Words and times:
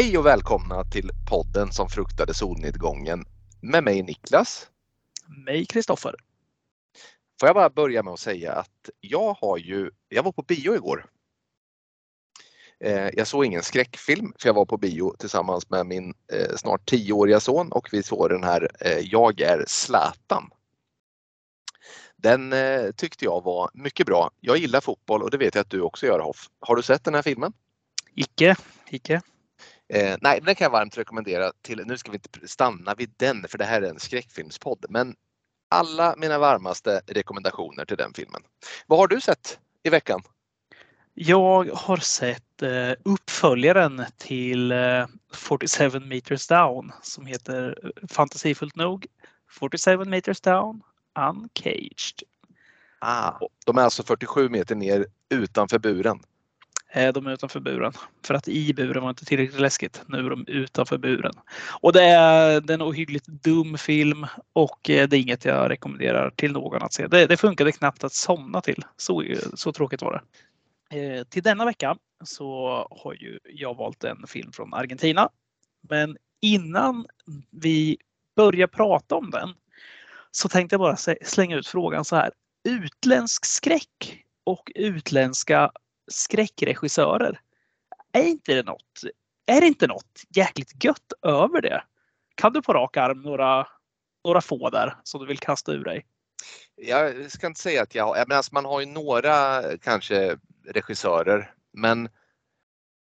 Hej 0.00 0.18
och 0.18 0.26
välkomna 0.26 0.84
till 0.84 1.10
podden 1.28 1.72
som 1.72 1.88
fruktade 1.88 2.34
solnedgången 2.34 3.24
med 3.60 3.84
mig 3.84 4.02
Niklas. 4.02 4.70
Mig 5.46 5.66
Kristoffer. 5.66 6.14
Får 7.40 7.48
jag 7.48 7.56
bara 7.56 7.70
börja 7.70 8.02
med 8.02 8.12
att 8.12 8.20
säga 8.20 8.52
att 8.52 8.90
jag 9.00 9.36
har 9.40 9.58
ju, 9.58 9.90
jag 10.08 10.22
var 10.22 10.32
på 10.32 10.42
bio 10.42 10.74
igår. 10.74 11.06
Eh, 12.84 13.08
jag 13.12 13.26
såg 13.26 13.44
ingen 13.44 13.62
skräckfilm 13.62 14.32
för 14.38 14.48
jag 14.48 14.54
var 14.54 14.66
på 14.66 14.76
bio 14.76 15.16
tillsammans 15.18 15.70
med 15.70 15.86
min 15.86 16.14
eh, 16.32 16.56
snart 16.56 16.86
tioåriga 16.86 17.40
son 17.40 17.72
och 17.72 17.88
vi 17.92 18.02
såg 18.02 18.28
den 18.28 18.44
här 18.44 18.70
eh, 18.80 18.98
Jag 18.98 19.40
är 19.40 19.64
Zlatan. 19.68 20.50
Den 22.16 22.54
tyckte 22.96 23.24
jag 23.24 23.44
var 23.44 23.70
mycket 23.74 24.06
bra. 24.06 24.30
Jag 24.40 24.56
gillar 24.56 24.80
fotboll 24.80 25.22
och 25.22 25.30
det 25.30 25.38
vet 25.38 25.54
jag 25.54 25.62
att 25.62 25.70
du 25.70 25.80
också 25.80 26.06
gör 26.06 26.18
Hoff. 26.18 26.48
Har 26.60 26.76
du 26.76 26.82
sett 26.82 27.04
den 27.04 27.14
här 27.14 27.22
filmen? 27.22 27.52
Icke, 28.14 28.56
icke. 28.90 29.20
Eh, 29.92 30.16
nej, 30.20 30.40
den 30.42 30.54
kan 30.54 30.64
jag 30.64 30.70
varmt 30.70 30.98
rekommendera 30.98 31.52
till, 31.62 31.82
nu 31.86 31.98
ska 31.98 32.10
vi 32.10 32.16
inte 32.16 32.48
stanna 32.48 32.94
vid 32.94 33.14
den 33.16 33.48
för 33.48 33.58
det 33.58 33.64
här 33.64 33.82
är 33.82 33.90
en 33.90 34.00
skräckfilmspodd, 34.00 34.86
men 34.88 35.14
alla 35.68 36.14
mina 36.16 36.38
varmaste 36.38 37.00
rekommendationer 37.06 37.84
till 37.84 37.96
den 37.96 38.14
filmen. 38.14 38.42
Vad 38.86 38.98
har 38.98 39.08
du 39.08 39.20
sett 39.20 39.58
i 39.82 39.90
veckan? 39.90 40.22
Jag 41.14 41.64
har 41.64 41.96
sett 41.96 42.62
eh, 42.62 42.92
uppföljaren 43.04 44.04
till 44.16 44.72
eh, 44.72 45.06
47 45.32 46.00
meters 46.00 46.46
down 46.46 46.92
som 47.02 47.26
heter 47.26 47.78
eh, 47.82 48.06
fantasifullt 48.08 48.76
nog 48.76 49.06
47 49.48 50.04
meters 50.04 50.40
down 50.40 50.82
uncaged. 51.18 52.22
Ah, 52.98 53.32
de 53.66 53.78
är 53.78 53.82
alltså 53.82 54.02
47 54.02 54.48
meter 54.48 54.74
ner 54.74 55.06
utanför 55.28 55.78
buren. 55.78 56.20
Eh, 56.92 57.12
de 57.12 57.26
är 57.26 57.32
utanför 57.32 57.60
buren. 57.60 57.92
För 58.24 58.34
att 58.34 58.48
i 58.48 58.74
buren 58.74 59.02
var 59.02 59.10
inte 59.10 59.24
tillräckligt 59.24 59.60
läskigt. 59.60 60.02
Nu 60.06 60.18
är 60.18 60.30
de 60.30 60.44
utanför 60.46 60.98
buren. 60.98 61.32
Och 61.80 61.92
det 61.92 62.02
är, 62.02 62.60
det 62.60 62.72
är 62.72 62.74
en 62.74 62.82
ohyggligt 62.82 63.26
dum 63.26 63.78
film 63.78 64.26
och 64.52 64.90
eh, 64.90 65.08
det 65.08 65.16
är 65.16 65.20
inget 65.20 65.44
jag 65.44 65.70
rekommenderar 65.70 66.30
till 66.30 66.52
någon 66.52 66.82
att 66.82 66.92
se. 66.92 67.06
Det, 67.06 67.26
det 67.26 67.36
funkade 67.36 67.72
knappt 67.72 68.04
att 68.04 68.12
somna 68.12 68.60
till. 68.60 68.84
Så, 68.96 69.24
så 69.54 69.72
tråkigt 69.72 70.02
var 70.02 70.12
det. 70.12 70.20
Eh, 70.96 71.24
till 71.24 71.42
denna 71.42 71.64
vecka 71.64 71.96
så 72.24 72.68
har 72.90 73.14
ju 73.14 73.38
jag 73.44 73.76
valt 73.76 74.04
en 74.04 74.26
film 74.26 74.52
från 74.52 74.74
Argentina. 74.74 75.28
Men 75.88 76.16
innan 76.40 77.06
vi 77.50 77.96
börjar 78.36 78.66
prata 78.66 79.14
om 79.14 79.30
den 79.30 79.54
så 80.30 80.48
tänkte 80.48 80.74
jag 80.74 80.80
bara 80.80 80.96
slänga 81.22 81.56
ut 81.56 81.66
frågan 81.66 82.04
så 82.04 82.16
här. 82.16 82.30
Utländsk 82.64 83.44
skräck 83.44 84.24
och 84.44 84.72
utländska 84.74 85.70
skräckregissörer. 86.10 87.40
Är 88.12 88.22
inte 88.22 88.54
det 88.54 88.62
något? 88.62 89.02
Är 89.46 89.60
det 89.60 89.66
inte 89.66 89.86
något 89.86 90.22
jäkligt 90.36 90.84
gött 90.84 91.12
över 91.22 91.62
det? 91.62 91.84
Kan 92.34 92.52
du 92.52 92.62
på 92.62 92.72
rak 92.72 92.96
arm 92.96 93.22
några, 93.22 93.66
några 94.24 94.40
få 94.40 94.70
där 94.70 94.96
som 95.04 95.20
du 95.20 95.26
vill 95.26 95.38
kasta 95.38 95.72
ur 95.72 95.84
dig? 95.84 96.06
Jag 96.76 97.32
ska 97.32 97.46
inte 97.46 97.60
säga 97.60 97.82
att 97.82 97.94
jag 97.94 98.04
har, 98.04 98.24
men 98.28 98.36
alltså 98.36 98.54
man 98.54 98.64
har 98.64 98.80
ju 98.80 98.86
några 98.86 99.62
kanske 99.78 100.38
regissörer, 100.66 101.54
men 101.72 102.08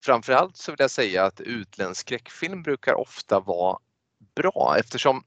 framförallt 0.05 0.57
så 0.57 0.73
vill 0.73 0.81
jag 0.81 0.91
säga 0.91 1.25
att 1.25 1.41
utländsk 1.41 2.01
skräckfilm 2.01 2.63
brukar 2.63 2.95
ofta 2.95 3.41
vara 3.41 3.79
bra 4.35 4.77
eftersom 4.79 5.25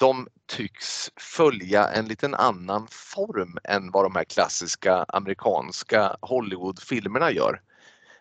de 0.00 0.28
tycks 0.46 1.10
följa 1.16 1.88
en 1.88 2.04
liten 2.04 2.34
annan 2.34 2.86
form 2.90 3.58
än 3.64 3.90
vad 3.90 4.04
de 4.04 4.16
här 4.16 4.24
klassiska 4.24 5.04
amerikanska 5.08 6.16
Hollywoodfilmerna 6.20 7.30
gör. 7.30 7.60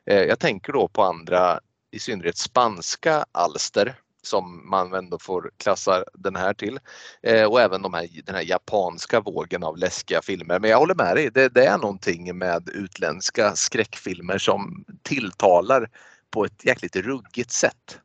Eh, 0.06 0.24
jag 0.24 0.40
tänker 0.40 0.74
då 0.74 0.88
på 0.88 1.04
andra, 1.04 1.60
i 1.92 2.00
synnerhet 2.00 2.38
spanska 2.38 3.26
alster 3.32 3.96
som 4.22 4.70
man 4.70 4.94
ändå 4.94 5.20
får 5.20 5.52
klassa 5.58 6.04
den 6.14 6.36
här 6.36 6.54
till. 6.54 6.80
Eh, 7.22 7.44
och 7.44 7.62
även 7.62 7.82
de 7.82 7.94
här, 7.94 8.10
den 8.26 8.36
här 8.36 8.44
japanska 8.44 9.20
vågen 9.20 9.64
av 9.64 9.78
läskiga 9.78 10.22
filmer. 10.22 10.60
Men 10.60 10.70
jag 10.70 10.78
håller 10.78 10.96
med 10.96 11.16
dig, 11.16 11.32
det, 11.32 11.50
det 11.50 11.66
är 11.66 11.78
någonting 11.78 12.38
med 12.38 12.70
utländska 12.70 13.56
skräckfilmer 13.56 14.38
som 14.38 14.86
tilltalar 15.04 15.90
på 16.32 16.46
ett 16.46 16.66
jäkligt 16.66 16.96
ruggigt 16.96 17.52
sätt. 17.52 18.00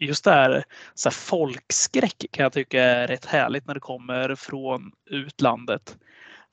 Just 0.00 0.24
det 0.24 0.30
här, 0.30 0.64
så 0.94 1.08
här 1.08 1.14
folkskräck 1.14 2.24
kan 2.30 2.42
jag 2.42 2.52
tycka 2.52 2.82
är 2.82 3.06
rätt 3.06 3.24
härligt 3.24 3.66
när 3.66 3.74
det 3.74 3.80
kommer 3.80 4.34
från 4.34 4.92
utlandet. 5.10 5.96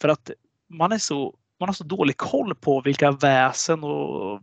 För 0.02 0.10
att 0.10 0.32
man, 0.70 0.92
är 0.92 0.98
så, 0.98 1.36
man 1.60 1.70
har 1.70 1.74
så 1.74 1.84
dålig 1.84 2.18
koll 2.18 2.56
på 2.56 2.82
vilka 2.82 3.12
väsen 3.12 3.84
och 3.84 4.42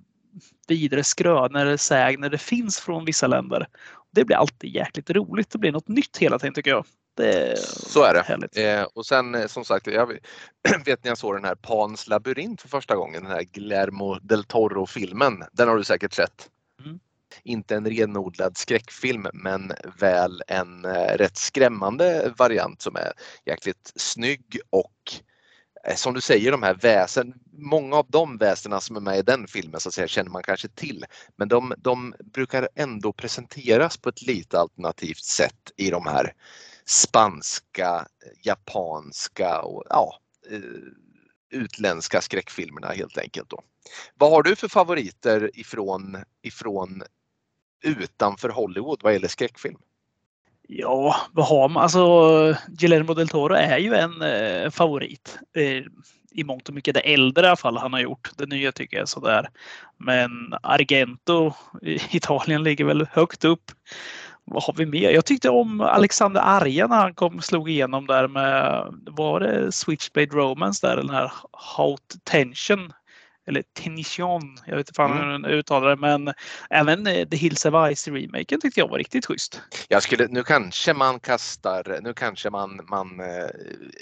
vidare 0.69 1.05
skrönor, 1.05 1.77
sägner 1.77 2.31
det 2.31 2.39
finns 2.39 2.81
från 2.81 3.05
vissa 3.05 3.27
länder. 3.27 3.67
Det 4.11 4.25
blir 4.25 4.37
alltid 4.37 4.75
jäkligt 4.75 5.11
roligt. 5.11 5.51
Det 5.51 5.59
blir 5.59 5.73
något 5.73 5.89
nytt 5.89 6.17
hela 6.17 6.39
tiden 6.39 6.55
tycker 6.55 6.71
jag. 6.71 6.84
Det 7.17 7.59
så 7.59 8.05
är 8.05 8.15
det. 8.15 8.81
Eh, 8.81 8.87
och 8.95 9.07
sen 9.07 9.34
eh, 9.34 9.47
som 9.47 9.65
sagt, 9.65 9.87
jag 9.87 10.07
vet 10.84 11.05
när 11.05 11.11
jag 11.11 11.19
såg 11.19 11.34
den 11.34 11.45
här 11.45 11.55
Pans 11.55 12.09
labyrint 12.09 12.61
för 12.63 12.69
första 12.69 12.97
gången, 12.97 13.23
den 13.23 13.33
här 13.33 13.43
Guillermo 13.43 14.19
del 14.23 14.45
Toro-filmen. 14.45 15.45
Den 15.53 15.69
har 15.69 15.77
du 15.77 15.84
säkert 15.84 16.13
sett? 16.13 16.49
Inte 17.43 17.76
en 17.76 17.87
renodlad 17.87 18.56
skräckfilm 18.56 19.26
men 19.32 19.72
väl 19.98 20.43
en 20.47 20.84
eh, 20.84 21.16
rätt 21.16 21.37
skrämmande 21.37 22.32
variant 22.37 22.82
som 22.82 22.97
är 22.97 23.12
jäkligt 23.47 23.93
snygg 23.97 24.60
och 24.70 25.12
eh, 25.87 25.94
som 25.94 26.15
du 26.15 26.21
säger 26.21 26.53
de 26.53 26.62
här 26.62 26.75
väsen, 26.75 27.34
många 27.53 27.97
av 27.97 28.06
de 28.09 28.38
väsena 28.38 28.81
som 28.81 28.97
är 28.97 29.00
med 29.00 29.19
i 29.19 29.22
den 29.22 29.47
filmen 29.47 29.81
så 29.81 29.88
att 29.88 29.94
säga, 29.94 30.09
känner 30.09 30.31
man 30.31 30.42
kanske 30.42 30.69
till. 30.69 31.04
Men 31.37 31.48
de, 31.48 31.75
de 31.78 32.15
brukar 32.25 32.69
ändå 32.75 33.12
presenteras 33.12 33.97
på 33.97 34.09
ett 34.09 34.22
lite 34.22 34.59
alternativt 34.59 35.25
sätt 35.25 35.72
i 35.76 35.91
de 35.91 36.06
här 36.06 36.34
spanska, 36.84 38.06
japanska 38.42 39.60
och 39.62 39.84
ja, 39.88 40.19
eh, 40.50 40.60
utländska 41.50 42.21
skräckfilmerna 42.21 42.88
helt 42.88 43.19
enkelt. 43.19 43.50
Då. 43.50 43.62
Vad 44.15 44.31
har 44.31 44.42
du 44.42 44.56
för 44.56 44.69
favoriter 44.69 45.50
ifrån, 45.54 46.25
ifrån 46.42 47.03
utanför 47.82 48.48
Hollywood 48.48 49.00
vad 49.03 49.12
gäller 49.12 49.28
skräckfilm? 49.28 49.78
Ja, 50.69 51.16
vad 51.32 51.47
har 51.47 51.69
man? 51.69 51.82
Alltså, 51.82 52.56
Guillermo 52.69 53.15
del 53.15 53.28
Toro 53.28 53.54
är 53.54 53.78
ju 53.78 53.94
en 53.94 54.22
eh, 54.22 54.70
favorit. 54.70 55.38
Eh, 55.56 55.84
I 56.32 56.44
mångt 56.44 56.69
och 56.69 56.75
mycket 56.75 56.94
det 56.94 57.00
äldre 57.00 57.44
i 57.44 57.48
alla 57.48 57.56
fall 57.56 57.76
han 57.76 57.92
har 57.92 58.00
gjort. 58.00 58.31
Det 58.37 58.47
nya 58.47 58.72
tycker 58.72 58.97
jag 58.97 59.03
är 59.03 59.06
sådär. 59.06 59.48
Men 59.97 60.31
Argento 60.62 61.53
i 61.82 61.94
Italien 62.16 62.62
ligger 62.62 62.84
väl 62.84 63.06
högt 63.10 63.44
upp. 63.44 63.71
Vad 64.44 64.62
har 64.62 64.75
vi 64.75 64.87
mer? 64.87 65.10
Jag 65.10 65.25
tyckte 65.25 65.50
om 65.50 65.81
Alexander 65.81 66.41
Arja 66.44 66.87
när 66.87 66.97
han 66.97 67.15
kom 67.15 67.41
slog 67.41 67.71
igenom 67.71 68.06
där 68.06 68.28
med, 68.28 68.84
var 69.10 69.41
det 69.41 69.72
Switchblade 69.72 70.37
Romance 70.37 70.87
där, 70.87 70.97
den 70.97 71.10
här 71.10 71.32
Hot 71.76 72.15
Tension 72.25 72.92
eller 73.47 73.62
Tension, 73.62 74.56
jag 74.66 74.76
vet 74.76 74.88
inte 74.88 74.97
fan 74.97 75.12
mm. 75.12 75.22
hur 75.22 75.32
den 75.32 75.44
uttalar 75.44 75.88
det, 75.88 75.97
men 75.97 76.34
även 76.70 77.06
eh, 77.06 77.28
The 77.28 77.36
Hills 77.36 77.64
of 77.64 77.94
Ice 77.94 78.08
remaken 78.08 78.60
tyckte 78.60 78.80
jag 78.80 78.89
var 78.89 78.98
riktigt 78.98 79.27
schysst. 79.27 79.60
Jag 79.89 80.03
skulle, 80.03 80.27
nu 80.27 80.42
kanske 80.42 80.94
man 80.94 81.21
kastar, 81.21 82.00
nu 82.03 82.15
kanske 82.15 82.50
man, 82.50 82.80
man 82.91 83.21
eh, 83.21 83.48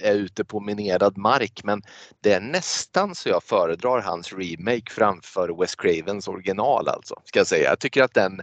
är 0.03 0.15
ute 0.15 0.45
på 0.45 0.61
minerad 0.61 1.19
mark, 1.19 1.61
men 1.65 1.83
det 2.23 2.33
är 2.33 2.41
nästan 2.41 3.15
så 3.15 3.29
jag 3.29 3.43
föredrar 3.43 4.03
hans 4.03 4.33
remake 4.33 4.91
framför 4.91 5.61
Wes 5.61 5.75
Cravens 5.75 6.29
original 6.29 6.89
alltså, 6.89 7.15
ska 7.25 7.39
jag 7.39 7.47
säga. 7.47 7.69
Jag 7.69 7.79
tycker 7.79 8.03
att 8.03 8.15
den, 8.15 8.41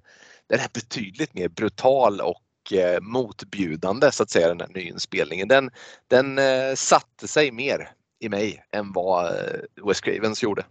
den 0.49 0.59
är 0.59 0.69
betydligt 0.73 1.33
mer 1.33 1.49
brutal 1.49 2.21
och 2.21 2.73
eh, 2.73 3.01
motbjudande 3.01 4.11
så 4.11 4.23
att 4.23 4.29
säga 4.29 4.47
den 4.47 4.59
här 4.59 4.67
nyinspelningen. 4.67 5.47
Den, 5.47 5.69
den 6.07 6.39
satte 6.77 7.27
sig 7.27 7.51
mer 7.51 7.89
i 8.19 8.29
mig 8.29 8.63
än 8.71 8.91
vad 8.91 9.33
Wes 9.87 10.01
Cravens 10.01 10.43
gjorde. 10.43 10.65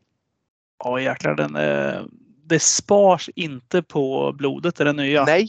Ja 0.85 1.01
jäklar, 1.01 1.35
den, 1.35 1.57
eh, 1.57 2.03
det 2.45 2.63
spars 2.63 3.31
inte 3.35 3.83
på 3.83 4.33
blodet 4.33 4.81
i 4.81 4.85
den 4.85 4.97
nya. 4.97 5.25
Nej, 5.25 5.49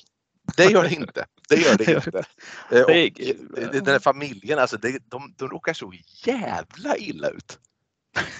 det 0.57 0.65
gör 0.65 0.83
det 0.83 0.93
inte. 0.93 1.25
Det 1.49 1.55
gör 1.55 1.77
det 1.77 1.93
inte. 2.05 2.23
Eh, 2.71 2.81
och 2.81 3.71
den 3.71 3.87
här 3.87 3.99
familjen, 3.99 4.59
alltså 4.59 4.77
de, 4.77 4.99
de, 5.05 5.33
de 5.37 5.49
råkar 5.49 5.73
så 5.73 5.93
jävla 6.25 6.97
illa 6.97 7.29
ut. 7.29 7.59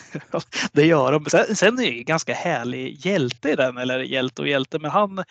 det 0.71 0.85
gör 0.85 1.11
de. 1.11 1.25
Sen, 1.25 1.55
sen 1.55 1.79
är 1.79 1.91
det 1.91 2.03
ganska 2.03 2.33
härlig 2.33 3.05
hjälte 3.05 3.49
i 3.49 3.55
den, 3.55 3.77
eller 3.77 3.99
hjälte 3.99 4.41
och 4.41 4.47
hjälte, 4.47 4.79
men 4.79 4.91
han 4.91 5.23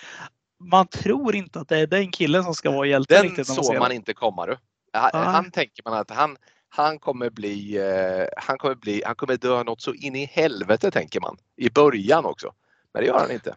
man 0.59 0.87
tror 0.87 1.35
inte 1.35 1.61
att 1.61 1.69
det 1.69 1.79
är 1.79 1.87
den 1.87 2.11
killen 2.11 2.45
som 2.45 2.55
ska 2.55 2.71
vara 2.71 2.87
hjälte. 2.87 3.23
Den 3.37 3.45
såg 3.45 3.79
man 3.79 3.93
inte 3.93 4.15
komma 4.15 4.47
du. 4.47 4.57
Han, 4.93 5.11
han 5.13 5.51
tänker 5.51 5.83
man 5.85 5.99
att 5.99 6.11
han, 6.11 6.37
han 6.77 6.99
kommer 6.99 7.31
bli, 7.31 7.77
eh, 7.77 8.27
han 8.37 8.59
kommer 8.59 8.75
bli, 8.75 9.03
han 9.07 9.15
kommer 9.15 9.37
dö 9.37 9.63
något 9.63 9.81
så 9.81 9.95
in 9.95 10.17
i 10.17 10.25
helvete 10.25 10.91
tänker 10.91 11.21
man 11.21 11.37
i 11.57 11.71
början 11.71 12.25
också. 12.25 12.53
Men 12.93 13.03
det 13.03 13.07
gör 13.07 13.19
han 13.19 13.31
inte. 13.31 13.55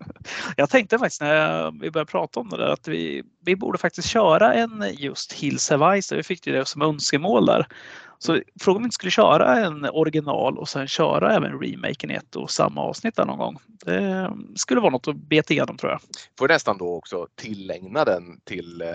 Jag 0.56 0.70
tänkte 0.70 0.98
faktiskt 0.98 1.20
när 1.20 1.70
vi 1.80 1.90
började 1.90 2.10
prata 2.10 2.40
om 2.40 2.48
det 2.48 2.56
där 2.56 2.68
att 2.68 2.88
vi, 2.88 3.22
vi 3.44 3.56
borde 3.56 3.78
faktiskt 3.78 4.08
köra 4.08 4.54
en 4.54 4.84
just 4.92 5.32
Hills 5.32 5.70
Have 5.70 6.02
Ice. 6.02 6.12
Vi 6.12 6.22
fick 6.22 6.44
det 6.44 6.68
som 6.68 6.82
önskemål 6.82 7.46
där. 7.46 7.66
Så 8.18 8.40
frågan 8.60 8.76
om 8.76 8.82
vi 8.82 8.86
inte 8.86 8.94
skulle 8.94 9.10
köra 9.10 9.56
en 9.56 9.84
original 9.84 10.58
och 10.58 10.68
sen 10.68 10.86
köra 10.86 11.34
även 11.34 11.60
remaken 11.60 12.10
i 12.10 12.14
ett 12.14 12.36
och 12.36 12.50
samma 12.50 12.80
avsnitt 12.80 13.16
där 13.16 13.24
någon 13.24 13.38
gång. 13.38 13.58
Det 13.66 14.32
skulle 14.56 14.80
vara 14.80 14.90
något 14.90 15.08
att 15.08 15.16
beta 15.16 15.54
igenom 15.54 15.76
tror 15.76 15.92
jag. 15.92 16.00
Får 16.38 16.48
nästan 16.48 16.78
då 16.78 16.94
också 16.96 17.26
tillägna 17.34 18.04
den 18.04 18.40
till, 18.44 18.80
eh, 18.82 18.88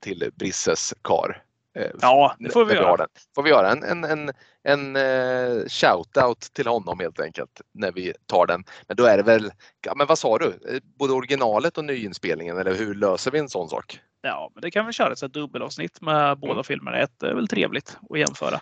till 0.00 0.30
Brisses 0.34 0.94
kar. 1.02 1.42
Eh, 1.74 1.90
ja, 2.00 2.36
det 2.38 2.50
får 2.50 2.64
vi 2.64 2.74
göra. 2.74 2.96
Den. 2.96 3.08
Får 3.34 3.42
vi 3.42 3.50
göra 3.50 3.70
en, 3.70 3.82
en, 3.82 4.04
en, 4.04 4.30
en 4.62 4.96
uh, 4.96 5.64
shout-out 5.66 6.52
till 6.52 6.66
honom 6.66 7.00
helt 7.00 7.20
enkelt 7.20 7.60
när 7.74 7.92
vi 7.92 8.12
tar 8.26 8.46
den. 8.46 8.64
Men 8.88 8.96
då 8.96 9.04
är 9.04 9.16
det 9.16 9.22
väl, 9.22 9.50
ja, 9.86 9.94
men 9.94 10.06
vad 10.06 10.18
sa 10.18 10.38
du, 10.38 10.80
både 10.98 11.12
originalet 11.12 11.78
och 11.78 11.84
nyinspelningen 11.84 12.58
eller 12.58 12.74
hur 12.74 12.94
löser 12.94 13.30
vi 13.30 13.38
en 13.38 13.48
sån 13.48 13.68
sak? 13.68 14.00
Ja, 14.22 14.50
men 14.54 14.60
det 14.62 14.70
kan 14.70 14.86
vi 14.86 14.92
köra 14.92 15.12
ett 15.12 15.32
dubbelavsnitt 15.32 16.00
med 16.00 16.38
båda 16.38 16.52
mm. 16.52 16.64
filmerna. 16.64 16.98
Ett 16.98 17.22
är 17.22 17.34
väl 17.34 17.48
trevligt 17.48 17.98
att 18.10 18.18
jämföra. 18.18 18.60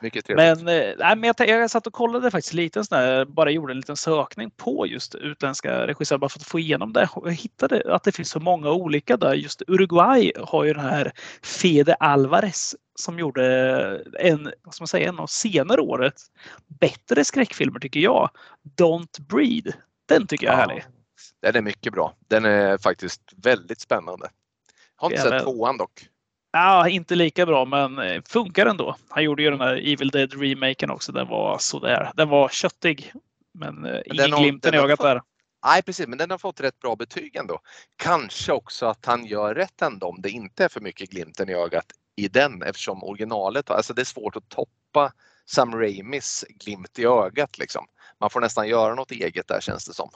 Mycket 0.00 0.24
trevligt. 0.24 0.62
Men, 0.62 0.82
eh, 0.82 0.94
nej, 0.98 1.16
men 1.16 1.34
jag, 1.38 1.48
jag 1.48 1.70
satt 1.70 1.86
och 1.86 1.92
kollade 1.92 2.30
faktiskt 2.30 2.54
lite, 2.54 2.84
sån 2.84 3.34
bara 3.34 3.50
gjorde 3.50 3.72
en 3.72 3.76
liten 3.76 3.96
sökning 3.96 4.50
på 4.50 4.86
just 4.86 5.14
utländska 5.14 5.86
regissörer 5.86 6.18
bara 6.18 6.28
för 6.28 6.38
att 6.38 6.46
få 6.46 6.58
igenom 6.58 6.92
det. 6.92 7.08
Och 7.12 7.28
jag 7.28 7.34
hittade 7.34 7.94
att 7.94 8.04
det 8.04 8.12
finns 8.12 8.30
så 8.30 8.40
många 8.40 8.70
olika 8.70 9.16
där. 9.16 9.34
Just 9.34 9.62
Uruguay 9.66 10.32
har 10.38 10.64
ju 10.64 10.72
den 10.72 10.84
här 10.84 11.12
Fede 11.42 11.94
Alvarez 11.94 12.76
som 12.98 13.18
gjorde 13.18 13.44
en, 14.18 14.52
vad 14.62 14.74
ska 14.74 14.82
man 14.82 14.88
säga, 14.88 15.08
en 15.08 15.18
av 15.18 15.26
senare 15.26 15.80
årets 15.80 16.30
bättre 16.66 17.24
skräckfilmer 17.24 17.80
tycker 17.80 18.00
jag. 18.00 18.30
Don't 18.76 19.20
Breed. 19.20 19.72
Den 20.06 20.26
tycker 20.26 20.46
jag 20.46 20.54
är 20.54 20.58
ja, 20.58 20.66
härlig. 20.66 20.84
Den 21.42 21.56
är 21.56 21.62
mycket 21.62 21.92
bra. 21.92 22.14
Den 22.28 22.44
är 22.44 22.78
faktiskt 22.78 23.22
väldigt 23.36 23.80
spännande. 23.80 24.28
Har 24.96 25.10
inte 25.10 25.22
sett 25.22 25.42
tvåan 25.42 25.76
dock. 25.76 26.08
Ja, 26.52 26.88
inte 26.88 27.14
lika 27.14 27.46
bra, 27.46 27.64
men 27.64 28.22
funkar 28.22 28.66
ändå. 28.66 28.96
Han 29.08 29.24
gjorde 29.24 29.42
ju 29.42 29.50
den 29.50 29.60
här 29.60 29.76
Evil 29.76 30.10
Dead 30.10 30.42
remaken 30.42 30.90
också. 30.90 31.12
Den 31.12 31.28
var 31.28 31.58
sådär. 31.58 32.12
Den 32.14 32.28
var 32.28 32.48
köttig, 32.48 33.12
men, 33.54 33.84
eh, 33.84 34.02
men 34.06 34.26
ingen 34.26 34.42
glimten 34.42 34.74
i 34.74 34.76
ögat 34.76 35.00
där. 35.00 35.20
Nej 35.66 35.82
precis, 35.82 36.06
men 36.06 36.18
den 36.18 36.30
har 36.30 36.38
fått 36.38 36.60
rätt 36.60 36.78
bra 36.78 36.96
betyg 36.96 37.36
ändå. 37.36 37.60
Kanske 37.96 38.52
också 38.52 38.86
att 38.86 39.06
han 39.06 39.24
gör 39.24 39.54
rätt 39.54 39.82
ändå 39.82 40.06
om 40.06 40.20
det 40.22 40.30
inte 40.30 40.64
är 40.64 40.68
för 40.68 40.80
mycket 40.80 41.10
glimten 41.10 41.48
i 41.48 41.54
ögat 41.54 41.86
i 42.18 42.28
den 42.28 42.62
eftersom 42.62 43.04
originalet, 43.04 43.70
alltså 43.70 43.94
det 43.94 44.02
är 44.02 44.04
svårt 44.04 44.36
att 44.36 44.48
toppa 44.48 45.12
Sam 45.46 45.74
Raimis 45.74 46.44
glimt 46.48 46.98
i 46.98 47.04
ögat 47.04 47.58
liksom. 47.58 47.86
Man 48.20 48.30
får 48.30 48.40
nästan 48.40 48.68
göra 48.68 48.94
något 48.94 49.10
eget 49.10 49.48
där 49.48 49.60
känns 49.60 49.86
det 49.86 49.94
som. 49.94 50.10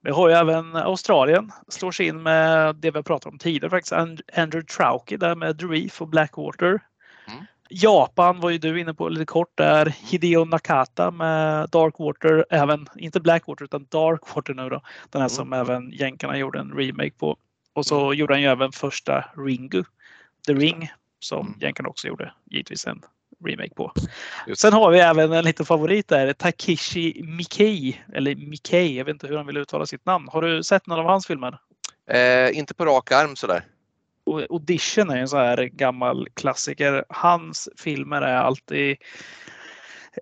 Vi 0.00 0.10
har 0.10 0.28
ju 0.28 0.34
även 0.34 0.76
Australien 0.76 1.52
slår 1.68 1.92
sig 1.92 2.06
in 2.06 2.22
med 2.22 2.76
det 2.76 2.90
vi 2.90 3.02
pratat 3.02 3.32
om 3.32 3.38
tidigare 3.38 3.70
faktiskt. 3.70 3.92
Andrew 4.36 4.62
Trauki 4.62 5.16
där 5.16 5.34
med 5.34 5.58
The 5.58 5.64
Reef 5.64 6.02
och 6.02 6.08
Blackwater. 6.08 6.80
Mm. 7.28 7.44
Japan 7.70 8.40
var 8.40 8.50
ju 8.50 8.58
du 8.58 8.80
inne 8.80 8.94
på 8.94 9.08
lite 9.08 9.24
kort 9.24 9.52
där. 9.54 9.86
Hideo 9.86 10.44
Nakata 10.44 11.10
med 11.10 11.70
Darkwater, 11.70 12.46
även 12.50 12.88
inte 12.96 13.20
Blackwater 13.20 13.64
utan 13.64 13.86
Darkwater 13.90 14.54
nu 14.54 14.68
då. 14.68 14.80
Den 15.10 15.22
här 15.22 15.28
mm. 15.28 15.28
som 15.28 15.52
även 15.52 15.90
jänkarna 15.90 16.38
gjorde 16.38 16.58
en 16.58 16.72
remake 16.72 17.14
på. 17.18 17.36
Och 17.72 17.86
så 17.86 18.04
mm. 18.04 18.18
gjorde 18.18 18.34
han 18.34 18.42
ju 18.42 18.48
även 18.48 18.72
första 18.72 19.24
Ringu, 19.36 19.84
The 20.46 20.54
Ring, 20.54 20.90
som 21.24 21.46
mm. 21.46 21.58
jänkarna 21.60 21.88
också 21.88 22.08
gjorde 22.08 22.32
givetvis 22.50 22.86
en 22.86 23.02
remake 23.46 23.74
på. 23.74 23.92
Just. 24.46 24.60
Sen 24.60 24.72
har 24.72 24.90
vi 24.90 24.98
även 24.98 25.32
en 25.32 25.44
liten 25.44 25.66
favorit 25.66 26.08
där, 26.08 26.32
Takeshi 26.32 27.22
Mikei, 27.22 28.00
eller 28.14 28.34
Mikei, 28.34 28.96
jag 28.98 29.04
vet 29.04 29.12
inte 29.12 29.26
hur 29.26 29.36
han 29.36 29.46
vill 29.46 29.56
uttala 29.56 29.86
sitt 29.86 30.06
namn. 30.06 30.28
Har 30.32 30.42
du 30.42 30.62
sett 30.62 30.86
någon 30.86 30.98
av 30.98 31.06
hans 31.06 31.26
filmer? 31.26 31.58
Eh, 32.10 32.58
inte 32.58 32.74
på 32.74 32.84
rak 32.84 33.12
arm 33.12 33.36
sådär. 33.36 33.64
Audition 34.50 35.10
är 35.10 35.16
en 35.16 35.28
sån 35.28 35.38
här 35.38 35.64
gammal 35.64 36.28
klassiker. 36.34 37.04
Hans 37.08 37.68
filmer 37.76 38.22
är 38.22 38.36
alltid 38.36 38.96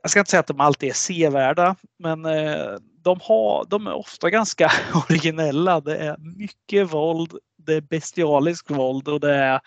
jag 0.03 0.11
ska 0.11 0.21
inte 0.21 0.31
säga 0.31 0.41
att 0.41 0.47
de 0.47 0.61
alltid 0.61 0.89
är 0.89 0.95
sevärda, 0.95 1.77
men 1.99 2.25
eh, 2.25 2.77
de, 3.05 3.21
har, 3.23 3.67
de 3.69 3.87
är 3.87 3.93
ofta 3.93 4.31
ganska 4.31 4.73
originella. 5.09 5.81
Det 5.81 5.97
är 5.97 6.17
mycket 6.19 6.93
våld, 6.93 7.39
det 7.57 7.75
är 7.75 7.81
bestialiskt 7.81 8.71
våld 8.71 9.09
och 9.09 9.21
det 9.21 9.35
är, 9.35 9.61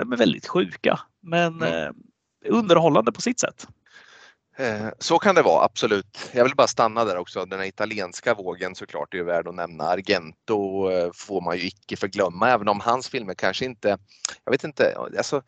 de 0.00 0.12
är 0.12 0.16
väldigt 0.16 0.46
sjuka. 0.46 1.00
Men 1.20 1.62
mm 1.62 1.94
underhållande 2.44 3.12
på 3.12 3.20
sitt 3.20 3.40
sätt. 3.40 3.66
Eh, 4.56 4.88
så 4.98 5.18
kan 5.18 5.34
det 5.34 5.42
vara, 5.42 5.64
absolut. 5.64 6.30
Jag 6.32 6.44
vill 6.44 6.56
bara 6.56 6.66
stanna 6.66 7.04
där 7.04 7.16
också. 7.16 7.44
Den 7.44 7.64
italienska 7.64 8.34
vågen 8.34 8.74
såklart 8.74 9.14
är 9.14 9.22
värd 9.22 9.48
att 9.48 9.54
nämna. 9.54 9.84
Argento 9.84 10.90
eh, 10.90 11.10
får 11.14 11.40
man 11.40 11.56
ju 11.56 11.66
icke 11.66 11.96
förglömma, 11.96 12.50
även 12.50 12.68
om 12.68 12.80
hans 12.80 13.08
filmer 13.08 13.34
kanske 13.34 13.64
inte, 13.64 13.98
jag 14.44 14.52
vet 14.52 14.64
inte, 14.64 14.96
alltså, 15.18 15.42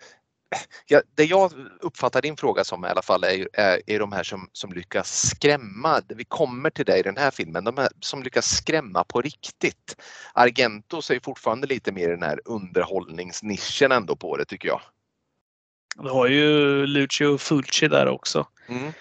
ja, 0.87 1.03
det 1.15 1.25
jag 1.25 1.53
uppfattar 1.81 2.23
din 2.23 2.37
fråga 2.37 2.65
som 2.65 2.85
i 2.85 2.89
alla 2.89 3.03
fall 3.03 3.25
är, 3.25 3.49
är, 3.53 3.81
är 3.87 3.99
de 3.99 4.13
här 4.13 4.23
som, 4.23 4.49
som 4.53 4.73
lyckas 4.73 5.29
skrämma. 5.29 6.01
Vi 6.09 6.25
kommer 6.25 6.71
till 6.71 6.85
det 6.85 6.99
i 6.99 7.03
den 7.03 7.17
här 7.17 7.31
filmen, 7.31 7.65
de 7.65 7.77
här 7.77 7.89
som 8.01 8.23
lyckas 8.23 8.57
skrämma 8.57 9.05
på 9.05 9.21
riktigt. 9.21 9.97
Argento 10.33 10.97
är 10.97 11.25
fortfarande 11.25 11.67
lite 11.67 11.93
mer 11.93 12.09
den 12.09 12.23
här 12.23 12.41
underhållningsnischen 12.45 13.93
ändå 13.93 14.17
på 14.17 14.37
det 14.37 14.45
tycker 14.45 14.69
jag. 14.69 14.81
Du 15.97 16.09
har 16.09 16.27
ju 16.27 16.87
Lucio 16.87 17.39
Fulci 17.39 17.89
där 17.89 18.09
också. 18.09 18.47
Mm. 18.69 18.93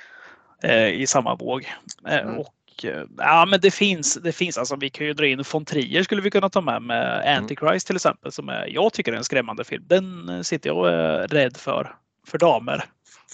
Eh, 0.64 1.02
I 1.02 1.08
samma 1.08 1.36
våg. 1.36 1.74
Eh, 2.08 2.18
mm. 2.18 2.38
Och 2.38 2.54
eh, 2.86 3.04
ja, 3.18 3.46
men 3.46 3.60
det 3.62 3.72
finns, 3.72 4.14
det 4.14 4.32
finns 4.32 4.58
alltså. 4.58 4.76
Vi 4.76 4.90
kan 4.90 5.08
ju 5.08 5.14
dra 5.14 5.28
in 5.28 5.44
von 5.52 5.66
Trier 5.66 6.04
skulle 6.04 6.22
vi 6.22 6.32
kunna 6.32 6.50
ta 6.50 6.62
med 6.62 6.82
med 6.82 7.22
mm. 7.22 7.44
Antichrist 7.44 7.88
till 7.88 7.96
exempel 7.96 8.32
som 8.32 8.50
är, 8.50 8.68
jag 8.68 8.94
tycker 8.94 9.14
är 9.14 9.18
en 9.18 9.24
skrämmande 9.24 9.64
film. 9.64 9.84
Den 9.88 10.30
eh, 10.30 10.42
sitter 10.42 10.70
jag 10.70 10.78
och 10.78 10.90
är 10.90 11.28
rädd 11.28 11.58
för, 11.58 11.96
för 12.28 12.38
damer. 12.38 12.86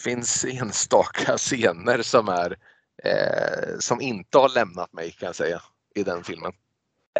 Finns 0.03 0.45
enstaka 0.45 1.37
scener 1.37 2.01
som 2.01 2.27
är 2.27 2.55
eh, 3.03 3.79
som 3.79 4.01
inte 4.01 4.37
har 4.37 4.49
lämnat 4.49 4.93
mig 4.93 5.11
kan 5.11 5.25
jag 5.25 5.35
säga 5.35 5.61
i 5.95 6.03
den 6.03 6.23
filmen. 6.23 6.51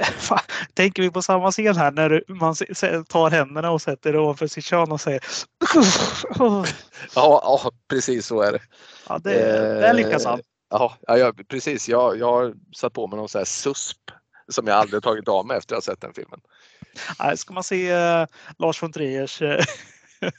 tänker 0.74 1.02
vi 1.02 1.12
på 1.12 1.22
samma 1.22 1.52
scen 1.52 1.76
här 1.76 1.92
när 1.92 2.24
man 2.28 2.56
tar 3.06 3.30
händerna 3.30 3.72
och 3.72 3.82
sätter 3.82 4.14
det 4.14 4.20
ovanför 4.20 4.48
sitt 4.48 4.66
kön 4.66 4.92
och 4.92 5.02
säger 5.02 5.24
ja, 6.40 6.66
ja, 7.16 7.72
precis 7.90 8.26
så 8.26 8.42
är 8.42 8.52
det. 8.52 8.60
Ja, 9.10 9.20
det, 9.24 9.34
det 9.82 9.94
lyckas 9.94 10.26
han. 10.26 10.40
Ja, 10.70 10.98
ja, 11.08 11.34
precis. 11.48 11.90
Jag, 11.90 12.18
jag 12.18 12.32
har 12.32 12.54
satt 12.76 12.94
på 12.94 13.08
mig 13.08 13.18
någon 13.18 13.30
sån 13.30 13.40
här 13.40 13.46
susp 13.46 14.12
som 14.48 14.68
jag 14.68 14.78
aldrig 14.78 15.04
tagit 15.04 15.28
av 15.28 15.46
mig 15.46 15.58
efter 15.58 15.76
att 15.76 15.86
ha 15.86 15.94
sett 15.94 16.02
den 16.02 16.14
filmen. 16.14 16.40
Nej, 17.20 17.38
ska 17.38 17.54
man 17.54 17.64
se 17.64 17.94
uh, 17.94 18.28
Lars 18.58 18.84
von 18.84 18.92
Triers 18.92 19.42
uh, 19.42 19.60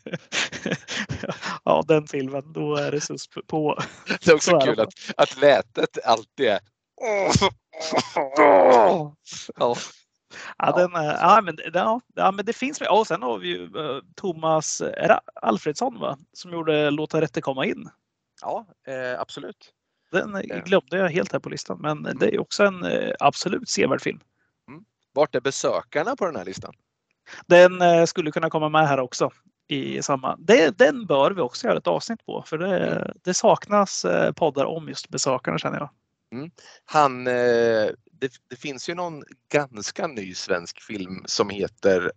ja, 1.65 1.85
den 1.89 2.07
filmen, 2.07 2.53
då 2.53 2.77
är 2.77 2.91
det 2.91 3.01
susp 3.01 3.47
på. 3.47 3.79
Det 4.07 4.29
är 4.29 4.35
också 4.35 4.51
så 4.51 4.61
kul 4.61 4.81
att, 4.81 4.89
att 5.17 5.37
lätet 5.41 6.05
alltid 6.05 6.47
är 6.47 6.61
ja. 8.37 9.77
Ja, 10.59 10.73
den, 10.73 10.91
ja, 10.95 11.41
men, 11.45 11.59
ja, 11.75 12.01
ja, 12.15 12.33
men 12.33 12.45
det 12.45 12.53
finns. 12.53 12.81
Och 12.81 13.07
sen 13.07 13.23
har 13.23 13.39
vi 13.39 13.49
ju 13.49 13.77
uh, 13.77 14.01
Thomas 14.17 14.83
Alfredsson 15.43 16.01
va? 16.01 16.19
som 16.33 16.53
gjorde 16.53 16.91
Låta 16.91 17.21
rätte 17.21 17.41
komma 17.41 17.67
in. 17.67 17.91
Ja, 18.43 18.67
eh, 18.87 19.21
absolut. 19.21 19.75
Den 20.11 20.35
eh, 20.35 20.65
glömde 20.65 20.99
jag 20.99 21.09
helt 21.09 21.33
här 21.33 21.39
på 21.39 21.49
listan, 21.49 21.79
men 21.81 21.99
mm. 21.99 22.19
det 22.19 22.35
är 22.35 22.41
också 22.41 22.65
en 22.65 22.85
eh, 22.85 23.13
absolut 23.21 23.69
sevärd 23.69 24.03
film. 24.03 24.21
Mm. 24.69 24.85
Vart 25.13 25.35
är 25.35 25.41
besökarna 25.41 26.17
på 26.17 26.27
den 26.27 26.37
här 26.37 26.45
listan? 26.45 26.75
Den 27.47 27.83
eh, 27.83 28.05
skulle 28.05 28.31
kunna 28.31 28.51
komma 28.51 28.69
med 28.69 28.89
här 28.89 29.01
också. 29.01 29.31
I 29.71 30.03
samma. 30.03 30.37
Det, 30.37 30.79
den 30.79 31.07
bör 31.07 31.31
vi 31.31 31.41
också 31.41 31.67
göra 31.67 31.79
ett 31.79 31.87
avsnitt 31.87 32.27
på, 32.27 32.43
för 32.47 32.59
det, 32.59 32.79
mm. 32.79 33.17
det 33.25 33.35
saknas 33.35 34.07
poddar 34.37 34.65
om 34.65 34.89
just 34.89 35.09
besökarna 35.09 35.59
känner 35.59 35.79
jag. 35.79 35.91
Mm. 36.33 36.51
Han, 36.85 37.25
det, 37.25 38.33
det, 38.51 38.57
finns 38.57 38.89
ju 38.89 38.95
någon 38.95 39.23
ganska 39.53 40.07
ny 40.07 40.35
svensk 40.35 40.83
film 40.83 41.23
som 41.27 41.51
heter 41.51 42.13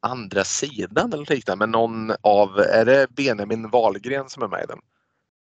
Andra 0.00 0.44
sidan 0.44 1.12
eller 1.12 1.34
liknande 1.34 1.66
med 1.66 1.68
någon 1.68 2.12
av, 2.20 2.58
är 2.58 2.84
det 2.84 3.06
Benjamin 3.10 3.70
Wahlgren 3.70 4.28
som 4.28 4.42
är 4.42 4.48
med 4.48 4.62
i 4.62 4.66
den? 4.66 4.80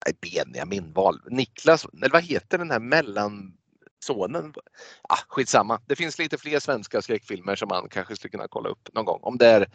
Nej, 0.06 0.44
Benjamin 0.44 0.92
Wahl, 0.92 1.20
Niklas, 1.26 1.86
eller 2.02 2.10
vad 2.10 2.22
heter 2.22 2.58
den 2.58 2.70
här 2.70 2.80
mellansonen? 2.80 4.54
Ah, 5.02 5.18
skitsamma. 5.28 5.80
Det 5.86 5.96
finns 5.96 6.18
lite 6.18 6.38
fler 6.38 6.58
svenska 6.58 7.02
skräckfilmer 7.02 7.56
som 7.56 7.68
man 7.68 7.88
kanske 7.88 8.16
skulle 8.16 8.30
kunna 8.30 8.48
kolla 8.48 8.68
upp 8.68 8.88
någon 8.92 9.04
gång. 9.04 9.20
Om 9.22 9.38
det 9.38 9.46
är 9.46 9.66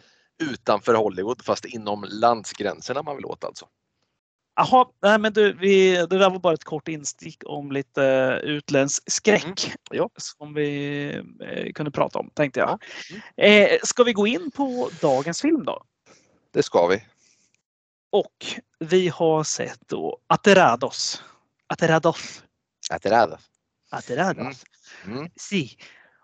utanför 0.42 0.94
Hollywood 0.94 1.44
fast 1.44 1.64
inom 1.64 2.04
landsgränserna 2.08 3.02
man 3.02 3.16
vill 3.16 3.26
åt 3.26 3.44
alltså. 3.44 3.66
Jaha, 4.56 4.86
nej 5.02 5.18
men 5.18 5.32
du, 5.32 5.52
vi, 5.52 5.96
det 5.96 6.18
där 6.18 6.30
var 6.30 6.38
bara 6.38 6.54
ett 6.54 6.64
kort 6.64 6.88
instick 6.88 7.42
om 7.46 7.72
lite 7.72 8.02
utländsk 8.44 9.12
skräck 9.12 9.66
mm. 9.66 9.76
ja. 9.90 10.10
som 10.16 10.54
vi 10.54 11.08
eh, 11.40 11.72
kunde 11.72 11.90
prata 11.90 12.18
om 12.18 12.30
tänkte 12.34 12.60
jag. 12.60 12.82
Mm. 13.36 13.72
Eh, 13.72 13.78
ska 13.82 14.04
vi 14.04 14.12
gå 14.12 14.26
in 14.26 14.50
på 14.50 14.90
dagens 15.00 15.42
film 15.42 15.64
då? 15.64 15.82
Det 16.52 16.62
ska 16.62 16.86
vi. 16.86 17.02
Och 18.10 18.46
vi 18.78 19.08
har 19.08 19.44
sett 19.44 19.88
då 19.88 20.18
Aterados. 20.26 21.22
Aterados. 21.66 22.44
Aterados. 22.90 23.40
Aterados. 23.90 24.64
Mm. 25.04 25.18
Mm. 25.18 25.30
Si. 25.36 25.76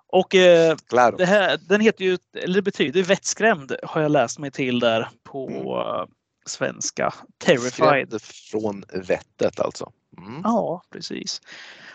Och 0.08 0.34
eh, 0.34 0.76
det 1.18 1.26
här, 1.26 1.58
den 1.68 1.80
heter 1.80 2.04
ju, 2.04 2.18
eller 2.36 2.54
det 2.54 2.62
betyder 2.62 3.02
vettskrämd 3.02 3.76
har 3.82 4.00
jag 4.00 4.10
läst 4.10 4.38
mig 4.38 4.50
till 4.50 4.80
där 4.80 5.08
på 5.24 5.48
mm 5.48 6.08
svenska 6.48 7.14
Terrified. 7.38 7.72
Skrämd 7.72 8.22
från 8.22 8.84
vettet 9.06 9.60
alltså. 9.60 9.92
Mm. 10.18 10.40
Ja, 10.44 10.82
precis. 10.90 11.40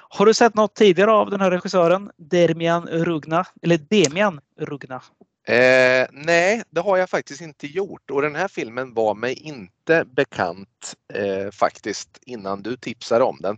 Har 0.09 0.25
du 0.25 0.33
sett 0.33 0.55
något 0.55 0.75
tidigare 0.75 1.11
av 1.11 1.29
den 1.29 1.41
här 1.41 1.51
regissören? 1.51 2.11
Dermian 2.17 2.87
Rugna, 2.87 3.45
eller 3.61 3.77
Demian 3.77 4.41
Rugna? 4.59 5.01
Eh, 5.43 6.07
nej, 6.11 6.63
det 6.69 6.81
har 6.81 6.97
jag 6.97 7.09
faktiskt 7.09 7.41
inte 7.41 7.67
gjort 7.67 8.11
och 8.11 8.21
den 8.21 8.35
här 8.35 8.47
filmen 8.47 8.93
var 8.93 9.15
mig 9.15 9.33
inte 9.33 10.05
bekant 10.05 10.95
eh, 11.13 11.51
faktiskt 11.51 12.19
innan 12.25 12.61
du 12.61 12.77
tipsade 12.77 13.23
om 13.23 13.37
den. 13.41 13.57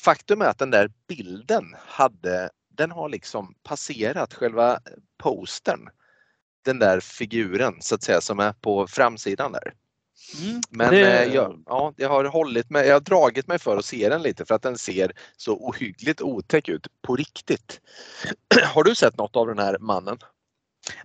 Faktum 0.00 0.40
är 0.40 0.46
att 0.46 0.58
den 0.58 0.70
där 0.70 0.90
bilden 1.08 1.74
hade, 1.86 2.50
den 2.68 2.90
har 2.90 3.08
liksom 3.08 3.54
passerat 3.62 4.34
själva 4.34 4.78
postern. 5.18 5.88
Den 6.64 6.78
där 6.78 7.00
figuren 7.00 7.74
så 7.80 7.94
att 7.94 8.02
säga 8.02 8.20
som 8.20 8.40
är 8.40 8.52
på 8.52 8.86
framsidan 8.86 9.52
där. 9.52 9.74
Mm, 10.42 10.60
Men 10.70 10.90
det... 10.90 11.22
eh, 11.22 11.34
jag, 11.34 11.62
ja, 11.66 11.94
jag 11.96 12.08
har 12.08 12.24
hållit 12.24 12.70
mig, 12.70 12.86
jag 12.86 12.94
har 12.94 13.00
dragit 13.00 13.46
mig 13.46 13.58
för 13.58 13.76
att 13.76 13.84
se 13.84 14.08
den 14.08 14.22
lite 14.22 14.44
för 14.44 14.54
att 14.54 14.62
den 14.62 14.78
ser 14.78 15.12
så 15.36 15.56
ohyggligt 15.56 16.22
otäck 16.22 16.68
ut 16.68 16.86
på 17.02 17.16
riktigt. 17.16 17.80
har 18.74 18.84
du 18.84 18.94
sett 18.94 19.18
något 19.18 19.36
av 19.36 19.46
den 19.46 19.58
här 19.58 19.78
mannen? 19.80 20.18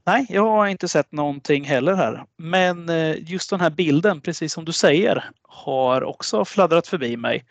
Nej, 0.04 0.26
jag 0.30 0.46
har 0.46 0.68
inte 0.68 0.88
sett 0.88 1.12
någonting 1.12 1.64
heller 1.64 1.94
här. 1.94 2.24
Men 2.38 2.90
eh, 2.90 3.32
just 3.32 3.50
den 3.50 3.60
här 3.60 3.70
bilden, 3.70 4.22
precis 4.22 4.54
som 4.54 4.66
du 4.66 4.72
säger, 4.72 5.30
har 5.42 6.04
också 6.04 6.46
fladdrat 6.46 6.88
förbi 6.88 7.18
mig. 7.18 7.46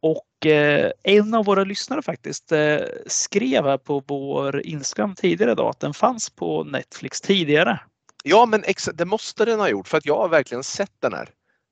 Och 0.00 0.46
eh, 0.46 0.90
en 1.02 1.34
av 1.34 1.44
våra 1.44 1.64
lyssnare 1.64 2.02
faktiskt 2.02 2.52
eh, 2.52 2.78
skrev 3.06 3.64
här 3.64 3.78
på 3.78 4.02
vår 4.06 4.66
Instagram 4.66 5.14
tidigare 5.14 5.52
idag 5.52 5.70
att 5.70 5.80
den 5.80 5.94
fanns 5.94 6.30
på 6.30 6.64
Netflix 6.64 7.20
tidigare. 7.20 7.80
Ja, 8.24 8.46
men 8.46 8.64
det 8.94 9.04
måste 9.04 9.44
den 9.44 9.60
ha 9.60 9.68
gjort 9.68 9.88
för 9.88 9.98
att 9.98 10.06
jag 10.06 10.16
har 10.16 10.28
verkligen 10.28 10.64
sett 10.64 10.92
den 11.00 11.12
här 11.12 11.28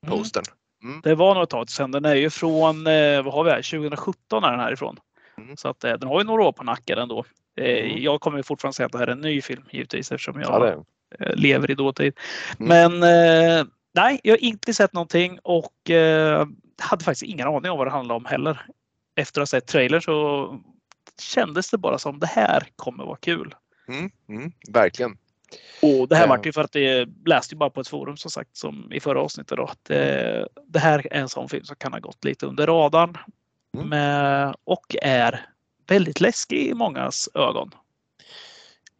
mm. 0.07 0.19
postern. 0.19 0.45
Mm. 0.83 1.01
Det 1.05 1.15
var 1.15 1.35
nog 1.35 1.43
ett 1.43 1.51
tag 1.51 1.71
sedan. 1.71 1.91
Den 1.91 2.05
är 2.05 2.15
ju 2.15 2.31
från, 2.31 2.85
vad 3.25 3.35
har 3.35 3.45
vi 3.45 3.51
här, 3.51 3.63
2017 3.63 4.45
är 4.45 4.51
den 4.51 4.61
härifrån. 4.61 4.97
Mm. 5.39 5.57
Så 5.57 5.69
att 5.69 5.81
den 5.81 6.03
har 6.03 6.21
ju 6.21 6.27
några 6.27 6.43
år 6.43 6.53
på 6.53 6.65
nacken 6.65 6.99
ändå. 6.99 7.25
Eh, 7.61 7.91
mm. 7.91 8.03
Jag 8.03 8.21
kommer 8.21 8.43
fortfarande 8.43 8.75
säga 8.75 8.87
att 8.87 8.93
det 8.93 8.99
här 8.99 9.07
är 9.07 9.13
en 9.13 9.21
ny 9.21 9.43
film 9.43 9.63
givetvis 9.71 10.13
eftersom 10.13 10.41
jag 10.41 10.51
ja, 10.51 10.85
eh, 11.21 11.35
lever 11.35 11.71
i 11.71 11.75
dåtid. 11.75 12.19
Mm. 12.61 12.69
Men 12.69 13.03
eh, 13.03 13.67
nej, 13.95 14.21
jag 14.23 14.33
har 14.33 14.45
inte 14.45 14.75
sett 14.75 14.93
någonting 14.93 15.39
och 15.43 15.91
eh, 15.91 16.47
hade 16.79 17.05
faktiskt 17.05 17.23
ingen 17.23 17.49
aning 17.49 17.71
om 17.71 17.79
vad 17.79 17.87
det 17.87 17.91
handlade 17.91 18.17
om 18.17 18.25
heller. 18.25 18.67
Efter 19.17 19.41
att 19.41 19.51
ha 19.51 19.59
sett 19.59 19.67
trailern 19.67 20.03
så 20.03 20.61
kändes 21.23 21.71
det 21.71 21.79
bara 21.79 21.99
som 21.99 22.19
det 22.19 22.27
här 22.27 22.67
kommer 22.77 23.05
vara 23.05 23.17
kul. 23.17 23.55
Mm, 23.89 24.11
mm, 24.29 24.53
verkligen. 24.69 25.17
Och 25.83 26.09
det 26.09 26.17
här 26.17 26.29
var 26.29 26.41
ju 26.45 26.53
för 26.53 26.65
att 26.65 26.73
det 26.73 27.09
läste 27.27 27.55
ju 27.55 27.59
bara 27.59 27.71
på 27.71 27.81
ett 27.81 27.89
forum 27.89 28.17
som 28.17 28.31
sagt 28.31 28.57
som 28.57 28.93
i 28.93 29.01
förra 29.01 29.21
avsnittet 29.21 29.57
då. 29.57 29.65
Att 29.65 29.85
det, 29.85 30.49
det 30.67 30.79
här 30.79 31.07
är 31.11 31.21
en 31.21 31.29
sån 31.29 31.49
film 31.49 31.65
som 31.65 31.77
kan 31.77 31.93
ha 31.93 32.01
gått 32.01 32.25
lite 32.25 32.47
under 32.47 32.67
radarn. 32.67 33.19
Mm. 33.77 33.89
Med, 33.89 34.55
och 34.65 34.97
är 35.03 35.47
väldigt 35.91 36.21
läskig 36.21 36.67
i 36.67 36.75
mångas 36.75 37.29
ögon. 37.35 37.71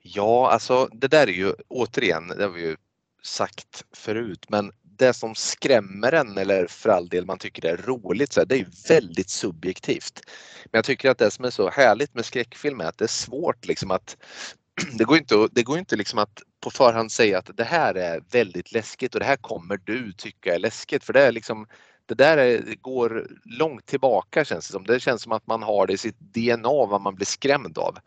Ja, 0.03 0.51
alltså 0.51 0.89
det 0.93 1.09
där 1.09 1.27
är 1.27 1.33
ju 1.33 1.53
återigen, 1.69 2.29
det 2.29 2.43
har 2.43 2.51
vi 2.51 2.61
ju 2.61 2.77
sagt 3.23 3.85
förut, 3.93 4.47
men 4.49 4.73
det 4.83 5.15
som 5.15 5.35
skrämmer 5.35 6.13
en 6.13 6.39
eller 6.39 6.67
för 6.67 6.89
all 6.89 7.09
del 7.09 7.27
man 7.27 7.39
tycker 7.39 7.63
det 7.63 7.71
är 7.71 7.77
roligt, 7.77 8.33
så 8.33 8.41
här, 8.41 8.47
det 8.47 8.55
är 8.55 8.59
ju 8.59 8.71
väldigt 8.89 9.31
subjektivt. 9.31 10.21
Men 10.65 10.79
jag 10.79 10.85
tycker 10.85 11.11
att 11.11 11.19
det 11.19 11.31
som 11.31 11.45
är 11.45 11.51
så 11.51 11.71
härligt 11.71 12.15
med 12.15 12.25
skräckfilm 12.25 12.81
är 12.81 12.85
att 12.85 12.99
det 12.99 13.05
är 13.05 13.09
svårt 13.09 13.67
liksom 13.67 13.91
att 13.91 14.17
det 14.93 15.05
går 15.05 15.17
inte, 15.17 15.49
det 15.53 15.63
går 15.63 15.79
inte 15.79 15.97
liksom 15.97 16.19
att 16.19 16.43
på 16.61 16.71
förhand 16.71 17.13
säga 17.13 17.39
att 17.39 17.57
det 17.57 17.65
här 17.65 17.95
är 17.95 18.23
väldigt 18.31 18.73
läskigt 18.73 19.15
och 19.15 19.21
det 19.21 19.27
här 19.27 19.37
kommer 19.37 19.77
du 19.85 20.13
tycka 20.13 20.55
är 20.55 20.59
läskigt 20.59 21.05
för 21.05 21.13
det 21.13 21.23
är 21.23 21.33
liksom 21.33 21.67
det 22.11 22.25
där 22.25 22.37
är, 22.37 22.75
går 22.81 23.27
långt 23.45 23.87
tillbaka 23.87 24.45
känns 24.45 24.67
det 24.67 24.73
som. 24.73 24.85
Det 24.85 25.01
känns 25.01 25.23
som 25.23 25.33
att 25.33 25.47
man 25.47 25.63
har 25.63 25.87
det 25.87 25.93
i 25.93 25.99
sitt 25.99 26.21
DNA 26.21 26.87
vad 26.87 27.01
man 27.01 27.15
blir 27.15 27.27
skrämd 27.27 27.79
av. 27.79 27.99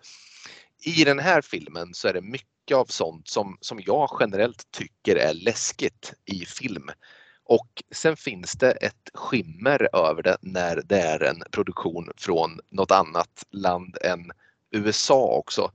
I 0.86 1.04
den 1.04 1.20
här 1.20 1.42
filmen 1.42 1.94
så 1.94 2.08
är 2.08 2.14
det 2.14 2.22
mycket 2.22 2.78
av 2.78 2.86
sånt 2.86 3.28
som, 3.28 3.58
som 3.62 3.80
jag 3.86 4.18
generellt 4.20 4.72
tycker 4.72 5.16
är 5.16 5.34
läskigt 5.34 6.14
i 6.26 6.46
film. 6.46 6.90
Och 7.46 7.84
sen 7.92 8.18
finns 8.18 8.52
det 8.52 8.72
ett 8.72 9.10
skimmer 9.14 9.90
över 9.96 10.24
det 10.24 10.38
när 10.42 10.82
det 10.86 11.00
är 11.00 11.24
en 11.24 11.44
produktion 11.52 12.12
från 12.18 12.60
något 12.70 12.92
annat 12.92 13.46
land 13.52 13.98
än 14.02 14.32
USA 14.72 15.26
också. 15.26 15.72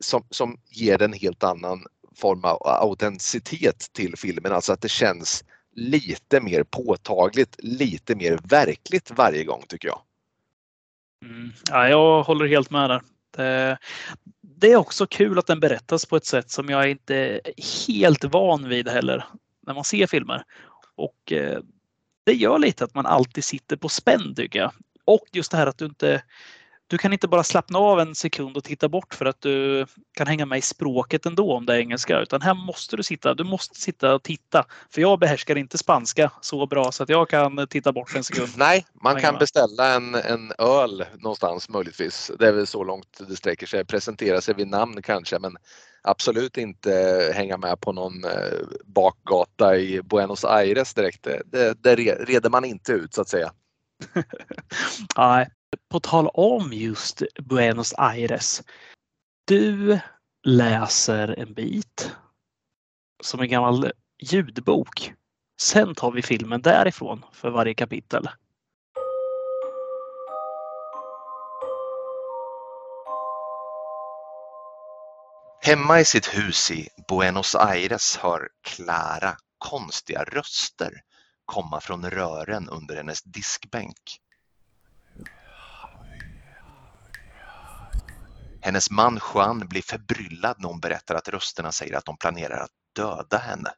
Som, 0.00 0.26
som 0.30 0.60
ger 0.68 1.02
en 1.02 1.12
helt 1.12 1.44
annan 1.44 1.86
form 2.16 2.44
av 2.44 2.66
autenticitet 2.66 3.92
till 3.92 4.16
filmen, 4.16 4.52
alltså 4.52 4.72
att 4.72 4.80
det 4.80 4.88
känns 4.88 5.44
lite 5.76 6.40
mer 6.40 6.62
påtagligt, 6.62 7.56
lite 7.58 8.14
mer 8.14 8.38
verkligt 8.42 9.10
varje 9.16 9.44
gång 9.44 9.64
tycker 9.68 9.88
jag. 9.88 10.00
Mm. 11.24 11.52
Ja, 11.70 11.88
jag 11.88 12.22
håller 12.22 12.46
helt 12.46 12.70
med 12.70 12.90
där. 12.90 13.02
Det, 13.36 13.78
det, 14.40 14.72
är 14.72 14.76
också 14.76 15.06
kul 15.06 15.38
att 15.38 15.46
den 15.46 15.60
berättas 15.60 16.06
på 16.06 16.16
ett 16.16 16.26
sätt 16.26 16.50
som 16.50 16.68
jag 16.68 16.90
inte 16.90 17.16
är 17.16 17.40
helt 17.86 18.24
van 18.24 18.68
vid 18.68 18.88
heller 18.88 19.24
när 19.66 19.74
man 19.74 19.84
ser 19.84 20.06
filmer. 20.06 20.42
Och 20.94 21.32
eh, 21.32 21.60
det 22.24 22.32
gör 22.32 22.58
lite 22.58 22.84
att 22.84 22.94
man 22.94 23.06
alltid 23.06 23.44
sitter 23.44 23.76
på 23.76 23.88
spänn 23.88 24.34
tycker 24.34 24.58
jag. 24.58 24.72
Och 25.04 25.26
just 25.32 25.50
det 25.50 25.56
här 25.56 25.66
att 25.66 25.78
du 25.78 25.84
inte 25.84 26.22
du 26.88 26.98
kan 26.98 27.12
inte 27.12 27.28
bara 27.28 27.44
slappna 27.44 27.78
av 27.78 28.00
en 28.00 28.14
sekund 28.14 28.56
och 28.56 28.64
titta 28.64 28.88
bort 28.88 29.14
för 29.14 29.26
att 29.26 29.40
du 29.40 29.86
kan 30.12 30.26
hänga 30.26 30.46
med 30.46 30.58
i 30.58 30.62
språket 30.62 31.26
ändå 31.26 31.52
om 31.52 31.66
det 31.66 31.74
är 31.74 31.78
engelska. 31.78 32.20
Utan 32.20 32.42
här 32.42 32.54
måste 32.54 32.96
du 32.96 33.02
sitta. 33.02 33.34
Du 33.34 33.44
måste 33.44 33.80
sitta 33.80 34.14
och 34.14 34.22
titta. 34.22 34.64
För 34.90 35.00
jag 35.00 35.18
behärskar 35.18 35.56
inte 35.56 35.78
spanska 35.78 36.32
så 36.40 36.66
bra 36.66 36.92
så 36.92 37.02
att 37.02 37.08
jag 37.08 37.28
kan 37.28 37.66
titta 37.68 37.92
bort 37.92 38.14
en 38.14 38.24
sekund. 38.24 38.48
Nej, 38.56 38.86
man 39.02 39.20
kan 39.20 39.38
beställa 39.38 39.94
en, 39.94 40.14
en 40.14 40.52
öl 40.58 41.04
någonstans 41.18 41.68
möjligtvis. 41.68 42.30
Det 42.38 42.48
är 42.48 42.52
väl 42.52 42.66
så 42.66 42.84
långt 42.84 43.20
det 43.28 43.36
sträcker 43.36 43.66
sig. 43.66 43.84
Presentera 43.84 44.40
sig 44.40 44.54
vid 44.54 44.68
namn 44.68 45.02
kanske 45.02 45.38
men 45.38 45.56
absolut 46.02 46.56
inte 46.56 46.90
hänga 47.34 47.56
med 47.56 47.80
på 47.80 47.92
någon 47.92 48.24
eh, 48.24 48.30
bakgata 48.84 49.76
i 49.76 50.02
Buenos 50.02 50.44
Aires 50.44 50.94
direkt. 50.94 51.28
Det, 51.44 51.82
det 51.82 51.96
reder 51.96 52.50
man 52.50 52.64
inte 52.64 52.92
ut 52.92 53.14
så 53.14 53.20
att 53.20 53.28
säga. 53.28 53.52
Nej, 55.16 55.48
på 55.88 56.00
tal 56.00 56.28
om 56.28 56.72
just 56.72 57.22
Buenos 57.38 57.94
Aires. 57.98 58.62
Du 59.46 59.98
läser 60.46 61.38
en 61.38 61.54
bit 61.54 62.16
som 63.22 63.40
en 63.40 63.48
gammal 63.48 63.92
ljudbok. 64.22 65.12
Sen 65.60 65.94
tar 65.94 66.10
vi 66.10 66.22
filmen 66.22 66.62
därifrån 66.62 67.24
för 67.32 67.50
varje 67.50 67.74
kapitel. 67.74 68.28
Hemma 75.66 76.00
i 76.00 76.04
sitt 76.04 76.26
hus 76.26 76.70
i 76.70 76.88
Buenos 77.08 77.54
Aires 77.54 78.16
hör 78.16 78.48
Clara 78.62 79.36
konstiga 79.58 80.24
röster 80.24 80.92
komma 81.44 81.80
från 81.80 82.10
rören 82.10 82.68
under 82.68 82.96
hennes 82.96 83.22
diskbänk. 83.22 84.20
Hennes 88.66 88.90
man 88.90 89.20
Juan 89.34 89.68
blir 89.68 89.82
förbryllad 89.82 90.56
när 90.58 90.68
hon 90.68 90.80
berättar 90.80 91.14
att 91.14 91.28
rösterna 91.28 91.72
säger 91.72 91.96
att 91.96 92.04
de 92.04 92.16
planerar 92.16 92.60
att 92.60 92.70
döda 92.96 93.38
henne. 93.38 93.70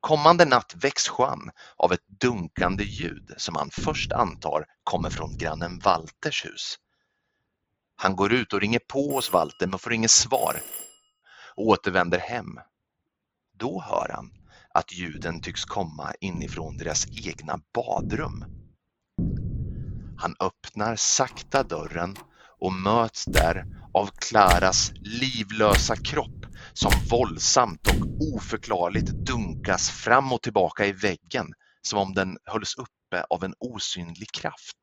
Kommande 0.00 0.44
natt 0.44 0.74
väcks 0.76 1.10
Juan 1.18 1.50
av 1.76 1.92
ett 1.92 2.08
dunkande 2.20 2.84
ljud 2.84 3.34
som 3.36 3.56
han 3.56 3.70
först 3.70 4.12
antar 4.12 4.66
kommer 4.84 5.10
från 5.10 5.36
grannen 5.36 5.78
Walters 5.78 6.44
hus. 6.44 6.76
Han 7.96 8.16
går 8.16 8.32
ut 8.32 8.52
och 8.52 8.60
ringer 8.60 8.80
på 8.88 9.14
hos 9.14 9.32
Walter 9.32 9.66
men 9.66 9.78
får 9.78 9.92
inget 9.92 10.10
svar 10.10 10.60
och 11.54 11.66
återvänder 11.66 12.18
hem. 12.18 12.60
Då 13.56 13.80
hör 13.80 14.10
han 14.14 14.32
att 14.74 14.92
ljuden 14.92 15.40
tycks 15.40 15.64
komma 15.64 16.12
inifrån 16.20 16.76
deras 16.76 17.06
egna 17.26 17.60
badrum. 17.74 18.44
Han 20.18 20.36
öppnar 20.40 20.96
sakta 20.96 21.62
dörren 21.62 22.16
och 22.60 22.72
möts 22.72 23.24
där 23.24 23.64
av 23.94 24.06
Klaras 24.06 24.92
livlösa 24.94 25.96
kropp 25.96 26.46
som 26.72 26.92
våldsamt 27.10 27.86
och 27.86 28.34
oförklarligt 28.34 29.08
dunkas 29.08 29.90
fram 29.90 30.32
och 30.32 30.42
tillbaka 30.42 30.86
i 30.86 30.92
väggen 30.92 31.46
som 31.82 31.98
om 31.98 32.14
den 32.14 32.38
hölls 32.44 32.74
uppe 32.74 33.24
av 33.30 33.44
en 33.44 33.54
osynlig 33.58 34.30
kraft. 34.32 34.76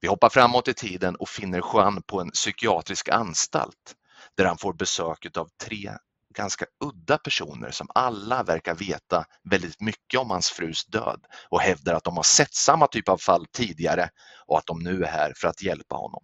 Vi 0.00 0.08
hoppar 0.08 0.28
framåt 0.28 0.68
i 0.68 0.74
tiden 0.74 1.16
och 1.16 1.28
finner 1.28 1.62
Juan 1.74 2.02
på 2.02 2.20
en 2.20 2.30
psykiatrisk 2.30 3.08
anstalt 3.08 3.96
där 4.36 4.44
han 4.44 4.58
får 4.58 4.72
besök 4.72 5.36
av 5.36 5.48
tre 5.64 5.90
ganska 6.32 6.66
udda 6.84 7.18
personer 7.18 7.70
som 7.70 7.86
alla 7.94 8.42
verkar 8.42 8.74
veta 8.74 9.24
väldigt 9.50 9.80
mycket 9.80 10.20
om 10.20 10.30
hans 10.30 10.50
frus 10.50 10.84
död 10.86 11.24
och 11.48 11.60
hävdar 11.60 11.94
att 11.94 12.04
de 12.04 12.16
har 12.16 12.22
sett 12.22 12.54
samma 12.54 12.86
typ 12.86 13.08
av 13.08 13.18
fall 13.18 13.46
tidigare 13.52 14.10
och 14.46 14.58
att 14.58 14.66
de 14.66 14.78
nu 14.82 15.04
är 15.04 15.08
här 15.08 15.32
för 15.36 15.48
att 15.48 15.62
hjälpa 15.62 15.96
honom. 15.96 16.22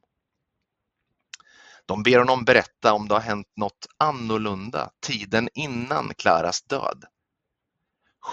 De 1.86 2.02
ber 2.02 2.18
honom 2.18 2.44
berätta 2.44 2.92
om 2.92 3.08
det 3.08 3.14
har 3.14 3.20
hänt 3.20 3.46
något 3.56 3.86
annorlunda 3.98 4.90
tiden 5.06 5.48
innan 5.54 6.14
Klaras 6.14 6.62
död. 6.62 7.04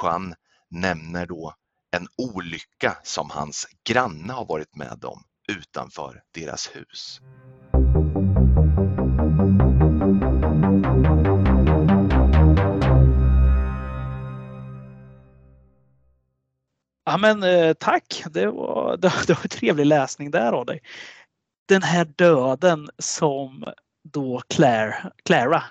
Juan 0.02 0.36
nämner 0.70 1.26
då 1.26 1.54
en 1.92 2.08
olycka 2.18 2.98
som 3.04 3.30
hans 3.30 3.68
granne 3.90 4.34
har 4.34 4.46
varit 4.46 4.76
med 4.76 5.06
om 5.06 5.24
utanför 5.48 6.22
deras 6.34 6.76
hus. 6.76 7.20
Ja 17.06 17.18
men 17.18 17.44
eh, 17.44 17.74
tack, 17.74 18.24
det 18.30 18.48
var, 18.48 18.98
det, 19.02 19.12
det 19.28 19.34
var 19.34 19.48
trevlig 19.48 19.86
läsning 19.86 20.32
där 20.32 20.52
av 20.52 20.66
dig. 20.66 20.82
Den 21.68 21.84
här 21.84 22.06
döden 22.06 22.90
som 22.98 23.66
då 24.04 24.42
Claire, 24.48 25.12
Clara 25.26 25.64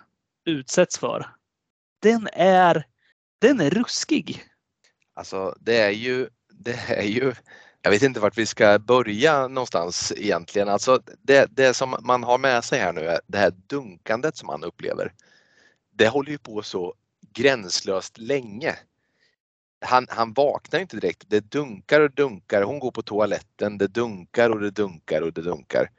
utsätts 0.44 0.98
för. 0.98 1.26
Den 2.02 2.28
är, 2.32 2.86
den 3.40 3.60
är 3.60 3.70
ruskig. 3.70 4.44
Alltså 5.14 5.56
det 5.60 5.80
är 5.80 5.90
ju, 5.90 6.28
det 6.52 6.78
är 6.88 7.06
ju 7.06 7.34
jag 7.84 7.90
vet 7.90 8.02
inte 8.02 8.20
vart 8.20 8.38
vi 8.38 8.46
ska 8.46 8.78
börja 8.78 9.48
någonstans 9.48 10.12
egentligen. 10.16 10.68
Alltså 10.68 11.02
det, 11.22 11.48
det 11.50 11.74
som 11.74 11.96
man 12.00 12.22
har 12.22 12.38
med 12.38 12.64
sig 12.64 12.78
här 12.78 12.92
nu 12.92 13.00
är 13.00 13.20
det 13.26 13.38
här 13.38 13.52
dunkandet 13.66 14.36
som 14.36 14.46
man 14.46 14.64
upplever. 14.64 15.12
Det 15.92 16.08
håller 16.08 16.30
ju 16.30 16.38
på 16.38 16.62
så 16.62 16.94
gränslöst 17.32 18.18
länge. 18.18 18.76
Han, 19.80 20.06
han 20.10 20.32
vaknar 20.32 20.80
inte 20.80 20.96
direkt. 20.96 21.24
Det 21.26 21.50
dunkar 21.50 22.00
och 22.00 22.10
dunkar. 22.10 22.62
Hon 22.62 22.78
går 22.78 22.90
på 22.90 23.02
toaletten. 23.02 23.78
Det 23.78 23.86
dunkar 23.86 24.50
och 24.50 24.60
det 24.60 24.70
dunkar 24.70 25.22
och 25.22 25.32
det 25.32 25.42
dunkar. 25.42 25.90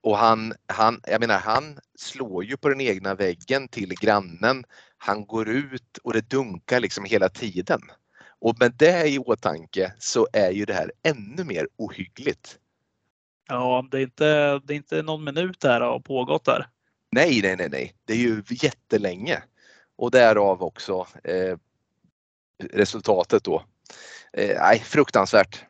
Och 0.00 0.18
han, 0.18 0.52
han, 0.66 1.00
jag 1.06 1.20
menar, 1.20 1.38
han 1.38 1.78
slår 1.98 2.44
ju 2.44 2.56
på 2.56 2.68
den 2.68 2.80
egna 2.80 3.14
väggen 3.14 3.68
till 3.68 3.94
grannen. 4.00 4.64
Han 4.98 5.26
går 5.26 5.48
ut 5.48 5.98
och 6.02 6.12
det 6.12 6.30
dunkar 6.30 6.80
liksom 6.80 7.04
hela 7.04 7.28
tiden. 7.28 7.80
Och 8.38 8.56
med 8.60 8.72
det 8.76 9.08
i 9.08 9.18
åtanke 9.18 9.92
så 9.98 10.28
är 10.32 10.50
ju 10.50 10.64
det 10.64 10.74
här 10.74 10.92
ännu 11.02 11.44
mer 11.44 11.68
ohyggligt. 11.76 12.58
Ja, 13.48 13.88
det 13.90 13.98
är 13.98 14.02
inte, 14.02 14.58
det 14.58 14.74
är 14.74 14.76
inte 14.76 15.02
någon 15.02 15.24
minut 15.24 15.60
där 15.60 15.80
har 15.80 16.00
pågått 16.00 16.44
där. 16.44 16.66
Nej, 17.10 17.40
nej, 17.42 17.56
nej, 17.56 17.68
nej. 17.68 17.94
Det 18.04 18.12
är 18.12 18.16
ju 18.16 18.42
jättelänge. 18.48 19.42
Och 19.96 20.10
därav 20.10 20.62
också 20.62 21.06
eh, 21.24 21.56
resultatet 22.58 23.44
då. 23.44 23.62
Eh, 24.32 24.60
nej, 24.60 24.78
fruktansvärt. 24.78 25.64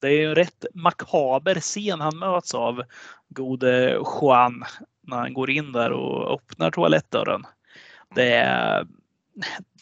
Det 0.00 0.08
är 0.08 0.28
en 0.28 0.34
rätt 0.34 0.64
makaber 0.74 1.60
scen 1.60 2.00
han 2.00 2.18
möts 2.18 2.54
av, 2.54 2.82
gode 3.28 3.90
Juan, 4.20 4.64
när 5.06 5.16
han 5.16 5.34
går 5.34 5.50
in 5.50 5.72
där 5.72 5.92
och 5.92 6.34
öppnar 6.34 6.70
toalettdörren. 6.70 7.46
Det 8.14 8.34
är, 8.34 8.86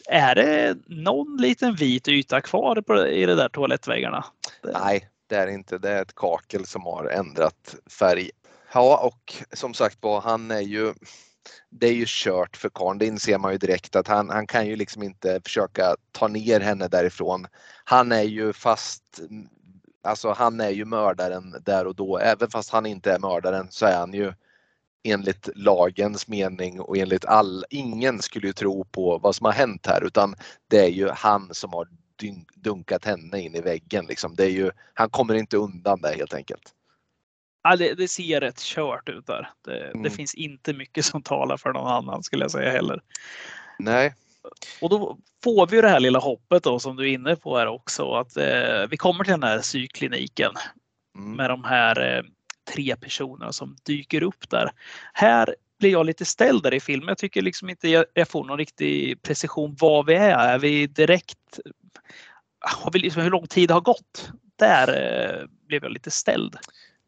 är 0.08 0.34
det 0.34 0.76
någon 0.86 1.36
liten 1.36 1.74
vit 1.74 2.08
yta 2.08 2.40
kvar 2.40 2.80
på, 2.80 3.06
i 3.06 3.26
de 3.26 3.34
där 3.34 3.48
toalettväggarna? 3.48 4.24
Nej, 4.62 5.08
det 5.26 5.36
är 5.36 5.46
inte. 5.46 5.78
Det 5.78 5.90
är 5.90 6.02
ett 6.02 6.14
kakel 6.14 6.66
som 6.66 6.82
har 6.82 7.04
ändrat 7.04 7.74
färg. 7.98 8.30
Ja, 8.74 9.00
och 9.06 9.34
som 9.52 9.74
sagt 9.74 9.98
var, 10.00 10.20
han 10.20 10.50
är 10.50 10.60
ju 10.60 10.94
det 11.70 11.86
är 11.86 11.92
ju 11.92 12.04
kört 12.08 12.56
för 12.56 12.68
karln. 12.68 12.98
Det 12.98 13.06
inser 13.06 13.38
man 13.38 13.52
ju 13.52 13.58
direkt 13.58 13.96
att 13.96 14.08
han, 14.08 14.30
han 14.30 14.46
kan 14.46 14.66
ju 14.66 14.76
liksom 14.76 15.02
inte 15.02 15.40
försöka 15.44 15.96
ta 16.12 16.28
ner 16.28 16.60
henne 16.60 16.88
därifrån. 16.88 17.46
Han 17.84 18.12
är 18.12 18.22
ju 18.22 18.52
fast, 18.52 19.20
alltså 20.02 20.32
han 20.32 20.60
är 20.60 20.70
ju 20.70 20.84
mördaren 20.84 21.56
där 21.60 21.86
och 21.86 21.94
då. 21.94 22.18
Även 22.18 22.50
fast 22.50 22.70
han 22.70 22.86
inte 22.86 23.12
är 23.12 23.18
mördaren 23.18 23.66
så 23.70 23.86
är 23.86 23.96
han 23.96 24.12
ju 24.12 24.32
enligt 25.04 25.48
lagens 25.54 26.28
mening 26.28 26.80
och 26.80 26.96
enligt 26.96 27.24
all, 27.24 27.64
ingen 27.70 28.22
skulle 28.22 28.46
ju 28.46 28.52
tro 28.52 28.84
på 28.84 29.18
vad 29.18 29.36
som 29.36 29.44
har 29.44 29.52
hänt 29.52 29.86
här 29.86 30.04
utan 30.04 30.34
det 30.68 30.84
är 30.84 30.90
ju 30.90 31.08
han 31.08 31.54
som 31.54 31.72
har 31.72 31.88
dunkat 32.54 33.04
henne 33.04 33.40
in 33.40 33.54
i 33.54 33.60
väggen. 33.60 34.06
Liksom. 34.06 34.34
Det 34.34 34.44
är 34.44 34.50
ju, 34.50 34.70
han 34.94 35.10
kommer 35.10 35.34
inte 35.34 35.56
undan 35.56 36.00
det 36.00 36.14
helt 36.16 36.34
enkelt. 36.34 36.74
Ja, 37.62 37.76
det, 37.76 37.94
det 37.94 38.08
ser 38.08 38.40
rätt 38.40 38.60
kört 38.60 39.08
ut 39.08 39.26
där. 39.26 39.50
Det, 39.64 39.84
mm. 39.84 40.02
det, 40.02 40.10
finns 40.10 40.34
inte 40.34 40.72
mycket 40.72 41.04
som 41.04 41.22
talar 41.22 41.56
för 41.56 41.72
någon 41.72 41.92
annan 41.92 42.22
skulle 42.22 42.44
jag 42.44 42.50
säga 42.50 42.70
heller. 42.70 43.00
Nej. 43.78 44.14
Och 44.80 44.90
då 44.90 45.18
får 45.44 45.66
vi 45.66 45.80
det 45.80 45.88
här 45.88 46.00
lilla 46.00 46.18
hoppet 46.18 46.62
då 46.62 46.78
som 46.78 46.96
du 46.96 47.08
är 47.08 47.12
inne 47.12 47.36
på 47.36 47.58
här 47.58 47.66
också 47.66 48.12
att 48.12 48.36
eh, 48.36 48.86
vi 48.90 48.96
kommer 48.96 49.24
till 49.24 49.32
den 49.32 49.42
här 49.42 49.60
sykliniken 49.60 50.52
mm. 51.16 51.36
med 51.36 51.50
de 51.50 51.64
här 51.64 52.16
eh, 52.16 52.22
tre 52.74 52.96
personerna 52.96 53.52
som 53.52 53.76
dyker 53.82 54.22
upp 54.22 54.50
där. 54.50 54.70
Här 55.12 55.54
blir 55.78 55.90
jag 55.90 56.06
lite 56.06 56.24
ställd 56.24 56.62
där 56.62 56.74
i 56.74 56.80
filmen. 56.80 57.08
Jag 57.08 57.18
tycker 57.18 57.42
liksom 57.42 57.68
inte 57.68 57.88
jag, 57.88 58.04
jag 58.14 58.28
får 58.28 58.44
någon 58.44 58.58
riktig 58.58 59.22
precision 59.22 59.76
var 59.80 60.04
vi 60.04 60.14
är. 60.14 60.48
Är 60.48 60.58
vi 60.58 60.86
direkt? 60.86 61.60
Har 62.60 62.90
vi 62.90 62.98
liksom, 62.98 63.22
hur 63.22 63.30
lång 63.30 63.46
tid 63.46 63.70
har 63.70 63.80
gått? 63.80 64.30
Där 64.56 64.88
eh, 64.88 65.46
blev 65.66 65.82
jag 65.82 65.92
lite 65.92 66.10
ställd. 66.10 66.56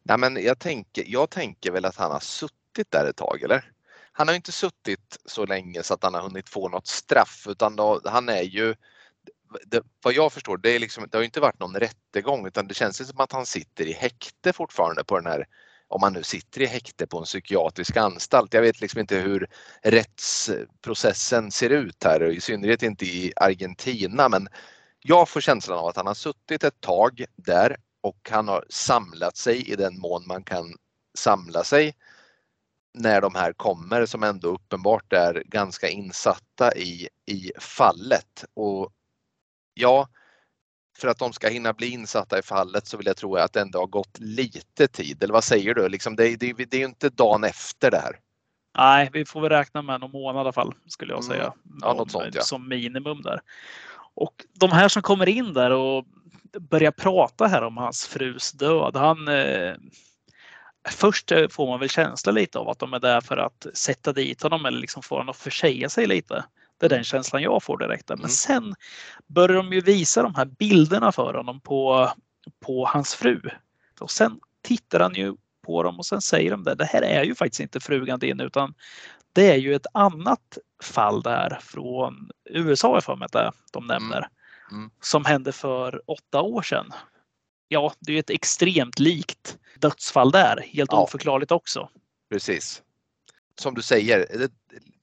Nej, 0.07 0.17
men 0.17 0.43
jag, 0.43 0.59
tänker, 0.59 1.03
jag 1.07 1.29
tänker 1.29 1.71
väl 1.71 1.85
att 1.85 1.95
han 1.95 2.11
har 2.11 2.19
suttit 2.19 2.91
där 2.91 3.05
ett 3.05 3.15
tag, 3.15 3.41
eller? 3.43 3.71
Han 4.11 4.27
har 4.27 4.35
inte 4.35 4.51
suttit 4.51 5.17
så 5.25 5.45
länge 5.45 5.83
så 5.83 5.93
att 5.93 6.03
han 6.03 6.13
har 6.13 6.21
hunnit 6.21 6.49
få 6.49 6.69
något 6.69 6.87
straff 6.87 7.47
utan 7.49 7.75
då, 7.75 8.01
han 8.05 8.29
är 8.29 8.41
ju 8.41 8.75
det, 9.65 9.83
vad 10.03 10.13
jag 10.13 10.33
förstår, 10.33 10.57
det, 10.57 10.69
är 10.69 10.79
liksom, 10.79 11.07
det 11.11 11.17
har 11.17 11.23
inte 11.23 11.39
varit 11.39 11.59
någon 11.59 11.75
rättegång 11.75 12.47
utan 12.47 12.67
det 12.67 12.73
känns 12.73 13.07
som 13.07 13.19
att 13.19 13.31
han 13.31 13.45
sitter 13.45 13.85
i 13.85 13.93
häkte 13.93 14.53
fortfarande 14.53 15.03
på 15.03 15.17
den 15.17 15.31
här 15.31 15.47
om 15.87 16.03
han 16.03 16.13
nu 16.13 16.23
sitter 16.23 16.61
i 16.61 16.65
häkte 16.65 17.07
på 17.07 17.17
en 17.17 17.23
psykiatrisk 17.23 17.97
anstalt. 17.97 18.53
Jag 18.53 18.61
vet 18.61 18.81
liksom 18.81 18.99
inte 18.99 19.17
hur 19.17 19.47
rättsprocessen 19.83 21.51
ser 21.51 21.69
ut 21.69 22.03
här, 22.03 22.31
i 22.31 22.41
synnerhet 22.41 22.83
inte 22.83 23.05
i 23.05 23.33
Argentina, 23.35 24.29
men 24.29 24.47
jag 24.99 25.29
får 25.29 25.41
känslan 25.41 25.79
av 25.79 25.87
att 25.87 25.97
han 25.97 26.07
har 26.07 26.13
suttit 26.13 26.63
ett 26.63 26.81
tag 26.81 27.25
där 27.35 27.77
och 28.05 28.29
han 28.31 28.47
har 28.47 28.65
samlat 28.69 29.37
sig 29.37 29.71
i 29.71 29.75
den 29.75 29.99
mån 29.99 30.23
man 30.27 30.43
kan 30.43 30.73
samla 31.17 31.63
sig 31.63 31.95
när 32.93 33.21
de 33.21 33.35
här 33.35 33.53
kommer 33.53 34.05
som 34.05 34.23
ändå 34.23 34.47
uppenbart 34.47 35.13
är 35.13 35.43
ganska 35.45 35.89
insatta 35.89 36.75
i, 36.75 37.09
i 37.25 37.51
fallet. 37.59 38.45
Och 38.53 38.91
ja, 39.73 40.07
för 40.97 41.07
att 41.07 41.17
de 41.17 41.33
ska 41.33 41.47
hinna 41.47 41.73
bli 41.73 41.87
insatta 41.87 42.39
i 42.39 42.41
fallet 42.41 42.87
så 42.87 42.97
vill 42.97 43.07
jag 43.07 43.17
tro 43.17 43.35
att 43.35 43.53
det 43.53 43.61
ändå 43.61 43.79
har 43.79 43.87
gått 43.87 44.19
lite 44.19 44.87
tid. 44.87 45.23
Eller 45.23 45.33
vad 45.33 45.43
säger 45.43 45.73
du? 45.73 45.89
Liksom 45.89 46.15
det, 46.15 46.35
det, 46.35 46.53
det 46.53 46.77
är 46.77 46.79
ju 46.79 46.85
inte 46.85 47.09
dagen 47.09 47.43
efter 47.43 47.91
det 47.91 47.99
här. 47.99 48.19
Nej, 48.77 49.09
vi 49.13 49.25
får 49.25 49.41
väl 49.41 49.49
räkna 49.49 49.81
med 49.81 49.99
någon 49.99 50.11
månad 50.11 50.39
i 50.39 50.39
alla 50.39 50.53
fall 50.53 50.73
skulle 50.87 51.13
jag 51.13 51.23
säga. 51.23 51.43
Mm. 51.43 51.79
Ja, 51.81 51.93
något 51.93 52.11
sånt, 52.11 52.35
ja. 52.35 52.41
Som 52.41 52.67
minimum 52.67 53.21
där. 53.21 53.41
Och 54.15 54.45
de 54.59 54.71
här 54.71 54.87
som 54.87 55.01
kommer 55.01 55.29
in 55.29 55.53
där 55.53 55.71
och 55.71 56.05
börjar 56.59 56.91
prata 56.91 57.47
här 57.47 57.61
om 57.61 57.77
hans 57.77 58.07
frus 58.07 58.51
död. 58.51 58.95
Han, 58.95 59.27
eh, 59.27 59.73
först 60.89 61.31
får 61.49 61.67
man 61.67 61.79
väl 61.79 61.89
känsla 61.89 62.31
lite 62.31 62.59
av 62.59 62.69
att 62.69 62.79
de 62.79 62.93
är 62.93 62.99
där 62.99 63.21
för 63.21 63.37
att 63.37 63.67
sätta 63.73 64.13
dit 64.13 64.43
honom 64.43 64.65
eller 64.65 64.79
liksom 64.79 65.03
få 65.03 65.15
honom 65.15 65.29
att 65.29 65.37
försäga 65.37 65.89
sig 65.89 66.07
lite. 66.07 66.45
Det 66.79 66.85
är 66.85 66.89
den 66.89 67.03
känslan 67.03 67.41
jag 67.41 67.63
får 67.63 67.77
direkt. 67.77 68.09
Men 68.09 68.17
mm. 68.17 68.29
sen 68.29 68.75
börjar 69.27 69.57
de 69.57 69.73
ju 69.73 69.81
visa 69.81 70.23
de 70.23 70.35
här 70.35 70.45
bilderna 70.45 71.11
för 71.11 71.33
honom 71.33 71.59
på, 71.59 72.09
på 72.65 72.85
hans 72.85 73.15
fru. 73.15 73.41
Och 73.99 74.11
sen 74.11 74.39
tittar 74.61 74.99
han 74.99 75.15
ju 75.15 75.35
på 75.65 75.83
dem 75.83 75.99
och 75.99 76.05
sen 76.05 76.21
säger 76.21 76.51
de 76.51 76.63
det. 76.63 76.75
Det 76.75 76.85
här 76.85 77.01
är 77.01 77.23
ju 77.23 77.35
faktiskt 77.35 77.59
inte 77.59 77.79
frugan 77.79 78.19
din 78.19 78.39
utan 78.39 78.73
det 79.33 79.51
är 79.51 79.55
ju 79.55 79.75
ett 79.75 79.85
annat 79.93 80.57
fall 80.83 81.21
där 81.21 81.59
från 81.61 82.29
USA 82.49 83.01
för 83.01 83.15
mig 83.15 83.27
att 83.33 83.55
de 83.71 83.87
nämner. 83.87 84.27
Mm. 84.71 84.89
Som 85.01 85.25
hände 85.25 85.51
för 85.51 86.01
åtta 86.05 86.41
år 86.41 86.61
sedan. 86.61 86.93
Ja, 87.67 87.93
det 87.99 88.13
är 88.13 88.19
ett 88.19 88.29
extremt 88.29 88.99
likt 88.99 89.57
dödsfall 89.79 90.31
där. 90.31 90.69
Helt 90.73 90.91
ja. 90.91 91.03
oförklarligt 91.03 91.51
också. 91.51 91.89
Precis. 92.29 92.81
Som 93.59 93.73
du 93.73 93.81
säger, 93.81 94.17
det 94.37 94.51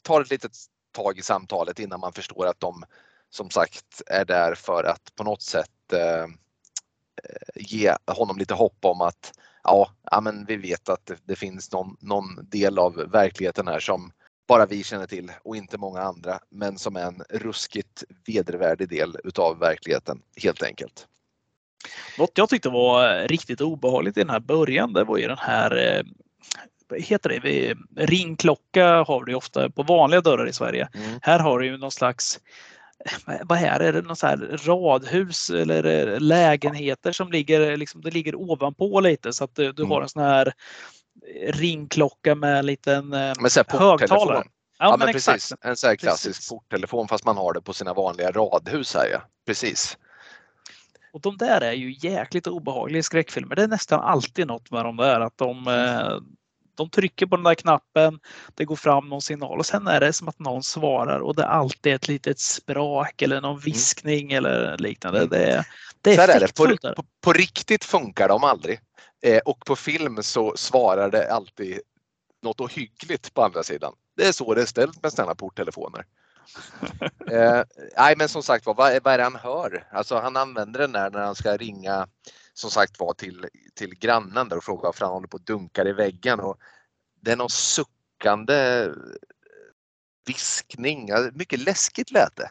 tar 0.03 0.21
ett 0.21 0.31
litet 0.31 0.57
tag 0.93 1.19
i 1.19 1.23
samtalet 1.23 1.79
innan 1.79 2.01
man 2.01 2.13
förstår 2.13 2.47
att 2.47 2.61
de 2.61 2.85
som 3.31 3.51
sagt 3.51 4.03
är 4.07 4.25
där 4.25 4.55
för 4.55 4.85
att 4.85 5.15
på 5.15 5.25
något 5.25 5.43
sätt 5.43 5.93
eh, 5.93 6.27
ge 7.55 7.97
honom 8.07 8.39
lite 8.39 8.55
hopp 8.55 8.85
om 8.85 9.01
att 9.01 9.33
ja, 9.63 9.91
ja 10.11 10.21
men 10.21 10.45
vi 10.45 10.57
vet 10.57 10.89
att 10.89 11.07
det, 11.07 11.17
det, 11.25 11.37
finns 11.37 11.73
någon, 11.73 11.97
någon 12.01 12.49
del 12.51 12.79
av 12.79 12.95
verkligheten 12.95 13.69
här 13.69 13.81
som 13.81 14.13
bara 14.49 14.67
vi 14.67 14.85
känner 14.85 15.07
till 15.07 15.33
och 15.45 15.57
inte 15.57 15.79
många 15.79 16.01
andra, 16.01 16.39
men 16.51 16.79
som 16.79 16.97
är 16.97 17.07
en 17.07 17.23
ruskigt 17.31 18.05
vedervärdig 18.27 18.89
del 18.89 19.17
utav 19.25 19.59
verkligheten 19.59 20.23
helt 20.43 20.63
enkelt. 20.63 21.07
Något 22.19 22.39
jag 22.39 22.49
tyckte 22.49 22.69
var 22.69 23.29
riktigt 23.29 23.61
obehagligt 23.61 24.17
i 24.17 24.21
den 24.21 24.31
här 24.31 24.41
början, 24.41 24.93
det 24.93 25.05
var 25.05 25.19
ju 25.19 25.29
den 25.29 25.39
här 25.39 25.77
eh, 25.77 26.03
heter 26.99 27.41
det? 27.43 27.75
Ringklocka 27.97 29.03
har 29.03 29.25
du 29.25 29.35
ofta 29.35 29.71
på 29.71 29.83
vanliga 29.83 30.21
dörrar 30.21 30.49
i 30.49 30.53
Sverige. 30.53 30.89
Mm. 30.95 31.19
Här 31.23 31.39
har 31.39 31.59
du 31.59 31.67
ju 31.67 31.77
någon 31.77 31.91
slags 31.91 32.41
vad 33.45 33.59
är 33.59 33.79
det, 33.79 33.87
är 33.87 33.93
det 33.93 34.03
någon 34.03 34.17
så 34.17 34.27
här 34.27 34.61
radhus 34.67 35.51
eller 35.51 36.21
lägenheter 36.21 37.13
som 37.13 37.33
ligger, 37.33 37.77
liksom, 37.77 38.01
det 38.01 38.11
ligger 38.11 38.35
ovanpå 38.35 39.01
lite 39.01 39.33
så 39.33 39.45
att 39.45 39.55
du, 39.55 39.73
du 39.73 39.83
mm. 39.83 39.91
har 39.91 40.03
en 40.03 40.09
sån 40.09 40.23
här 40.23 40.53
ringklocka 41.47 42.35
med 42.35 42.59
en 42.59 42.67
liten 42.67 43.13
eh, 43.13 43.35
högtalare. 43.69 44.37
Ja, 44.37 44.45
ja 44.79 44.91
men, 44.91 44.99
men 44.99 45.13
precis. 45.13 45.53
En 45.61 45.77
sån 45.77 45.89
här 45.89 45.97
klassisk 45.97 46.39
precis. 46.39 46.49
porttelefon 46.49 47.09
fast 47.09 47.25
man 47.25 47.37
har 47.37 47.53
det 47.53 47.61
på 47.61 47.73
sina 47.73 47.95
vanliga 47.95 48.31
radhus 48.31 48.95
här 48.95 49.09
ja. 49.13 49.23
Precis. 49.47 49.99
Och 51.13 51.21
de 51.21 51.37
där 51.37 51.61
är 51.61 51.73
ju 51.73 51.95
jäkligt 51.99 52.47
obehagliga 52.47 53.03
skräckfilmer. 53.03 53.57
Det 53.57 53.63
är 53.63 53.69
nästan 53.69 54.01
alltid 54.01 54.47
något 54.47 54.71
med 54.71 54.85
de 54.85 54.97
där 54.97 55.21
att 55.21 55.39
de, 55.39 55.69
eh, 55.69 56.17
de 56.75 56.91
trycker 56.91 57.27
på 57.27 57.37
den 57.37 57.45
där 57.45 57.55
knappen, 57.55 58.21
det 58.55 58.65
går 58.65 58.77
fram 58.77 59.09
någon 59.09 59.23
signal 59.23 59.59
och 59.59 59.67
sen 59.67 59.87
är 59.87 60.01
det 60.01 60.13
som 60.13 60.29
att 60.29 60.39
någon 60.39 60.63
svarar 60.63 61.21
och 61.21 61.37
det 61.37 61.43
är 61.43 61.47
alltid 61.47 61.95
ett 61.95 62.09
litet 62.09 62.39
sprak 62.39 63.23
eller 63.23 63.41
någon 63.41 63.51
mm. 63.51 63.63
viskning 63.63 64.33
mm. 64.33 64.37
eller 64.37 64.79
liknande. 64.79 65.19
Mm. 65.19 65.31
Det, 65.31 65.65
det 66.01 66.15
är, 66.15 66.29
är 66.29 66.41
det. 66.41 66.55
På, 66.55 66.77
på, 66.97 67.05
på, 67.21 67.33
riktigt 67.33 67.85
funkar 67.85 68.29
de 68.29 68.45
aldrig. 68.45 68.81
Eh, 69.23 69.39
och 69.39 69.59
på 69.67 69.77
film 69.77 70.23
så 70.23 70.57
svarar 70.57 71.11
det 71.11 71.33
alltid 71.33 71.81
något 72.43 72.61
ohyggligt 72.61 73.35
på 73.35 73.43
andra 73.43 73.63
sidan. 73.63 73.95
Det 74.17 74.27
är 74.27 74.33
så 74.33 74.55
det 74.55 74.63
är 74.63 74.67
ställt 74.67 75.03
med 75.03 75.13
sådana 75.13 75.35
porttelefoner. 75.35 76.07
eh, 77.31 77.63
nej 77.97 78.15
men 78.17 78.29
som 78.29 78.43
sagt 78.43 78.67
vad, 78.67 78.77
vad 78.77 78.93
är 78.93 79.19
det 79.19 79.25
han 79.25 79.37
hör? 79.37 79.89
Alltså 79.93 80.19
han 80.19 80.37
använder 80.37 80.81
den 80.81 80.93
där 80.93 81.11
när 81.11 81.21
han 81.21 81.35
ska 81.35 81.57
ringa 81.57 82.09
som 82.55 82.71
sagt 82.71 83.01
var 83.01 83.13
till, 83.13 83.47
till 83.75 83.95
grannen 83.99 84.49
där 84.49 84.57
och 84.57 84.65
fråga 84.65 84.83
varför 84.83 85.05
han 85.05 85.15
håller 85.15 85.29
på 85.29 85.37
och 85.37 85.45
dunkar 85.45 85.89
i 85.89 85.93
väggen. 85.93 86.41
Och 86.41 86.59
det 87.21 87.33
är 87.33 87.37
någon 87.37 87.51
suckande 87.51 88.89
viskning. 90.27 91.09
Mycket 91.33 91.61
läskigt 91.61 92.11
lät 92.11 92.37
det. 92.37 92.51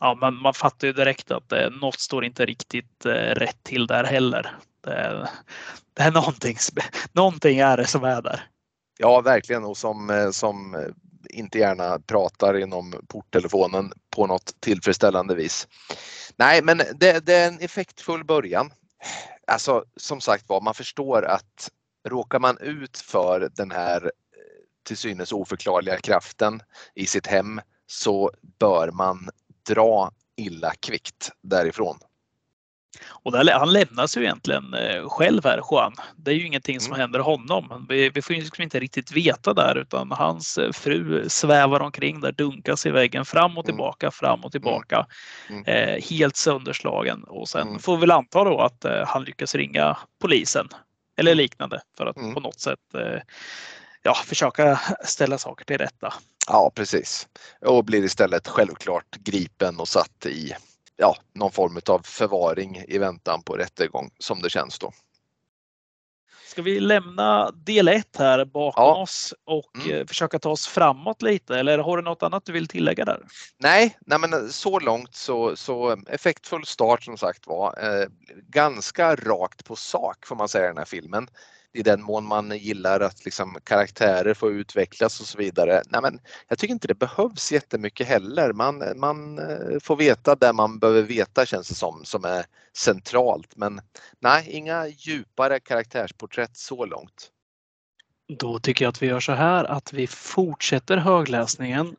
Ja, 0.00 0.18
men 0.20 0.34
man 0.34 0.54
fattar 0.54 0.86
ju 0.86 0.92
direkt 0.92 1.30
att 1.30 1.48
det, 1.48 1.70
något 1.70 2.00
står 2.00 2.24
inte 2.24 2.46
riktigt 2.46 3.04
eh, 3.04 3.10
rätt 3.12 3.62
till 3.62 3.86
där 3.86 4.04
heller. 4.04 4.56
Det, 4.82 5.06
eh, 5.06 5.28
det 5.94 6.02
är 6.02 6.10
någonting, 6.10 6.56
någonting 7.12 7.58
är 7.58 7.76
det 7.76 7.86
som 7.86 8.04
är 8.04 8.22
där. 8.22 8.48
Ja, 8.98 9.20
verkligen 9.20 9.64
och 9.64 9.76
som, 9.76 10.10
eh, 10.10 10.30
som 10.30 10.74
eh, 10.74 10.80
inte 11.30 11.58
gärna 11.58 11.98
pratar 11.98 12.58
inom 12.58 12.94
porttelefonen 13.08 13.92
på 14.10 14.26
något 14.26 14.60
tillfredsställande 14.60 15.34
vis. 15.34 15.68
Nej, 16.36 16.62
men 16.62 16.78
det, 16.78 17.26
det 17.26 17.34
är 17.34 17.48
en 17.48 17.60
effektfull 17.60 18.24
början. 18.24 18.72
Alltså 19.46 19.84
som 19.96 20.20
sagt 20.20 20.48
var, 20.48 20.60
man 20.60 20.74
förstår 20.74 21.24
att 21.24 21.70
råkar 22.08 22.38
man 22.38 22.58
ut 22.58 22.98
för 22.98 23.48
den 23.56 23.70
här 23.70 24.12
till 24.84 24.96
synes 24.96 25.32
oförklarliga 25.32 25.96
kraften 25.96 26.62
i 26.94 27.06
sitt 27.06 27.26
hem 27.26 27.60
så 27.86 28.30
bör 28.58 28.90
man 28.90 29.28
dra 29.68 30.10
illa 30.36 30.72
kvickt 30.80 31.30
därifrån. 31.42 31.98
Och 33.04 33.32
där, 33.32 33.52
han 33.52 33.72
lämnas 33.72 34.16
ju 34.16 34.22
egentligen 34.22 34.74
eh, 34.74 35.08
själv 35.08 35.44
här, 35.44 35.60
Juan. 35.70 35.92
Det 36.16 36.30
är 36.30 36.34
ju 36.34 36.46
ingenting 36.46 36.80
som 36.80 36.92
mm. 36.92 37.00
händer 37.00 37.20
honom. 37.20 37.86
Vi, 37.88 38.08
vi 38.08 38.22
får 38.22 38.36
ju 38.36 38.42
liksom 38.42 38.62
inte 38.62 38.80
riktigt 38.80 39.12
veta 39.12 39.54
där 39.54 39.78
utan 39.78 40.10
hans 40.10 40.58
eh, 40.58 40.72
fru 40.72 41.28
svävar 41.28 41.80
omkring 41.80 42.20
där, 42.20 42.32
dunkas 42.32 42.86
i 42.86 42.90
väggen 42.90 43.24
fram 43.24 43.50
och 43.58 43.64
mm. 43.64 43.64
tillbaka, 43.64 44.10
fram 44.10 44.40
och 44.44 44.52
tillbaka. 44.52 45.06
Mm. 45.50 45.64
Eh, 45.64 46.02
helt 46.10 46.36
sönderslagen 46.36 47.24
och 47.24 47.48
sen 47.48 47.78
får 47.78 47.96
vi 47.96 48.00
väl 48.00 48.10
anta 48.10 48.44
då 48.44 48.60
att 48.60 48.84
eh, 48.84 49.06
han 49.06 49.24
lyckas 49.24 49.54
ringa 49.54 49.98
polisen 50.20 50.68
eller 51.16 51.34
liknande 51.34 51.80
för 51.96 52.06
att 52.06 52.16
på 52.16 52.40
något 52.40 52.60
sätt 52.60 52.94
eh, 52.94 53.20
ja, 54.02 54.14
försöka 54.14 54.80
ställa 55.04 55.38
saker 55.38 55.64
till 55.64 55.78
rätta. 55.78 56.12
Ja, 56.48 56.72
precis. 56.74 57.28
Och 57.60 57.84
blir 57.84 58.04
istället 58.04 58.48
självklart 58.48 59.16
gripen 59.16 59.80
och 59.80 59.88
satt 59.88 60.26
i 60.26 60.52
ja, 60.96 61.16
någon 61.32 61.52
form 61.52 61.80
av 61.86 62.00
förvaring 62.04 62.84
i 62.88 62.98
väntan 62.98 63.42
på 63.42 63.56
rättegång 63.56 64.10
som 64.18 64.42
det 64.42 64.50
känns 64.50 64.78
då. 64.78 64.92
Ska 66.52 66.62
vi 66.62 66.80
lämna 66.80 67.50
del 67.50 67.88
1 67.88 68.16
här 68.18 68.44
bakom 68.44 68.84
ja. 68.84 68.94
oss 68.94 69.34
och 69.44 69.84
mm. 69.84 70.00
Eh, 70.00 70.06
försöka 70.06 70.38
ta 70.38 70.50
oss 70.50 70.66
framåt 70.66 71.22
lite 71.22 71.58
eller 71.58 71.78
har 71.78 71.96
du 71.96 72.02
något 72.02 72.22
annat 72.22 72.44
du 72.44 72.52
vill 72.52 72.68
tillägga 72.68 73.04
där? 73.04 73.26
Nej, 73.58 73.98
nej 74.06 74.18
men 74.18 74.52
så 74.52 74.78
långt 74.78 75.14
så, 75.14 75.56
så 75.56 75.96
effektfull 76.08 76.66
start 76.66 77.02
som 77.02 77.16
sagt 77.16 77.46
var. 77.46 77.74
Eh, 77.82 78.06
ganska 78.48 79.16
rakt 79.16 79.64
på 79.64 79.76
sak 79.76 80.26
får 80.26 80.36
man 80.36 80.48
säga 80.48 80.64
i 80.64 80.68
den 80.68 80.78
här 80.78 80.84
filmen 80.84 81.28
i 81.72 81.82
den 81.82 82.02
mån 82.02 82.26
man 82.26 82.58
gillar 82.58 83.00
att 83.00 83.24
liksom 83.24 83.58
karaktärer 83.64 84.34
får 84.34 84.52
utvecklas 84.52 85.20
och 85.20 85.26
så 85.26 85.38
vidare. 85.38 85.82
Nej, 85.88 86.02
men 86.02 86.20
jag 86.48 86.58
tycker 86.58 86.74
inte 86.74 86.88
det 86.88 86.94
behövs 86.94 87.52
jättemycket 87.52 88.08
heller. 88.08 88.52
Man, 88.52 88.82
man 88.96 89.38
eh, 89.38 89.78
får 89.82 89.96
veta 89.96 90.34
det 90.34 90.52
man 90.52 90.78
behöver 90.78 91.02
veta 91.02 91.46
känns 91.46 91.68
det 91.68 91.74
som, 91.74 92.04
som 92.04 92.24
är 92.24 92.44
centralt. 92.76 93.56
Men 93.56 93.80
nej, 94.20 94.50
inga 94.50 94.86
djupare 94.86 95.60
karaktärsporträtt 95.60 96.56
så 96.56 96.86
långt. 96.86 97.30
Då 98.38 98.58
tycker 98.58 98.84
jag 98.84 98.90
att 98.90 99.02
vi 99.02 99.06
gör 99.06 99.20
så 99.20 99.32
här 99.32 99.64
att 99.64 99.92
vi 99.92 100.06
fortsätter 100.06 100.96
högläsningen. 100.96 101.96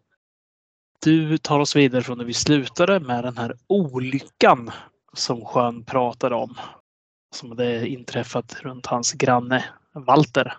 Du 1.03 1.37
tar 1.37 1.59
oss 1.59 1.75
vidare 1.75 2.03
från 2.03 2.17
när 2.17 2.25
vi 2.25 2.33
slutade 2.33 2.99
med 2.99 3.23
den 3.23 3.37
här 3.37 3.57
olyckan 3.67 4.71
som 5.13 5.45
Sjön 5.45 5.85
pratade 5.85 6.35
om 6.35 6.57
som 7.35 7.49
hade 7.49 7.87
inträffat 7.87 8.55
runt 8.61 8.85
hans 8.85 9.13
granne 9.13 9.65
Walter. 9.93 10.57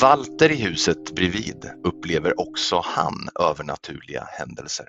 Walter 0.00 0.50
i 0.52 0.56
huset 0.56 1.14
bredvid 1.14 1.70
upplever 1.84 2.40
också 2.40 2.82
han 2.84 3.28
övernaturliga 3.40 4.24
händelser. 4.38 4.86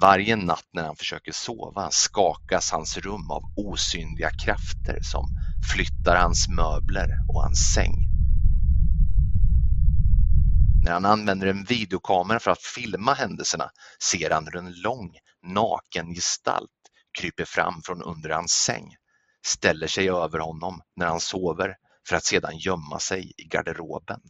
Varje 0.00 0.36
natt 0.36 0.68
när 0.72 0.84
han 0.84 0.96
försöker 0.96 1.32
sova 1.32 1.90
skakas 1.90 2.70
hans 2.70 2.98
rum 2.98 3.30
av 3.30 3.42
osynliga 3.56 4.30
krafter 4.30 4.98
som 5.02 5.28
flyttar 5.72 6.16
hans 6.16 6.48
möbler 6.48 7.08
och 7.28 7.42
hans 7.42 7.58
säng. 7.74 8.03
När 10.84 10.92
han 10.92 11.04
använder 11.04 11.46
en 11.46 11.64
videokamera 11.64 12.40
för 12.40 12.50
att 12.50 12.62
filma 12.62 13.14
händelserna 13.14 13.70
ser 14.02 14.30
han 14.30 14.46
hur 14.46 14.56
en 14.56 14.80
lång, 14.80 15.18
naken 15.42 16.14
gestalt 16.14 16.70
kryper 17.18 17.44
fram 17.44 17.82
från 17.82 18.02
under 18.02 18.30
hans 18.30 18.52
säng, 18.52 18.96
ställer 19.46 19.86
sig 19.86 20.10
över 20.10 20.38
honom 20.38 20.82
när 20.96 21.06
han 21.06 21.20
sover 21.20 21.76
för 22.08 22.16
att 22.16 22.24
sedan 22.24 22.58
gömma 22.58 22.98
sig 22.98 23.32
i 23.36 23.44
garderoben. 23.44 24.20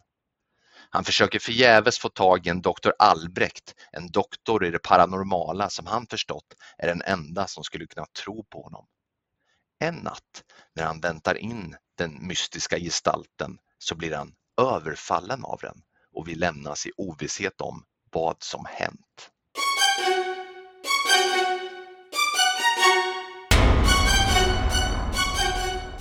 Han 0.90 1.04
försöker 1.04 1.38
förgäves 1.38 1.98
få 1.98 2.08
tag 2.08 2.46
i 2.46 2.50
en 2.50 2.62
doktor 2.62 2.94
Albrecht, 2.98 3.74
en 3.92 4.10
doktor 4.10 4.64
i 4.64 4.70
det 4.70 4.78
paranormala 4.78 5.70
som 5.70 5.86
han 5.86 6.06
förstått 6.06 6.54
är 6.78 6.86
den 6.86 7.02
enda 7.02 7.46
som 7.46 7.64
skulle 7.64 7.86
kunna 7.86 8.06
tro 8.22 8.44
på 8.44 8.62
honom. 8.62 8.86
En 9.78 9.94
natt 9.94 10.44
när 10.74 10.84
han 10.84 11.00
väntar 11.00 11.34
in 11.34 11.76
den 11.98 12.26
mystiska 12.26 12.78
gestalten 12.78 13.58
så 13.78 13.94
blir 13.94 14.14
han 14.14 14.34
överfallen 14.60 15.44
av 15.44 15.58
den 15.62 15.82
och 16.14 16.29
vi 16.29 16.35
lämnas 16.35 16.87
i 16.87 16.90
ovisshet 16.96 17.61
om 17.61 17.83
vad 18.12 18.37
som 18.42 18.64
hänt. 18.68 19.31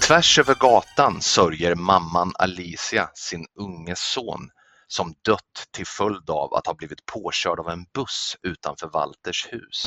Tvärs 0.08 0.39
över 0.39 0.56
gatan 0.56 1.21
sörjer 1.21 1.76
mamman 1.76 2.32
Alicia 2.39 3.10
sin 3.13 3.45
unge 3.60 3.93
son 3.95 4.49
som 4.88 5.13
dött 5.26 5.67
till 5.71 5.86
följd 5.88 6.30
av 6.30 6.54
att 6.54 6.67
ha 6.67 6.73
blivit 6.73 7.06
påkörd 7.06 7.60
av 7.60 7.69
en 7.69 7.86
buss 7.93 8.38
utanför 8.41 8.88
Walters 8.88 9.47
hus. 9.52 9.86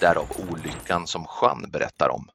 Därav 0.00 0.26
olyckan 0.50 1.06
som 1.06 1.26
Jean 1.40 1.70
berättar 1.70 2.08
om. 2.08 2.28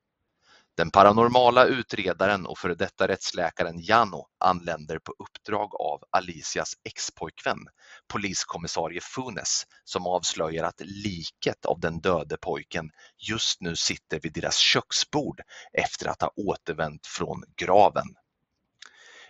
Den 0.77 0.91
paranormala 0.91 1.65
utredaren 1.65 2.45
och 2.45 2.57
före 2.57 2.75
detta 2.75 3.07
rättsläkaren 3.07 3.79
Jano 3.79 4.27
anländer 4.39 4.99
på 4.99 5.13
uppdrag 5.19 5.75
av 5.75 6.03
Alicias 6.11 6.73
expojkvän, 6.83 7.67
poliskommissarie 8.07 9.01
Funes, 9.01 9.63
som 9.83 10.07
avslöjar 10.07 10.63
att 10.63 10.81
liket 10.81 11.65
av 11.65 11.79
den 11.79 11.99
döde 12.01 12.37
pojken 12.37 12.91
just 13.17 13.61
nu 13.61 13.75
sitter 13.75 14.19
vid 14.19 14.33
deras 14.33 14.57
köksbord 14.57 15.41
efter 15.73 16.07
att 16.07 16.21
ha 16.21 16.31
återvänt 16.35 17.07
från 17.07 17.43
graven. 17.55 18.15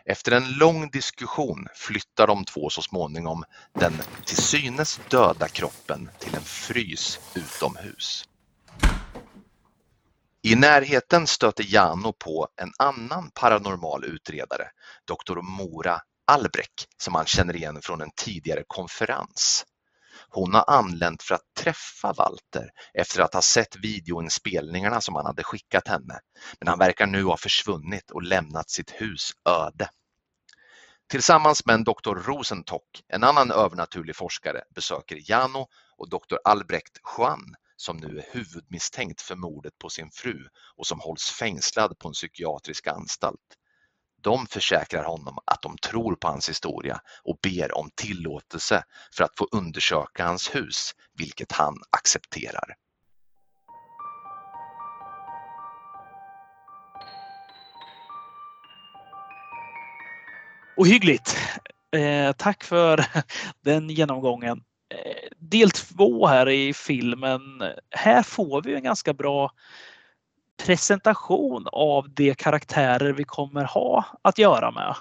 Efter 0.05 0.31
en 0.31 0.51
lång 0.51 0.89
diskussion 0.89 1.67
flyttar 1.75 2.27
de 2.27 2.45
två 2.45 2.69
så 2.69 2.81
småningom 2.81 3.43
den 3.73 3.93
till 4.25 4.37
synes 4.37 4.99
döda 5.09 5.47
kroppen 5.47 6.09
till 6.19 6.35
en 6.35 6.41
frys 6.41 7.19
utomhus. 7.35 8.25
I 10.45 10.55
närheten 10.55 11.27
stöter 11.27 11.63
Jano 11.67 12.13
på 12.13 12.47
en 12.61 12.71
annan 12.79 13.31
paranormal 13.33 14.05
utredare, 14.05 14.67
doktor 15.07 15.41
Mora 15.41 16.01
Albrecht, 16.27 16.87
som 16.97 17.15
han 17.15 17.25
känner 17.25 17.55
igen 17.55 17.81
från 17.81 18.01
en 18.01 18.11
tidigare 18.15 18.63
konferens. 18.67 19.65
Hon 20.29 20.53
har 20.53 20.63
anlänt 20.67 21.23
för 21.23 21.35
att 21.35 21.53
träffa 21.57 22.13
Walter 22.13 22.69
efter 22.93 23.21
att 23.21 23.33
ha 23.33 23.41
sett 23.41 23.75
videoinspelningarna 23.75 25.01
som 25.01 25.15
han 25.15 25.25
hade 25.25 25.43
skickat 25.43 25.87
henne. 25.87 26.19
Men 26.59 26.67
han 26.67 26.79
verkar 26.79 27.07
nu 27.07 27.23
ha 27.23 27.37
försvunnit 27.37 28.11
och 28.11 28.23
lämnat 28.23 28.69
sitt 28.69 28.91
hus 28.91 29.31
öde. 29.49 29.89
Tillsammans 31.09 31.65
med 31.65 31.73
en 31.73 31.83
doktor 31.83 32.15
Rosentock, 32.15 33.03
en 33.07 33.23
annan 33.23 33.51
övernaturlig 33.51 34.15
forskare, 34.15 34.63
besöker 34.75 35.31
Jano 35.31 35.67
och 35.97 36.09
doktor 36.09 36.39
Albrecht 36.43 36.97
Juan 37.17 37.55
som 37.83 37.97
nu 37.97 38.17
är 38.17 38.25
huvudmisstänkt 38.31 39.21
för 39.21 39.35
mordet 39.35 39.77
på 39.79 39.89
sin 39.89 40.11
fru 40.11 40.47
och 40.75 40.87
som 40.87 40.99
hålls 40.99 41.29
fängslad 41.39 41.99
på 41.99 42.07
en 42.07 42.13
psykiatrisk 42.13 42.87
anstalt. 42.87 43.57
De 44.21 44.47
försäkrar 44.47 45.03
honom 45.03 45.37
att 45.45 45.61
de 45.61 45.77
tror 45.77 46.15
på 46.15 46.27
hans 46.27 46.49
historia 46.49 47.01
och 47.23 47.39
ber 47.43 47.77
om 47.77 47.89
tillåtelse 47.95 48.83
för 49.17 49.23
att 49.23 49.37
få 49.37 49.47
undersöka 49.51 50.25
hans 50.25 50.55
hus, 50.55 50.91
vilket 51.17 51.51
han 51.51 51.75
accepterar. 51.89 52.75
Ohyggligt! 60.77 61.37
Eh, 61.95 62.31
tack 62.31 62.63
för 62.63 63.05
den 63.61 63.89
genomgången. 63.89 64.63
Del 65.37 65.71
två 65.71 66.27
här 66.27 66.49
i 66.49 66.73
filmen. 66.73 67.41
Här 67.89 68.23
får 68.23 68.61
vi 68.61 68.75
en 68.75 68.83
ganska 68.83 69.13
bra 69.13 69.51
presentation 70.65 71.67
av 71.71 72.09
de 72.09 72.35
karaktärer 72.35 73.13
vi 73.13 73.23
kommer 73.23 73.63
ha 73.63 74.05
att 74.21 74.37
göra 74.37 74.71
med. 74.71 74.95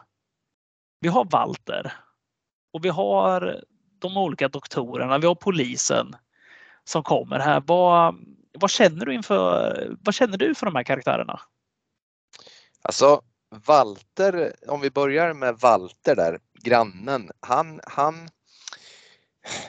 Vi 1.01 1.09
har 1.09 1.25
Walter 1.25 1.93
och 2.73 2.85
vi 2.85 2.89
har 2.89 3.65
de 3.99 4.17
olika 4.17 4.49
doktorerna. 4.49 5.19
Vi 5.19 5.27
har 5.27 5.35
polisen 5.35 6.17
som 6.85 7.03
kommer 7.03 7.39
här. 7.39 7.63
Vad, 7.67 8.15
vad 8.59 8.71
känner 8.71 9.07
du 9.07 9.15
inför? 9.15 9.97
Vad 10.01 10.15
känner 10.15 10.37
du 10.37 10.55
för 10.55 10.67
de 10.67 10.77
här 10.77 10.83
karaktärerna? 10.83 11.41
Alltså 12.83 13.23
Walter, 13.67 14.55
om 14.69 14.81
vi 14.81 14.91
börjar 14.91 15.35
med 15.35 15.55
Walter 15.55 16.17
där, 16.17 16.39
grannen. 16.63 17.31
Han, 17.41 17.81
han, 17.87 18.29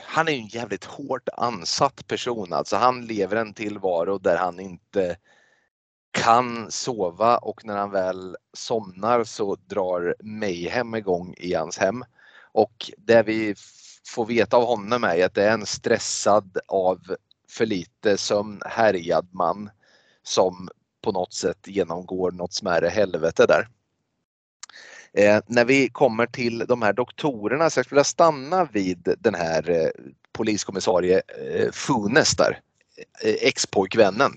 han 0.04 0.28
är 0.28 0.32
en 0.32 0.46
jävligt 0.46 0.84
hårt 0.84 1.28
ansatt 1.32 2.06
person. 2.06 2.52
Alltså 2.52 2.76
han 2.76 3.06
lever 3.06 3.36
en 3.36 3.54
tillvaro 3.54 4.18
där 4.18 4.36
han 4.36 4.60
inte 4.60 5.16
kan 6.10 6.70
sova 6.70 7.38
och 7.38 7.64
när 7.64 7.76
han 7.76 7.90
väl 7.90 8.36
somnar 8.52 9.24
så 9.24 9.56
drar 9.66 10.16
Mayhem 10.22 10.94
igång 10.94 11.34
i 11.38 11.54
hans 11.54 11.78
hem. 11.78 12.04
Och 12.52 12.90
det 12.98 13.22
vi 13.22 13.54
får 14.06 14.26
veta 14.26 14.56
av 14.56 14.64
honom 14.64 15.04
är 15.04 15.26
att 15.26 15.34
det 15.34 15.44
är 15.44 15.52
en 15.54 15.66
stressad 15.66 16.58
av 16.68 17.16
för 17.48 17.66
lite 17.66 18.16
sömn 18.16 18.62
härjad 18.66 19.28
man 19.32 19.70
som 20.22 20.68
på 21.02 21.12
något 21.12 21.32
sätt 21.32 21.66
genomgår 21.66 22.30
något 22.30 22.52
smärre 22.52 22.88
helvete 22.88 23.46
där. 23.48 23.68
Eh, 25.16 25.40
när 25.46 25.64
vi 25.64 25.88
kommer 25.88 26.26
till 26.26 26.58
de 26.58 26.82
här 26.82 26.92
doktorerna 26.92 27.70
så 27.70 27.78
jag 27.78 27.86
skulle 27.86 27.98
vilja 27.98 28.04
stanna 28.04 28.64
vid 28.64 29.14
den 29.18 29.34
här 29.34 29.70
eh, 29.70 29.88
poliskommissarie 30.32 31.22
eh, 31.54 31.72
Funes 31.72 32.36
där, 32.36 32.60
eh, 33.22 33.34
ex-pojkvännen. 33.40 34.32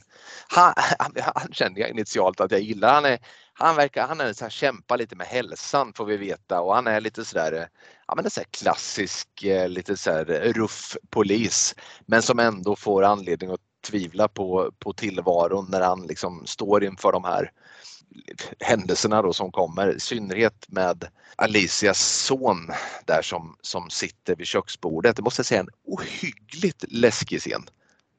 Han, 0.47 0.73
han, 0.99 1.11
han, 1.35 1.51
kände 1.51 1.79
jag 1.79 1.89
initialt 1.89 2.39
att 2.39 2.51
jag 2.51 2.61
gillar. 2.61 2.93
Han, 2.93 3.05
är, 3.05 3.19
han 3.53 3.75
verkar, 3.75 4.07
han 4.07 4.21
är 4.21 4.33
så 4.33 4.45
här, 4.45 4.49
kämpar 4.49 4.97
lite 4.97 5.15
med 5.15 5.27
hälsan 5.27 5.93
får 5.93 6.05
vi 6.05 6.17
veta 6.17 6.61
och 6.61 6.75
han 6.75 6.87
är 6.87 7.01
lite 7.01 7.25
sådär, 7.25 7.53
eh, 7.53 7.65
ja 8.07 8.15
men 8.15 8.25
en 8.25 8.31
så 8.31 8.41
klassisk, 8.51 9.43
eh, 9.43 9.69
lite 9.69 9.97
så 9.97 10.11
här 10.11 10.31
eh, 10.31 10.53
ruff 10.53 10.97
polis. 11.09 11.75
Men 12.05 12.21
som 12.21 12.39
ändå 12.39 12.75
får 12.75 13.03
anledning 13.03 13.51
att 13.51 13.61
tvivla 13.87 14.27
på, 14.27 14.71
på 14.79 14.93
tillvaron 14.93 15.67
när 15.69 15.81
han 15.81 16.07
liksom 16.07 16.45
står 16.45 16.83
inför 16.83 17.11
de 17.11 17.23
här 17.23 17.51
händelserna 18.59 19.21
då 19.21 19.33
som 19.33 19.51
kommer, 19.51 19.95
i 19.95 19.99
synnerhet 19.99 20.65
med 20.67 21.07
Alicias 21.35 21.99
son 21.99 22.71
där 23.05 23.21
som, 23.21 23.55
som 23.61 23.89
sitter 23.89 24.35
vid 24.35 24.47
köksbordet. 24.47 25.15
Det 25.15 25.21
måste 25.21 25.39
jag 25.39 25.45
säga 25.45 25.59
en 25.59 25.69
ohyggligt 25.85 26.85
läskig 26.87 27.39
scen. 27.39 27.61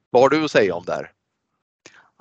Vad 0.09 0.21
har 0.21 0.29
du 0.29 0.45
att 0.45 0.51
säga 0.51 0.75
om 0.75 0.83
det 0.85 0.93
här? 0.93 1.11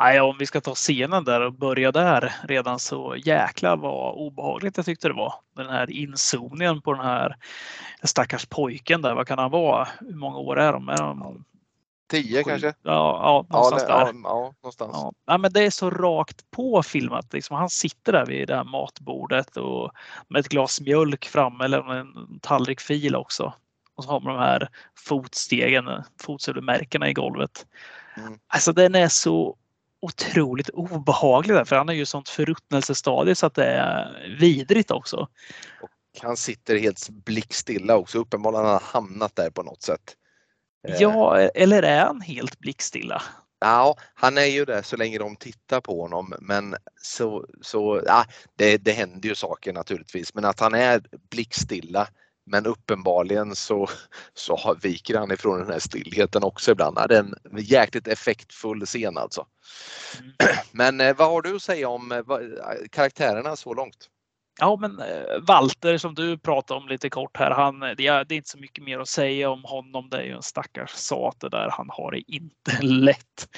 Nej, 0.00 0.20
om 0.20 0.37
vi 0.38 0.46
ska 0.46 0.61
ta 0.61 0.74
scenen 0.74 1.24
där 1.24 1.40
och 1.40 1.52
börja 1.52 1.92
där 1.92 2.35
redan 2.42 2.78
så 2.78 3.16
jäklar 3.16 3.76
vad 3.76 4.14
obehagligt 4.14 4.76
jag 4.76 4.87
tyckte 4.87 5.09
det 5.09 5.14
var. 5.14 5.35
Den 5.57 5.68
här 5.68 5.90
inzoningen 5.90 6.81
på 6.81 6.92
den 6.92 7.04
här 7.04 7.37
stackars 8.02 8.46
pojken 8.46 9.02
där. 9.02 9.14
Vad 9.14 9.26
kan 9.26 9.38
han 9.38 9.50
vara? 9.50 9.88
Hur 10.00 10.14
många 10.14 10.38
år 10.38 10.59
är 10.59 10.72
de? 10.72 10.88
Är 10.88 10.96
de 10.96 11.44
10 12.09 12.44
kanske? 12.44 12.66
Ja, 12.66 12.73
ja 12.83 13.47
någonstans 13.51 13.85
ja, 13.88 14.05
där. 14.05 14.12
Ja, 14.25 14.55
någonstans. 14.62 14.90
Ja. 14.92 15.12
ja. 15.27 15.38
men 15.38 15.53
det 15.53 15.61
är 15.61 15.71
så 15.71 15.90
rakt 15.90 16.51
på 16.51 16.83
filmat. 16.83 17.33
Liksom. 17.33 17.57
Han 17.57 17.71
sitter 17.71 18.12
där 18.12 18.27
vid 18.27 18.49
det 18.49 18.57
här 18.57 18.64
matbordet 18.64 19.57
och 19.57 19.90
med 20.29 20.40
ett 20.40 20.49
glas 20.49 20.81
mjölk 20.81 21.25
framme 21.25 21.64
eller 21.64 21.94
en 21.94 22.38
tallrik 22.42 22.81
fil 22.81 23.16
också. 23.16 23.53
Och 23.94 24.05
så 24.05 24.11
har 24.11 24.21
man 24.21 24.35
de 24.35 24.40
här 24.40 24.68
fotstegen, 24.94 25.85
fotsulmärkena 26.23 27.09
i 27.09 27.12
golvet. 27.12 27.66
Mm. 28.16 28.38
Alltså 28.47 28.73
den 28.73 28.94
är 28.94 29.09
så 29.09 29.57
otroligt 30.01 30.68
obehaglig 30.68 31.57
där, 31.57 31.64
för 31.64 31.77
han 31.77 31.88
är 31.88 31.92
ju 31.92 32.07
sånt 32.07 32.29
förruttnelsestadie 32.29 33.35
så 33.35 33.47
att 33.47 33.55
det 33.55 33.64
är 33.64 34.37
vidrigt 34.40 34.90
också. 34.90 35.29
Och 35.81 35.90
han 36.23 36.37
sitter 36.37 36.79
helt 36.79 37.09
blickstilla 37.09 37.97
också. 37.97 38.18
Uppenbarligen 38.18 38.64
har 38.64 38.73
han 38.73 38.83
hamnat 38.83 39.37
där 39.37 39.51
på 39.51 39.62
något 39.62 39.83
sätt. 39.83 40.14
Ja, 40.98 41.38
eller 41.38 41.83
är 41.83 42.05
han 42.05 42.20
helt 42.20 42.59
blickstilla? 42.59 43.22
Ja, 43.61 43.96
han 44.14 44.38
är 44.38 44.44
ju 44.44 44.64
det 44.64 44.83
så 44.83 44.96
länge 44.96 45.18
de 45.18 45.37
tittar 45.37 45.81
på 45.81 46.03
honom 46.03 46.35
men 46.40 46.77
så, 47.03 47.46
så 47.62 48.03
ja, 48.07 48.24
det, 48.57 48.77
det 48.77 48.92
händer 48.92 49.29
ju 49.29 49.35
saker 49.35 49.72
naturligtvis 49.72 50.35
men 50.35 50.44
att 50.44 50.61
han 50.61 50.74
är 50.74 51.03
blickstilla 51.31 52.09
men 52.51 52.66
uppenbarligen 52.66 53.55
så, 53.55 53.88
så 54.35 54.77
viker 54.83 55.18
han 55.18 55.31
ifrån 55.31 55.59
den 55.59 55.72
här 55.72 55.79
stillheten 55.79 56.44
också 56.44 56.70
ibland. 56.70 56.96
Det 57.09 57.16
är 57.16 57.20
en 57.20 57.35
jäkligt 57.59 58.09
effektfull 58.09 58.87
scen 58.87 59.18
alltså. 59.18 59.46
Mm. 60.18 60.33
Men 60.72 61.01
eh, 61.01 61.16
vad 61.16 61.31
har 61.31 61.42
du 61.42 61.57
att 61.57 61.62
säga 61.62 61.88
om 61.88 62.12
eh, 62.12 62.22
karaktärerna 62.90 63.57
så 63.57 63.74
långt? 63.74 64.09
Ja, 64.61 64.77
men 64.81 65.01
eh, 65.01 65.40
Walter 65.42 65.99
som 65.99 66.14
du 66.14 66.38
pratade 66.38 66.81
om 66.81 66.88
lite 66.88 67.11
kort 67.11 67.37
här. 67.37 67.51
Han, 67.51 67.81
det, 67.81 68.07
är, 68.07 68.25
det 68.25 68.35
är 68.35 68.37
inte 68.37 68.49
så 68.49 68.59
mycket 68.59 68.85
mer 68.85 68.99
att 68.99 69.09
säga 69.09 69.51
om 69.51 69.64
honom. 69.64 70.09
Det 70.11 70.16
är 70.16 70.23
ju 70.23 70.33
en 70.33 70.42
stackars 70.42 70.90
sate 70.90 71.49
där. 71.49 71.68
Han 71.73 71.88
har 71.90 72.12
det 72.12 72.33
inte 72.33 72.79
lätt. 72.83 73.49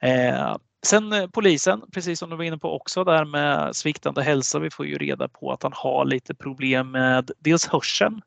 Eh, 0.00 0.56
sen 0.86 1.12
eh, 1.12 1.26
polisen, 1.26 1.82
precis 1.92 2.18
som 2.18 2.30
du 2.30 2.36
var 2.36 2.44
inne 2.44 2.58
på 2.58 2.76
också 2.76 3.04
där 3.04 3.24
med 3.24 3.76
sviktande 3.76 4.22
hälsa. 4.22 4.58
Vi 4.58 4.70
får 4.70 4.86
ju 4.86 4.98
reda 4.98 5.28
på 5.28 5.52
att 5.52 5.62
han 5.62 5.72
har 5.74 6.04
lite 6.04 6.34
problem 6.34 6.90
med 6.90 7.30
dels 7.38 7.66
hörseln. 7.66 8.22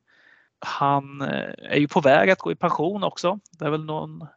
Han 0.60 1.22
eh, 1.22 1.54
är 1.70 1.80
ju 1.80 1.88
på 1.88 2.02
väg 2.02 2.30
att 2.30 2.40
gå 2.40 2.52
i 2.52 2.56
pension 2.56 3.04
också. 3.04 3.40
Det 3.52 3.66
är 3.66 3.70
väl 3.70 3.86
någon 3.86 4.28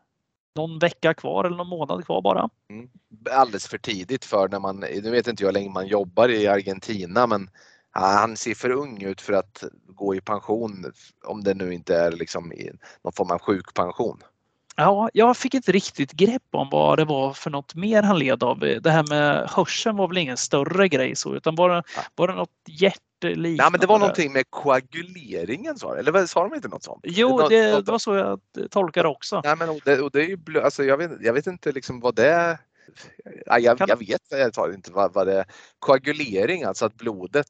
någon 0.57 0.79
vecka 0.79 1.15
kvar 1.15 1.45
eller 1.45 1.57
någon 1.57 1.69
månad 1.69 2.05
kvar 2.05 2.23
bara. 2.23 2.49
Mm. 2.71 2.89
Alldeles 3.31 3.69
för 3.69 3.79
tidigt 3.79 4.25
för 4.25 4.49
när 4.49 4.61
man, 4.61 4.77
nu 4.77 5.11
vet 5.11 5.27
inte 5.27 5.43
jag 5.43 5.49
hur 5.49 5.53
länge 5.53 5.71
man 5.71 5.87
jobbar 5.87 6.29
i 6.29 6.47
Argentina 6.47 7.27
men 7.27 7.51
han 7.91 8.37
ser 8.37 8.55
för 8.55 8.71
ung 8.71 9.03
ut 9.03 9.21
för 9.21 9.33
att 9.33 9.65
gå 9.87 10.15
i 10.15 10.21
pension 10.21 10.93
om 11.25 11.45
det 11.45 11.55
nu 11.55 11.75
inte 11.75 11.97
är 11.97 12.13
liksom 12.13 12.53
i 12.53 12.71
någon 13.05 13.13
form 13.13 13.31
av 13.31 13.39
sjukpension. 13.39 14.23
Ja, 14.77 15.11
jag 15.13 15.37
fick 15.37 15.55
inte 15.55 15.73
riktigt 15.73 16.13
grepp 16.13 16.43
om 16.51 16.69
vad 16.71 16.99
det 16.99 17.05
var 17.05 17.33
för 17.33 17.51
något 17.51 17.75
mer 17.75 18.03
han 18.03 18.19
led 18.19 18.43
av. 18.43 18.59
Det 18.59 18.91
här 18.91 19.07
med 19.09 19.51
hörseln 19.51 19.97
var 19.97 20.09
väl 20.09 20.19
ingen 20.19 20.37
större 20.37 20.89
grej 20.89 21.17
så 21.17 21.35
utan 21.35 21.57
det, 21.57 21.83
var 22.15 22.29
det 22.29 22.35
något 22.35 22.51
hjärtliknande? 22.69 23.63
Ja, 23.63 23.71
men 23.71 23.81
det 23.81 23.87
var 23.87 23.99
någonting 23.99 24.33
med 24.33 24.51
koaguleringen 24.51 25.79
sa 25.79 25.97
Eller 25.97 26.27
sa 26.27 26.49
de 26.49 26.55
inte 26.55 26.69
något 26.69 26.83
sånt? 26.83 27.01
Jo, 27.05 27.49
det, 27.49 27.81
det 27.81 27.93
var 27.93 27.99
så 27.99 28.15
jag 28.15 28.41
tolkade 28.71 29.09
också. 29.09 29.41
Ja, 29.45 29.57
men, 29.57 29.69
och 29.69 29.81
det, 29.85 30.01
och 30.01 30.11
det 30.11 30.21
är 30.21 30.29
ju, 30.29 30.61
alltså, 30.61 30.85
jag, 30.85 30.97
vet, 30.97 31.11
jag 31.21 31.33
vet 31.33 31.47
inte 31.47 31.73
liksom 31.73 32.01
vad 32.01 32.15
det 32.15 32.59
jag, 33.47 33.81
jag, 33.89 33.99
vet 33.99 34.21
jag 34.31 34.53
tar 34.53 34.73
inte 34.73 34.93
vad, 34.93 35.15
vad 35.15 35.27
det 35.27 35.39
är. 35.39 35.45
Koagulering, 35.79 36.65
alltså 36.65 36.85
att 36.85 36.95
blodet 36.95 37.47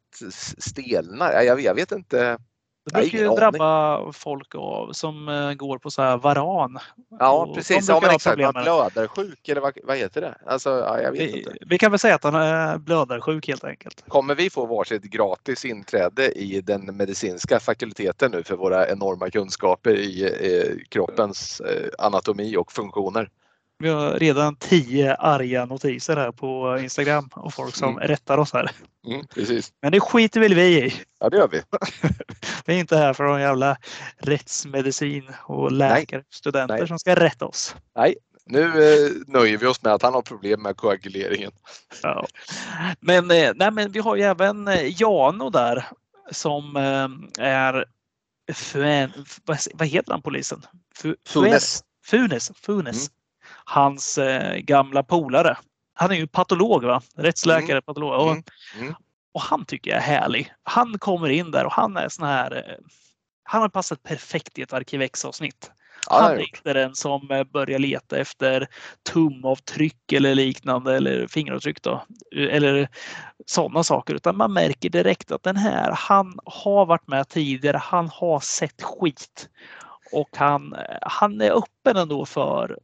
stelnar. 0.58 1.42
Jag, 1.42 1.60
jag 1.60 1.74
vet 1.74 1.92
inte. 1.92 2.38
Det 2.84 2.92
brukar 2.92 3.18
ju 3.18 3.28
drabba 3.28 4.12
folk 4.12 4.54
av, 4.54 4.92
som 4.92 5.28
eh, 5.28 5.52
går 5.52 5.78
på 5.78 5.90
så 5.90 6.02
här 6.02 6.16
varan. 6.16 6.78
Ja 7.18 7.52
precis, 7.54 7.88
ja, 7.88 8.00
men 8.02 8.10
exakt. 8.10 8.36
Blödarsjuk 8.36 9.48
eller 9.48 9.60
vad, 9.60 9.78
vad 9.84 9.96
heter 9.96 10.20
det? 10.20 10.34
Alltså, 10.46 10.70
ja, 10.70 11.00
jag 11.00 11.12
vet 11.12 11.20
vi, 11.20 11.38
inte. 11.38 11.56
vi 11.66 11.78
kan 11.78 11.92
väl 11.92 11.98
säga 11.98 12.14
att 12.14 12.24
han 12.24 12.34
är 12.34 12.78
blödarsjuk 12.78 13.48
helt 13.48 13.64
enkelt. 13.64 14.04
Kommer 14.08 14.34
vi 14.34 14.50
få 14.50 14.66
varsitt 14.66 15.02
gratis 15.02 15.64
inträde 15.64 16.32
i 16.32 16.60
den 16.60 16.96
medicinska 16.96 17.60
fakulteten 17.60 18.30
nu 18.30 18.42
för 18.42 18.56
våra 18.56 18.88
enorma 18.88 19.30
kunskaper 19.30 19.94
i 19.94 20.22
eh, 20.22 20.76
kroppens 20.88 21.60
eh, 21.60 21.88
anatomi 21.98 22.56
och 22.56 22.72
funktioner? 22.72 23.30
Vi 23.80 23.88
har 23.88 24.12
redan 24.12 24.56
tio 24.56 25.14
arga 25.14 25.66
notiser 25.66 26.16
här 26.16 26.32
på 26.32 26.78
Instagram 26.80 27.28
och 27.32 27.54
folk 27.54 27.74
som 27.74 27.88
mm. 27.88 28.08
rättar 28.08 28.38
oss 28.38 28.52
här. 28.52 28.70
Mm, 29.06 29.26
precis. 29.26 29.72
Men 29.82 29.92
det 29.92 30.00
skiter 30.00 30.40
väl 30.40 30.54
vi 30.54 30.86
i. 30.86 30.94
Ja, 31.20 31.28
det 31.28 31.36
gör 31.36 31.48
vi. 31.48 31.62
vi 32.66 32.74
är 32.74 32.78
inte 32.78 32.96
här 32.96 33.12
för 33.12 33.24
de 33.24 33.40
jävla 33.40 33.76
rättsmedicin 34.18 35.30
och 35.42 35.72
läkarstudenter 35.72 36.78
Nej. 36.78 36.88
som 36.88 36.98
ska 36.98 37.14
rätta 37.14 37.46
oss. 37.46 37.76
Nej, 37.96 38.14
nu 38.46 38.64
eh, 38.64 39.10
nöjer 39.26 39.58
vi 39.58 39.66
oss 39.66 39.82
med 39.82 39.92
att 39.92 40.02
han 40.02 40.14
har 40.14 40.22
problem 40.22 40.62
med 40.62 40.76
koaguleringen. 40.76 41.52
Ja. 42.02 42.26
Men, 43.00 43.30
eh, 43.30 43.50
nej, 43.54 43.70
men 43.70 43.92
vi 43.92 44.00
har 44.00 44.16
ju 44.16 44.22
även 44.22 44.68
eh, 44.68 45.00
Jano 45.02 45.50
där 45.50 45.88
som 46.30 46.76
eh, 46.76 47.44
är 47.46 47.84
vad, 49.44 49.58
vad 49.74 49.88
heter 49.88 50.12
han 50.12 50.22
polisen? 50.22 50.62
Funes. 51.26 51.84
Funes. 52.04 52.52
Funes. 52.54 53.08
Mm. 53.08 53.19
Hans 53.64 54.18
eh, 54.18 54.56
gamla 54.56 55.02
polare. 55.02 55.56
Han 55.94 56.10
är 56.10 56.14
ju 56.14 56.26
patolog, 56.26 56.84
va? 56.84 57.02
rättsläkare, 57.16 57.72
mm. 57.72 57.82
patolog. 57.82 58.12
Och, 58.12 58.30
mm. 58.30 58.42
Mm. 58.78 58.94
och 59.34 59.40
han 59.40 59.64
tycker 59.64 59.90
jag 59.90 59.98
är 59.98 60.02
härlig. 60.02 60.52
Han 60.62 60.98
kommer 60.98 61.28
in 61.28 61.50
där 61.50 61.64
och 61.66 61.72
han 61.72 61.96
är 61.96 62.08
sån 62.08 62.26
här. 62.26 62.56
Eh, 62.56 62.84
han 63.42 63.62
har 63.62 63.68
passat 63.68 64.02
perfekt 64.02 64.58
i 64.58 64.62
ett 64.62 64.72
Arkivex-avsnitt. 64.72 65.70
Han 66.06 66.32
är 66.32 66.38
inte 66.38 66.72
den 66.72 66.94
som 66.94 67.30
eh, 67.30 67.44
börjar 67.44 67.78
leta 67.78 68.16
efter 68.16 68.66
tumavtryck 69.12 70.12
eller 70.12 70.34
liknande 70.34 70.96
eller 70.96 71.26
fingeravtryck 71.26 71.82
då. 71.82 72.04
Eller 72.36 72.88
sådana 73.46 73.84
saker 73.84 74.14
utan 74.14 74.36
man 74.36 74.52
märker 74.52 74.90
direkt 74.90 75.32
att 75.32 75.42
den 75.42 75.56
här, 75.56 75.92
han 75.96 76.38
har 76.44 76.86
varit 76.86 77.08
med 77.08 77.28
tidigare. 77.28 77.76
Han 77.76 78.08
har 78.08 78.40
sett 78.40 78.82
skit 78.82 79.48
och 80.12 80.28
han, 80.36 80.76
han 81.02 81.40
är 81.40 81.50
öppen 81.50 81.96
ändå 81.96 82.26
för 82.26 82.78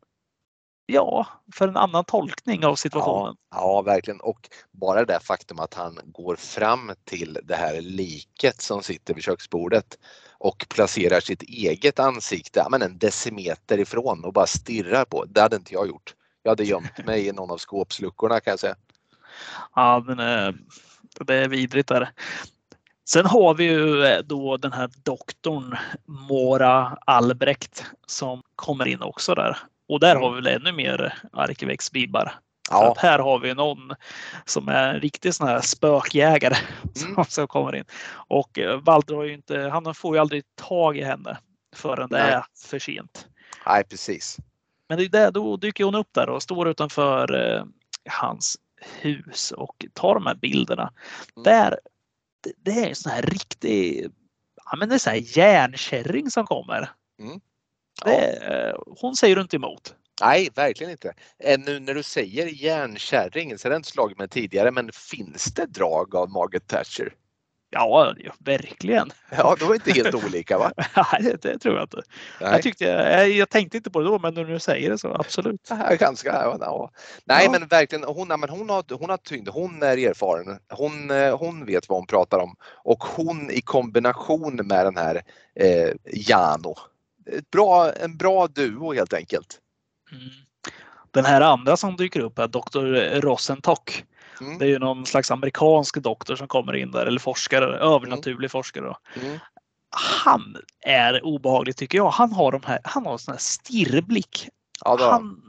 ja, 0.87 1.27
för 1.53 1.69
en 1.69 1.77
annan 1.77 2.05
tolkning 2.05 2.67
av 2.67 2.75
situationen. 2.75 3.37
Ja, 3.51 3.57
ja, 3.61 3.83
verkligen. 3.83 4.21
Och 4.21 4.49
bara 4.71 5.05
det 5.05 5.21
faktum 5.21 5.59
att 5.59 5.75
han 5.75 5.99
går 6.05 6.37
fram 6.37 6.93
till 7.05 7.39
det 7.43 7.57
här 7.57 7.81
liket 7.81 8.61
som 8.61 8.83
sitter 8.83 9.15
vid 9.15 9.25
köksbordet 9.25 9.99
och 10.39 10.67
placerar 10.69 11.21
sitt 11.21 11.43
eget 11.43 11.99
ansikte 11.99 12.67
men 12.71 12.83
en 12.83 12.99
decimeter 12.99 13.79
ifrån 13.79 14.25
och 14.25 14.33
bara 14.33 14.47
stirrar 14.47 15.05
på. 15.05 15.25
Det 15.25 15.41
hade 15.41 15.57
inte 15.57 15.75
jag 15.75 15.89
gjort. 15.89 16.15
Jag 16.43 16.51
hade 16.51 16.65
gömt 16.65 17.07
mig 17.07 17.27
i 17.27 17.33
någon 17.33 17.51
av 17.51 17.59
skåpsluckorna 17.59 18.41
kan 18.41 18.51
jag 18.51 18.61
säga. 18.61 18.77
Ja, 19.75 20.05
men 20.07 20.19
eh, 20.21 20.55
det 21.21 21.35
är 21.35 21.49
vidrigt 21.49 21.89
där. 21.89 22.11
Sen 23.09 23.27
har 23.27 23.55
vi 23.55 23.65
ju 23.65 24.05
eh, 24.05 24.23
då 24.25 24.57
den 24.57 24.73
här 24.73 24.91
doktorn 25.03 25.77
Mora 26.05 26.99
Albrecht 27.07 27.85
som 28.07 28.43
kommer 28.57 28.89
in 28.89 29.03
också 29.03 29.35
där. 29.35 29.59
Och 29.89 30.01
där 30.01 30.17
har 30.17 30.31
vi 30.31 30.41
väl 30.41 30.47
ännu 30.47 30.73
mer 30.73 31.19
Arkivex-vibbar. 31.33 32.33
Ja. 32.71 32.95
här 32.99 33.19
har 33.19 33.39
vi 33.39 33.55
någon 33.55 33.93
som 34.45 34.69
är 34.69 34.95
en 34.95 35.01
riktig 35.01 35.35
sån 35.35 35.49
här 35.49 35.61
spökjägare 35.61 36.57
mm. 37.07 37.25
som, 37.25 37.49
kommer 37.49 37.77
in. 37.77 37.85
Och 38.13 38.59
eh, 38.59 38.81
Walter 38.81 39.15
har 39.15 39.25
ju 39.25 39.35
inte, 39.35 39.59
han 39.59 39.95
får 39.95 40.17
ju 40.17 40.21
aldrig 40.21 40.45
tag 40.55 40.99
i 40.99 41.03
henne 41.03 41.39
förrän 41.77 42.09
det 42.09 42.23
Nej. 42.23 42.33
är 42.33 42.45
för 42.69 42.79
sent. 42.79 43.29
Nej, 43.67 43.85
precis. 43.85 44.37
Men 44.89 44.99
det 44.99 45.05
är 45.05 45.09
där, 45.09 45.31
då 45.31 45.57
dyker 45.57 45.85
hon 45.85 45.95
upp 45.95 46.09
där 46.13 46.29
och 46.29 46.43
står 46.43 46.69
utanför 46.69 47.35
eh, 47.35 47.65
hans 48.11 48.57
hus 49.01 49.51
och 49.51 49.87
tar 49.93 50.15
de 50.15 50.27
här 50.27 50.35
bilderna. 50.35 50.93
Mm. 51.37 51.45
Där, 51.45 51.79
det, 52.41 52.53
det 52.57 52.85
är 52.85 52.89
en 52.89 52.95
sån 52.95 53.13
här 53.13 53.23
riktig, 53.23 54.07
ja 54.65 54.77
men 54.77 54.89
det 54.89 54.95
är 54.95 54.99
så 54.99 55.11
här 55.11 55.39
järnkärring 55.39 56.31
som 56.31 56.47
kommer. 56.47 56.91
Mm. 57.21 57.41
Det, 58.05 58.77
hon 59.01 59.17
säger 59.17 59.37
du 59.37 59.43
inte 59.43 59.57
emot. 59.57 59.95
Nej, 60.21 60.49
verkligen 60.55 60.91
inte. 60.91 61.15
Nu 61.59 61.81
när 61.81 61.95
du 61.95 62.03
säger 62.03 62.47
järnkärring 62.47 63.59
så 63.59 63.69
har 63.69 63.71
det 63.71 63.77
inte 63.77 63.89
slagit 63.89 64.19
mig 64.19 64.29
tidigare, 64.29 64.71
men 64.71 64.91
finns 64.93 65.45
det 65.45 65.67
drag 65.67 66.17
av 66.17 66.31
Margaret 66.31 66.69
Thatcher? 66.69 67.15
Ja, 67.71 68.15
verkligen. 68.39 69.11
Ja, 69.31 69.57
de 69.61 69.71
är 69.71 69.75
inte 69.75 69.93
helt 69.93 70.15
olika 70.15 70.59
va? 70.59 70.73
Nej, 71.13 71.37
det, 71.43 71.59
tror 71.59 71.75
jag 71.75 71.85
inte. 71.85 72.03
Jag, 72.41 72.63
tyckte, 72.63 72.85
jag, 72.85 73.29
jag, 73.29 73.51
tänkte 73.51 73.77
inte 73.77 73.91
på 73.91 74.01
det 74.01 74.07
då, 74.07 74.19
men 74.19 74.35
när 74.35 74.45
du 74.45 74.59
säger 74.59 74.91
det 74.91 74.99
så 74.99 75.15
absolut. 75.15 75.67
Ja, 75.71 75.97
ganska, 75.99 76.29
ja. 76.61 76.91
Nej, 77.25 77.45
ja. 77.45 77.51
men 77.51 77.69
verkligen. 77.69 78.05
Hon, 78.05 78.29
men 78.29 78.49
hon, 78.49 78.71
har, 78.71 78.99
hon 78.99 79.11
har 79.11 79.17
tyngd. 79.17 79.49
Hon 79.49 79.83
är 79.83 79.99
erfaren. 79.99 80.59
Hon, 80.69 81.11
hon 81.39 81.67
vet 81.67 81.89
vad 81.89 81.99
hon 81.99 82.07
pratar 82.07 82.39
om 82.39 82.57
och 82.85 83.05
hon 83.05 83.51
i 83.51 83.61
kombination 83.61 84.57
med 84.57 84.87
den 84.87 84.97
här 84.97 85.23
eh, 85.55 85.91
Jano. 86.05 86.75
Ett 87.27 87.51
bra, 87.51 87.93
en 87.93 88.17
bra 88.17 88.47
duo 88.47 88.93
helt 88.93 89.13
enkelt. 89.13 89.59
Mm. 90.13 90.29
Den 91.11 91.25
här 91.25 91.41
andra 91.41 91.77
som 91.77 91.97
dyker 91.97 92.21
upp 92.21 92.39
är 92.39 92.49
Dr. 92.49 93.21
Rosentock. 93.21 94.05
Mm. 94.41 94.59
Det 94.59 94.65
är 94.65 94.69
ju 94.69 94.79
någon 94.79 95.07
slags 95.07 95.31
amerikansk 95.31 95.97
doktor 95.97 96.37
som 96.37 96.49
kommer 96.49 96.77
in 96.77 96.91
där, 96.91 97.07
eller 97.07 97.21
forskare, 97.21 97.79
övernaturlig 97.79 98.37
mm. 98.37 98.49
forskare. 98.51 98.95
Mm. 99.15 99.39
Han 99.91 100.57
är 100.81 101.25
obehaglig 101.25 101.77
tycker 101.77 101.99
jag. 101.99 102.11
Han 102.11 102.33
har 102.33 102.53
de 102.53 102.61
här, 102.65 102.79
han 102.85 103.07
har 103.07 103.13
en 103.13 103.19
sån 103.19 103.33
här 103.33 103.39
stirrblick. 103.39 104.49
Ja, 104.85 105.11
han, 105.11 105.43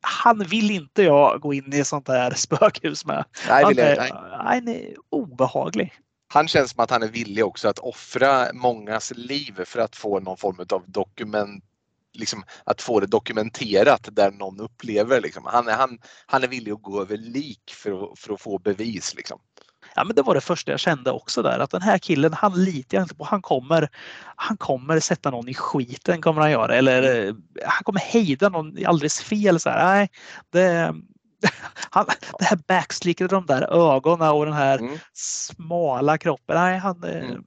han 0.00 0.38
vill 0.38 0.70
inte 0.70 1.02
jag 1.02 1.40
gå 1.40 1.54
in 1.54 1.72
i 1.72 1.84
sånt 1.84 2.08
här 2.08 2.30
spökhus 2.36 3.06
med. 3.06 3.24
Nej, 3.48 3.64
han, 3.64 3.78
är, 3.78 3.96
nej. 3.96 4.12
han 4.32 4.68
är 4.68 4.94
obehaglig. 5.10 5.92
Han 6.32 6.48
känns 6.48 6.70
som 6.70 6.84
att 6.84 6.90
han 6.90 7.02
är 7.02 7.08
villig 7.08 7.44
också 7.44 7.68
att 7.68 7.78
offra 7.78 8.52
mångas 8.52 9.12
liv 9.16 9.64
för 9.64 9.80
att 9.80 9.96
få 9.96 10.20
någon 10.20 10.36
form 10.36 10.66
av 10.72 10.84
dokument 10.86 11.64
liksom, 12.12 12.44
att 12.64 12.82
få 12.82 13.00
det 13.00 13.06
dokumenterat 13.06 14.08
där 14.12 14.30
någon 14.30 14.60
upplever. 14.60 15.20
Liksom. 15.20 15.46
Han, 15.46 15.68
är, 15.68 15.72
han, 15.72 15.98
han 16.26 16.42
är 16.42 16.48
villig 16.48 16.72
att 16.72 16.82
gå 16.82 17.02
över 17.02 17.16
lik 17.16 17.74
för 17.76 18.12
att, 18.12 18.18
för 18.18 18.34
att 18.34 18.40
få 18.40 18.58
bevis. 18.58 19.14
Liksom. 19.14 19.40
Ja, 19.94 20.04
men 20.04 20.16
det 20.16 20.22
var 20.22 20.34
det 20.34 20.40
första 20.40 20.70
jag 20.70 20.80
kände 20.80 21.10
också 21.10 21.42
där 21.42 21.58
att 21.58 21.70
den 21.70 21.82
här 21.82 21.98
killen, 21.98 22.32
han 22.32 22.64
litar 22.64 22.98
jag 22.98 23.04
inte 23.04 23.14
på. 23.14 23.24
Han 23.24 23.42
kommer, 23.42 23.88
han 24.36 24.56
kommer 24.56 25.00
sätta 25.00 25.30
någon 25.30 25.48
i 25.48 25.54
skiten 25.54 26.20
kommer 26.20 26.40
han 26.40 26.50
göra 26.50 26.74
eller 26.74 27.26
eh, 27.26 27.34
han 27.66 27.84
kommer 27.84 28.00
hejda 28.00 28.48
någon 28.48 28.86
alldeles 28.86 29.20
fel. 29.20 29.60
Så 29.60 29.70
här. 29.70 29.84
Nej, 29.84 30.10
det, 30.50 30.94
han, 31.90 32.06
det 32.38 32.44
här 32.44 32.58
backslicket, 32.68 33.30
de 33.30 33.46
där 33.46 33.92
ögonen 33.92 34.28
och 34.28 34.44
den 34.44 34.54
här 34.54 34.78
mm. 34.78 34.98
smala 35.12 36.18
kroppen. 36.18 36.56
Nej, 36.56 36.78
han, 36.78 37.04
eh, 37.04 37.24
mm. 37.24 37.44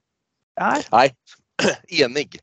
nej. 0.60 0.82
nej. 0.90 1.14
Enig 2.02 2.40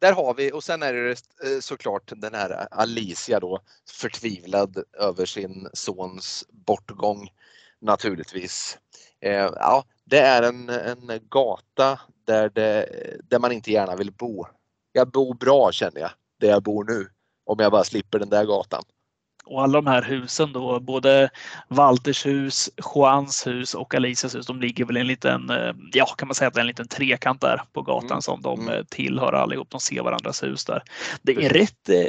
där 0.00 0.12
har 0.12 0.34
vi 0.34 0.52
och 0.52 0.64
sen 0.64 0.82
är 0.82 0.92
det 0.92 1.10
eh, 1.10 1.60
såklart 1.60 2.12
den 2.16 2.34
här 2.34 2.68
Alicia 2.70 3.40
då 3.40 3.60
förtvivlad 3.90 4.84
över 4.98 5.26
sin 5.26 5.68
sons 5.72 6.44
bortgång 6.50 7.28
naturligtvis. 7.80 8.78
Eh, 9.20 9.50
ja, 9.56 9.84
det 10.04 10.18
är 10.18 10.42
en, 10.42 10.68
en 10.68 11.20
gata 11.30 12.00
där, 12.24 12.48
det, 12.48 12.86
där 13.24 13.38
man 13.38 13.52
inte 13.52 13.72
gärna 13.72 13.96
vill 13.96 14.12
bo. 14.12 14.46
Jag 14.92 15.10
bor 15.10 15.34
bra 15.34 15.72
känner 15.72 16.00
jag, 16.00 16.10
där 16.40 16.48
jag 16.48 16.62
bor 16.62 16.84
nu, 16.84 17.08
om 17.44 17.56
jag 17.58 17.72
bara 17.72 17.84
slipper 17.84 18.18
den 18.18 18.28
där 18.28 18.44
gatan. 18.44 18.82
Och 19.44 19.62
alla 19.62 19.80
de 19.80 19.86
här 19.86 20.02
husen 20.02 20.52
då, 20.52 20.80
både 20.80 21.30
Walters 21.68 22.26
hus, 22.26 22.70
Juans 22.94 23.46
hus 23.46 23.74
och 23.74 23.94
Alicias 23.94 24.34
hus, 24.34 24.46
de 24.46 24.60
ligger 24.60 24.84
väl 24.84 24.96
i 24.96 25.00
en 25.00 25.06
liten, 25.06 25.50
eh, 25.50 25.74
ja 25.92 26.06
kan 26.06 26.28
man 26.28 26.34
säga 26.34 26.48
att 26.48 26.54
det 26.54 26.58
är 26.58 26.62
en 26.62 26.66
liten 26.66 26.88
trekant 26.88 27.40
där 27.40 27.62
på 27.72 27.82
gatan 27.82 28.10
mm. 28.10 28.22
som 28.22 28.42
de 28.42 28.60
mm. 28.60 28.74
Eh, 28.74 28.84
tillhör 28.84 29.32
allihop. 29.32 29.70
De 29.70 29.80
ser 29.80 30.02
varandras 30.02 30.42
hus 30.42 30.64
där. 30.64 30.82
Det 31.22 31.32
är 31.32 31.48
rätt 31.48 31.88
eh, 31.88 32.06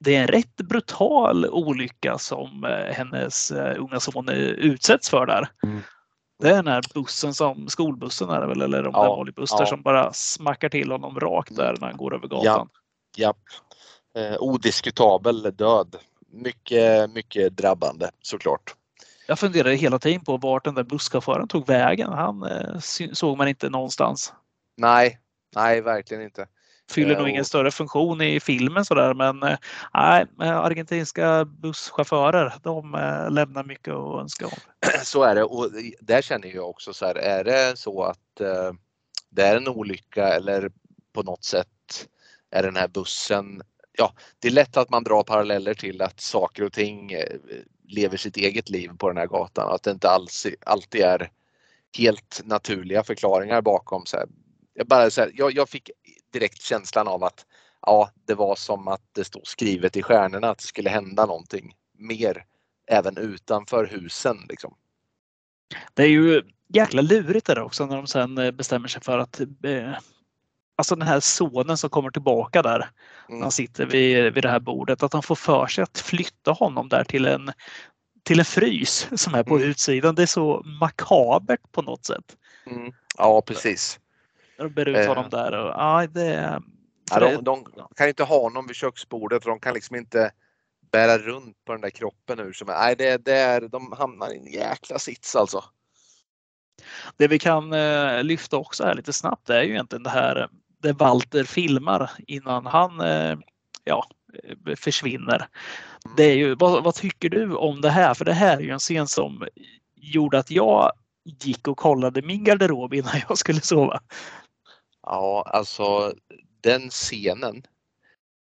det 0.00 0.16
är 0.16 0.20
en 0.20 0.28
rätt 0.28 0.56
brutal 0.56 1.46
olycka 1.46 2.18
som 2.18 2.66
hennes 2.90 3.50
unga 3.50 4.00
son 4.00 4.28
utsätts 4.28 5.10
för 5.10 5.26
där. 5.26 5.48
Mm. 5.62 5.80
Det 6.38 6.50
är 6.50 6.54
den 6.54 6.66
här 6.66 6.82
bussen 6.94 7.34
som, 7.34 7.68
skolbussen 7.68 8.30
är 8.30 8.40
det 8.40 8.46
väl, 8.46 8.62
eller 8.62 8.86
om 8.86 8.92
ja, 8.94 9.24
det 9.24 9.42
är 9.42 9.46
ja. 9.60 9.66
som 9.66 9.82
bara 9.82 10.12
smackar 10.12 10.68
till 10.68 10.90
honom 10.90 11.20
rakt 11.20 11.56
där 11.56 11.76
när 11.80 11.86
han 11.88 11.96
går 11.96 12.14
över 12.14 12.28
gatan. 12.28 12.68
Ja, 13.16 13.34
ja. 14.14 14.20
Eh, 14.20 14.36
odiskutabel 14.38 15.42
död 15.42 15.96
mycket, 16.34 17.10
mycket 17.10 17.56
drabbande 17.56 18.10
såklart. 18.22 18.74
Jag 19.26 19.38
funderade 19.38 19.74
hela 19.74 19.98
tiden 19.98 20.24
på 20.24 20.36
vart 20.36 20.64
den 20.64 20.74
där 20.74 20.82
busschauffören 20.82 21.48
tog 21.48 21.66
vägen. 21.66 22.12
Han 22.12 22.42
eh, 22.42 22.78
såg 23.12 23.38
man 23.38 23.48
inte 23.48 23.68
någonstans. 23.68 24.32
Nej, 24.76 25.18
nej 25.56 25.80
verkligen 25.80 26.22
inte. 26.22 26.46
Fyller 26.90 27.18
nog 27.18 27.28
ingen 27.28 27.44
större 27.44 27.70
funktion 27.70 28.20
i 28.20 28.40
filmen 28.40 28.84
sådär 28.84 29.14
men 29.14 29.42
eh, 29.42 29.56
nej, 29.94 30.26
argentinska 30.38 31.44
busschaufförer 31.44 32.52
de 32.62 32.94
eh, 32.94 33.30
lämnar 33.30 33.64
mycket 33.64 33.94
att 33.94 34.20
önska 34.20 34.46
om. 34.46 34.52
Så 35.02 35.22
är 35.22 35.34
det 35.34 35.44
och 35.44 35.70
där 36.00 36.22
känner 36.22 36.48
jag 36.54 36.70
också 36.70 36.92
så 36.92 37.06
här, 37.06 37.14
är 37.14 37.44
det 37.44 37.78
så 37.78 38.02
att 38.02 38.40
eh, 38.40 38.72
det 39.30 39.42
är 39.42 39.56
en 39.56 39.68
olycka 39.68 40.28
eller 40.28 40.70
på 41.12 41.22
något 41.22 41.44
sätt 41.44 41.68
är 42.50 42.62
den 42.62 42.76
här 42.76 42.88
bussen 42.88 43.62
ja, 43.98 44.12
det 44.38 44.48
är 44.48 44.52
lätt 44.52 44.76
att 44.76 44.90
man 44.90 45.04
drar 45.04 45.22
paralleller 45.22 45.74
till 45.74 46.02
att 46.02 46.20
saker 46.20 46.62
och 46.62 46.72
ting 46.72 47.12
eh, 47.12 47.38
lever 47.88 48.16
sitt 48.16 48.36
eget 48.36 48.68
liv 48.68 48.90
på 48.98 49.08
den 49.08 49.16
här 49.16 49.26
gatan. 49.26 49.72
Att 49.72 49.82
det 49.82 49.90
inte 49.90 50.08
alls, 50.08 50.46
alltid 50.66 51.00
är 51.00 51.30
helt 51.98 52.40
naturliga 52.44 53.04
förklaringar 53.04 53.62
bakom. 53.62 54.06
Så 54.06 54.16
här. 54.16 54.26
Jag, 54.74 54.86
bara, 54.86 55.10
så 55.10 55.20
här, 55.20 55.30
jag, 55.34 55.52
jag, 55.52 55.68
fick 55.68 55.90
direkt 56.32 56.62
känslan 56.62 57.08
av 57.08 57.24
att 57.24 57.46
ja, 57.86 58.10
det 58.26 58.34
var 58.34 58.54
som 58.54 58.88
att 58.88 59.02
det 59.12 59.24
stod 59.24 59.46
skrivet 59.46 59.96
i 59.96 60.02
stjärnorna 60.02 60.50
att 60.50 60.58
det 60.58 60.64
skulle 60.64 60.90
hända 60.90 61.26
någonting 61.26 61.74
mer 61.98 62.44
även 62.86 63.16
utanför 63.16 63.86
husen. 63.86 64.36
Liksom. 64.48 64.74
Det 65.94 66.02
är 66.02 66.08
ju 66.08 66.42
jäkla 66.68 67.02
lurigt 67.02 67.46
det 67.46 67.54
där 67.54 67.62
också 67.62 67.86
när 67.86 67.96
de 67.96 68.06
sen 68.06 68.38
eh, 68.38 68.50
bestämmer 68.50 68.88
sig 68.88 69.02
för 69.02 69.18
att 69.18 69.40
eh, 69.40 69.92
alltså 70.76 70.96
den 70.96 71.08
här 71.08 71.20
sonen 71.20 71.76
som 71.76 71.90
kommer 71.90 72.10
tillbaka 72.10 72.62
där. 72.62 72.90
Mm. 73.28 73.42
Han 73.42 73.50
sitter 73.50 73.86
vid, 73.86 74.34
vid 74.34 74.44
det 74.44 74.50
här 74.50 74.60
bordet. 74.60 75.02
Att 75.02 75.12
han 75.12 75.22
får 75.22 75.34
för 75.34 75.66
sig 75.66 75.82
att 75.82 75.98
flytta 75.98 76.52
honom 76.52 76.88
där 76.88 77.04
till 77.04 77.26
en, 77.26 77.52
till 78.22 78.38
en 78.38 78.44
frys 78.44 79.08
som 79.16 79.34
är 79.34 79.42
på 79.42 79.56
mm. 79.56 79.70
utsidan. 79.70 80.14
Det 80.14 80.22
är 80.22 80.26
så 80.26 80.62
makabert 80.80 81.72
på 81.72 81.82
något 81.82 82.04
sätt. 82.04 82.36
Mm. 82.66 82.92
Ja 83.18 83.42
precis. 83.46 84.00
De 84.58 84.72
bär 84.72 84.88
ut 84.88 85.08
honom 85.08 85.24
eh. 85.24 85.30
där. 85.30 85.52
Och, 85.52 85.68
ja, 85.68 86.06
det, 86.06 86.62
ja, 87.10 87.20
de, 87.20 87.44
de, 87.44 87.64
kan 87.96 88.08
inte 88.08 88.24
ha 88.24 88.40
honom 88.40 88.66
vid 88.66 88.76
köksbordet 88.76 89.42
för 89.42 89.50
de 89.50 89.60
kan 89.60 89.74
liksom 89.74 89.96
inte 89.96 90.30
bära 90.92 91.18
runt 91.18 91.64
på 91.64 91.72
den 91.72 91.80
där 91.80 91.90
kroppen 91.90 92.38
hur 92.38 92.52
som 92.52 92.66
Nej, 92.66 92.96
det, 92.96 93.24
det 93.24 93.36
är, 93.36 93.60
de 93.60 93.92
hamnar 93.98 94.34
i 94.34 94.38
en 94.38 94.52
jäkla 94.52 94.98
sits 94.98 95.36
alltså. 95.36 95.64
Det 97.16 97.28
vi 97.28 97.38
kan 97.38 97.72
eh, 97.72 98.22
lyfta 98.22 98.56
också 98.56 98.84
här 98.84 98.94
lite 98.94 99.12
snabbt 99.12 99.50
är 99.50 99.62
ju 99.62 99.70
egentligen 99.70 100.02
det 100.02 100.10
här 100.10 100.48
där 100.84 100.92
Walter 100.92 101.44
filmar 101.44 102.10
innan 102.26 102.66
han 102.66 103.00
eh, 103.00 103.38
ja, 103.84 104.06
eh, 104.44 104.76
försvinner. 104.76 105.48
Det 106.16 106.24
är 106.24 106.34
ju, 106.34 106.54
vad, 106.54 106.84
vad, 106.84 106.94
tycker 106.94 107.28
du 107.28 107.54
om 107.54 107.80
det 107.80 107.90
här? 107.90 108.14
För 108.14 108.24
det 108.24 108.32
här 108.32 108.56
är 108.56 108.60
ju 108.60 108.70
en 108.70 108.78
scen 108.78 109.08
som 109.08 109.46
gjorde 109.96 110.38
att 110.38 110.50
jag 110.50 110.92
gick 111.24 111.68
och 111.68 111.76
kollade 111.76 112.22
min 112.22 112.44
garderob 112.44 112.94
innan 112.94 113.20
jag 113.28 113.38
skulle 113.38 113.60
sova. 113.60 114.00
Ja, 115.02 115.44
alltså 115.46 116.14
den 116.60 116.90
scenen. 116.90 117.62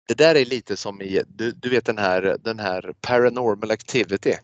Det 0.08 0.14
där 0.14 0.34
är 0.34 0.44
lite 0.44 0.76
som 0.76 1.02
i, 1.02 1.22
du, 1.28 1.52
du 1.52 1.70
vet 1.70 1.84
den 1.84 1.98
här, 1.98 2.36
den 2.40 2.58
här 2.58 2.92
Paranormal 3.00 3.70
Activity. 3.70 4.34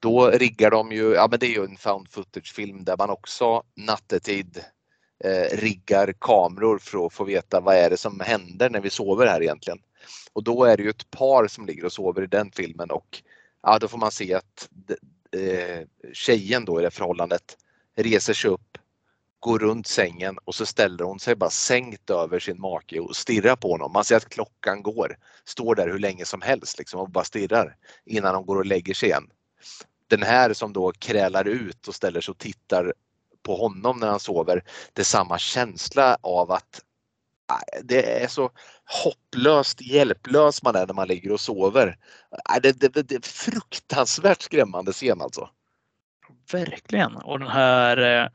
Då 0.00 0.30
riggar 0.30 0.70
de 0.70 0.92
ju, 0.92 1.12
ja 1.12 1.28
men 1.30 1.38
det 1.38 1.46
är 1.46 1.58
ju 1.58 1.64
en 1.64 1.76
found 1.76 2.10
footage 2.10 2.54
film 2.54 2.84
där 2.84 2.96
man 2.96 3.10
också 3.10 3.62
nattetid 3.74 4.64
eh, 5.24 5.56
riggar 5.56 6.12
kameror 6.18 6.78
för 6.78 7.06
att 7.06 7.12
få 7.12 7.24
veta 7.24 7.60
vad 7.60 7.74
är 7.74 7.90
det 7.90 7.96
som 7.96 8.20
händer 8.20 8.70
när 8.70 8.80
vi 8.80 8.90
sover 8.90 9.26
här 9.26 9.42
egentligen. 9.42 9.78
Och 10.32 10.44
då 10.44 10.64
är 10.64 10.76
det 10.76 10.82
ju 10.82 10.90
ett 10.90 11.10
par 11.10 11.46
som 11.46 11.66
ligger 11.66 11.84
och 11.84 11.92
sover 11.92 12.22
i 12.22 12.26
den 12.26 12.50
filmen 12.50 12.90
och 12.90 13.22
ja, 13.62 13.78
då 13.78 13.88
får 13.88 13.98
man 13.98 14.12
se 14.12 14.34
att 14.34 14.68
eh, 15.36 15.86
tjejen 16.12 16.64
då 16.64 16.80
i 16.80 16.82
det 16.82 16.90
förhållandet 16.90 17.56
reser 17.96 18.34
sig 18.34 18.50
upp, 18.50 18.78
går 19.40 19.58
runt 19.58 19.86
sängen 19.86 20.38
och 20.44 20.54
så 20.54 20.66
ställer 20.66 21.04
hon 21.04 21.18
sig 21.18 21.36
bara 21.36 21.50
sänkt 21.50 22.10
över 22.10 22.38
sin 22.38 22.60
make 22.60 23.00
och 23.00 23.16
stirrar 23.16 23.56
på 23.56 23.70
honom. 23.70 23.92
Man 23.92 24.04
ser 24.04 24.16
att 24.16 24.28
klockan 24.28 24.82
går, 24.82 25.16
står 25.44 25.74
där 25.74 25.88
hur 25.88 25.98
länge 25.98 26.24
som 26.24 26.42
helst 26.42 26.78
liksom 26.78 27.00
och 27.00 27.10
bara 27.10 27.24
stirrar 27.24 27.76
innan 28.04 28.34
hon 28.34 28.46
går 28.46 28.56
och 28.56 28.66
lägger 28.66 28.94
sig 28.94 29.08
igen. 29.08 29.30
Den 30.08 30.22
här 30.22 30.52
som 30.52 30.72
då 30.72 30.92
krälar 30.92 31.48
ut 31.48 31.88
och 31.88 31.94
ställer 31.94 32.20
sig 32.20 32.32
och 32.32 32.38
tittar 32.38 32.92
på 33.42 33.56
honom 33.56 33.98
när 33.98 34.08
han 34.08 34.20
sover, 34.20 34.64
det 34.92 35.02
är 35.02 35.04
samma 35.04 35.38
känsla 35.38 36.18
av 36.20 36.50
att 36.50 36.80
det 37.82 38.22
är 38.22 38.28
så 38.28 38.50
hopplöst 39.04 39.80
hjälplös 39.80 40.62
man 40.62 40.76
är 40.76 40.86
när 40.86 40.94
man 40.94 41.08
ligger 41.08 41.32
och 41.32 41.40
sover. 41.40 41.98
Det, 42.62 42.80
det, 42.80 42.88
det 42.88 43.14
är 43.14 43.28
fruktansvärt 43.28 44.42
skrämmande 44.42 44.92
scen 44.92 45.20
alltså. 45.20 45.50
Verkligen. 46.52 47.16
Och 47.16 47.38
den 47.38 47.48
här 47.48 47.96
eh, 47.96 48.28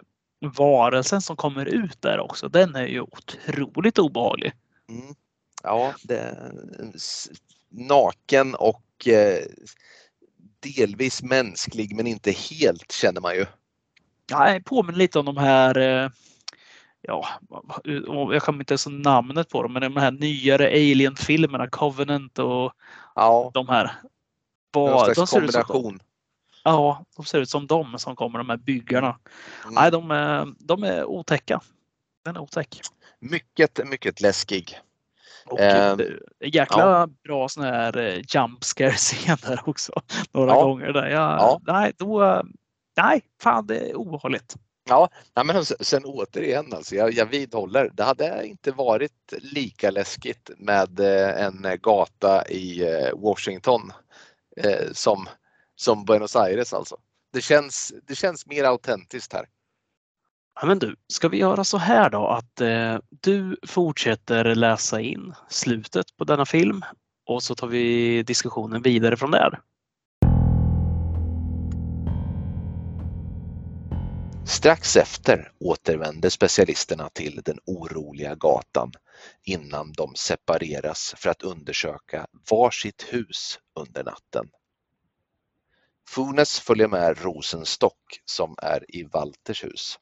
varelsen 0.50 1.22
som 1.22 1.36
kommer 1.36 1.66
ut 1.66 2.02
där 2.02 2.20
också, 2.20 2.50
den 2.50 2.76
är 2.76 2.88
ju 2.88 3.02
otroligt 3.02 4.00
obehaglig. 4.00 4.54
Mm. 4.90 5.16
Ja, 5.64 5.94
det 6.04 6.18
är 6.18 6.52
naken 7.70 8.56
och 8.56 9.08
eh, 9.08 9.44
delvis 10.60 11.24
mänsklig 11.24 11.96
men 11.96 12.08
inte 12.08 12.32
helt 12.32 12.92
känner 12.92 13.22
man 13.22 13.36
ju. 13.36 13.46
Ja, 14.30 14.60
påminner 14.66 15.00
lite 15.00 15.20
om 15.20 15.26
de 15.26 15.38
här 15.38 15.78
eh, 15.78 16.10
ja, 17.02 17.28
jag 18.34 18.42
kommer 18.42 18.60
inte 18.60 18.74
ens 18.74 18.88
namnet 18.88 19.50
på 19.50 19.64
dem, 19.64 19.74
men 19.74 19.82
de 19.82 19.98
här 19.98 20.12
nyare 20.12 20.68
Alien-filmerna, 20.68 21.70
Covenant 21.70 22.40
och 22.40 22.74
ja. 23.16 23.52
de 23.54 23.70
här. 23.70 23.92
Var, 24.74 25.16
de 25.16 25.28
ser 25.28 25.40
kombination. 25.40 25.96
Ut 25.96 26.02
som, 26.02 26.08
ja, 26.64 27.06
de 27.16 27.26
ser 27.26 27.40
ut 27.42 27.50
som 27.50 27.68
de 27.68 28.00
som 28.00 28.16
kommer, 28.16 28.38
de 28.38 28.50
här 28.50 28.58
byggarna. 28.58 29.20
Mm. 29.64 29.76
Nej, 29.76 29.92
de, 29.92 30.12
är, 30.12 30.48
de 30.60 30.84
är 30.84 31.06
otäcka. 31.06 31.62
Den 32.26 32.36
är 32.36 32.40
otäck. 32.40 32.82
Mycket, 33.20 33.88
mycket 33.88 34.22
läskig. 34.22 34.80
Och 35.46 35.60
eh, 35.60 35.98
jäkla 36.40 36.82
ja. 36.82 37.08
bra 37.24 37.50
sån 37.50 37.64
här 37.64 37.98
eh, 37.98 38.22
jump 38.28 38.64
scare 38.64 38.92
scener 38.92 39.62
också. 39.66 40.02
Några 40.32 40.52
ja. 40.52 40.64
gånger 40.64 40.94
där. 40.94 41.08
Jag, 41.08 41.22
ja. 41.22 41.62
Nej, 41.68 41.94
då, 41.98 42.44
nej, 42.98 43.22
fan 43.42 43.68
det 43.68 43.78
är 43.80 43.96
obehagligt. 43.96 44.56
Ja, 44.90 45.10
men 45.46 45.66
sen 45.66 46.06
återigen 46.06 46.74
alltså, 46.74 46.96
jag, 46.96 47.14
jag 47.14 47.26
vidhåller, 47.26 47.90
det 47.94 48.04
hade 48.04 48.48
inte 48.48 48.72
varit 48.72 49.34
lika 49.38 49.92
läskigt 49.92 50.50
med 50.58 51.00
eh, 51.00 51.46
en 51.46 51.66
gata 51.82 52.48
i 52.48 52.82
eh, 52.82 53.20
Washington 53.20 53.92
eh, 54.58 54.92
som, 54.92 55.28
som 55.76 56.06
Buenos 56.06 56.36
Aires 56.36 56.74
alltså. 56.74 56.98
Det 57.34 57.42
känns, 57.42 57.94
det 58.08 58.16
känns 58.16 58.46
mer 58.46 58.64
autentiskt 58.64 59.34
här. 59.34 59.46
Ja, 60.62 60.68
men 60.68 60.80
du, 60.80 60.96
ska 61.08 61.30
vi 61.30 61.38
göra 61.38 61.64
så 61.64 61.78
här 61.78 62.10
då 62.10 62.28
att 62.28 62.62
eh, 62.62 62.98
du 63.10 63.58
fortsätter 63.68 64.56
läsa 64.56 65.02
in 65.02 65.34
slutet 65.50 66.18
på 66.18 66.24
denna 66.24 66.46
film 66.46 66.82
och 67.26 67.44
så 67.44 67.56
tar 67.56 67.68
vi 67.68 68.24
diskussionen 68.24 68.82
vidare 68.82 69.18
från 69.18 69.32
där. 69.32 69.60
Strax 74.48 74.96
efter 74.96 75.52
återvänder 75.60 76.30
specialisterna 76.30 77.10
till 77.10 77.42
den 77.46 77.60
oroliga 77.66 78.36
gatan 78.36 78.92
innan 79.44 79.92
de 79.92 80.16
separeras 80.16 81.14
för 81.18 81.30
att 81.30 81.42
undersöka 81.44 82.28
varsitt 82.50 83.06
hus 83.10 83.60
under 83.76 84.04
natten. 84.04 84.50
Funes 86.10 86.60
följer 86.60 86.88
med 86.88 87.22
Rosenstock 87.22 88.22
som 88.26 88.56
är 88.62 88.96
i 88.96 89.04
Walters 89.04 89.64
hus. 89.64 90.00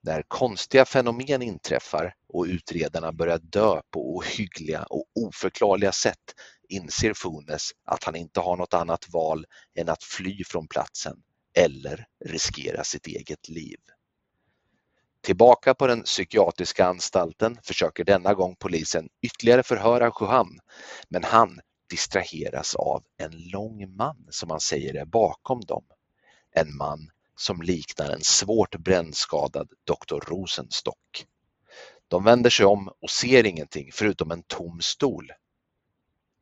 När 0.00 0.22
konstiga 0.22 0.84
fenomen 0.84 1.42
inträffar 1.42 2.14
och 2.28 2.44
utredarna 2.44 3.12
börjar 3.12 3.38
dö 3.38 3.80
på 3.90 4.16
ohyggliga 4.16 4.82
och 4.82 5.04
oförklarliga 5.14 5.92
sätt 5.92 6.34
inser 6.68 7.14
Funes 7.14 7.70
att 7.84 8.04
han 8.04 8.16
inte 8.16 8.40
har 8.40 8.56
något 8.56 8.74
annat 8.74 9.08
val 9.12 9.46
än 9.74 9.88
att 9.88 10.04
fly 10.04 10.44
från 10.44 10.68
platsen 10.68 11.22
eller 11.54 12.06
riskera 12.24 12.84
sitt 12.84 13.06
eget 13.06 13.48
liv. 13.48 13.78
Tillbaka 15.22 15.74
på 15.74 15.86
den 15.86 16.02
psykiatriska 16.02 16.86
anstalten 16.86 17.58
försöker 17.62 18.04
denna 18.04 18.34
gång 18.34 18.56
polisen 18.58 19.08
ytterligare 19.22 19.62
förhöra 19.62 20.12
Johan, 20.20 20.58
men 21.08 21.24
han 21.24 21.60
distraheras 21.90 22.74
av 22.74 23.04
en 23.16 23.48
lång 23.50 23.96
man 23.96 24.26
som 24.30 24.50
han 24.50 24.60
säger 24.60 24.94
är 24.94 25.04
bakom 25.04 25.60
dem. 25.60 25.84
En 26.54 26.76
man 26.76 27.10
som 27.36 27.62
liknar 27.62 28.10
en 28.10 28.24
svårt 28.24 28.76
brännskadad 28.76 29.68
doktor 29.84 30.24
Rosenstock. 30.28 31.26
De 32.08 32.24
vänder 32.24 32.50
sig 32.50 32.66
om 32.66 32.92
och 33.00 33.10
ser 33.10 33.46
ingenting 33.46 33.90
förutom 33.92 34.30
en 34.30 34.42
tom 34.42 34.80
stol. 34.80 35.32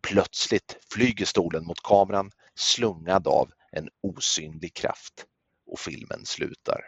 Plötsligt 0.03 0.79
flyger 0.93 1.25
stolen 1.25 1.65
mot 1.65 1.83
kameran 1.83 2.31
slungad 2.55 3.27
av 3.27 3.51
en 3.73 3.89
osynlig 4.03 4.75
kraft 4.75 5.27
och 5.67 5.79
filmen 5.79 6.25
slutar. 6.25 6.81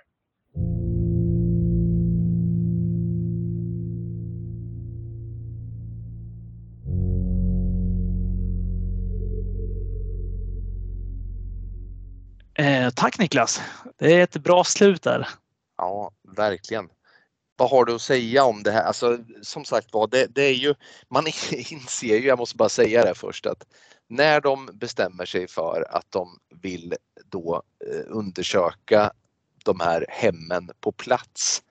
Eh, 12.61 12.91
tack 12.91 13.19
Niklas! 13.19 13.61
Det 13.99 14.15
är 14.15 14.23
ett 14.23 14.37
bra 14.37 14.65
slut 14.65 15.03
där. 15.03 15.29
Ja, 15.77 16.13
verkligen. 16.37 16.89
Vad 17.57 17.71
har 17.71 17.85
du 17.85 17.95
att 17.95 18.03
säga 18.03 18.45
om 18.45 18.63
det 18.63 18.71
här? 18.71 18.83
Alltså, 18.83 19.19
som 19.43 19.65
sagt 19.65 19.93
var, 19.93 20.07
det, 20.07 20.27
det, 20.27 20.43
är 20.43 20.55
ju, 20.55 20.75
man 21.11 21.27
inser 21.53 22.17
ju, 22.17 22.27
jag 22.27 22.39
måste 22.39 22.57
bara 22.57 22.69
säga 22.69 23.05
det 23.05 23.15
först, 23.15 23.47
att 23.47 23.67
när 24.11 24.41
de 24.41 24.71
bestämmer 24.73 25.25
sig 25.25 25.49
för 25.49 25.87
att 25.91 26.07
de 26.11 26.39
vill 26.63 26.95
då 27.25 27.63
eh, 27.87 28.03
undersöka 28.07 29.13
de 29.65 29.81
här 29.81 30.07
hemmen 30.09 30.71
på 30.81 30.93
plats 30.93 31.63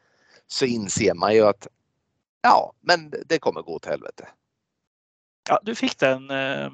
så 0.47 0.65
inser 0.65 1.13
man 1.13 1.33
ju 1.33 1.41
att 1.41 1.67
ja, 2.41 2.73
men 2.81 3.13
det 3.25 3.39
kommer 3.39 3.61
gå 3.61 3.75
åt 3.75 3.85
helvete. 3.85 4.27
Ja, 5.49 5.59
du 5.63 5.75
fick 5.75 5.99
den. 5.99 6.29
Eh, 6.29 6.69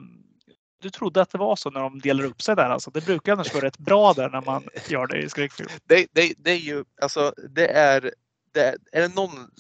du 0.81 0.89
trodde 0.89 1.21
att 1.21 1.29
det 1.29 1.37
var 1.37 1.55
så 1.55 1.69
när 1.69 1.79
de 1.79 1.99
delar 1.99 2.23
upp 2.23 2.41
sig 2.41 2.55
där 2.55 2.69
alltså. 2.69 2.91
Det 2.91 3.05
brukar 3.05 3.33
annars 3.33 3.53
vara 3.53 3.65
rätt 3.65 3.77
bra 3.77 4.13
där 4.13 4.29
när 4.29 4.41
man 4.41 4.63
gör 4.87 5.07
det 5.07 5.17
i 5.17 5.29
skräckfilm. 5.29 5.69
Det, 5.83 6.07
det, 6.11 6.33
det 6.37 6.51
är 6.51 6.55
ju 6.59 6.85
alltså, 7.01 7.33
det 7.49 7.67
är 7.67 8.13
det, 8.55 8.77
är 8.91 9.01
det 9.01 9.15
någon 9.15 9.51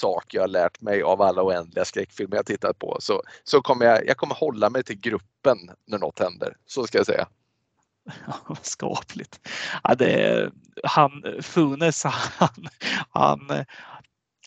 sak 0.00 0.34
jag 0.34 0.42
har 0.42 0.48
lärt 0.48 0.80
mig 0.80 1.02
av 1.02 1.22
alla 1.22 1.42
oändliga 1.42 1.84
skräckfilmer 1.84 2.36
jag 2.36 2.46
tittat 2.46 2.78
på 2.78 2.96
så, 3.00 3.22
så 3.44 3.62
kommer 3.62 3.86
jag, 3.86 4.06
jag 4.06 4.16
kommer 4.16 4.34
hålla 4.34 4.70
mig 4.70 4.84
till 4.84 5.00
gruppen 5.00 5.58
när 5.86 5.98
något 5.98 6.18
händer. 6.18 6.56
Så 6.66 6.86
ska 6.86 6.98
jag 6.98 7.06
säga. 7.06 7.28
Ja, 8.26 8.56
skapligt. 8.62 9.40
Ja, 9.84 9.94
det, 9.94 10.50
han, 10.84 11.24
Funes, 11.42 12.04
han, 12.04 12.68
han, 13.10 13.64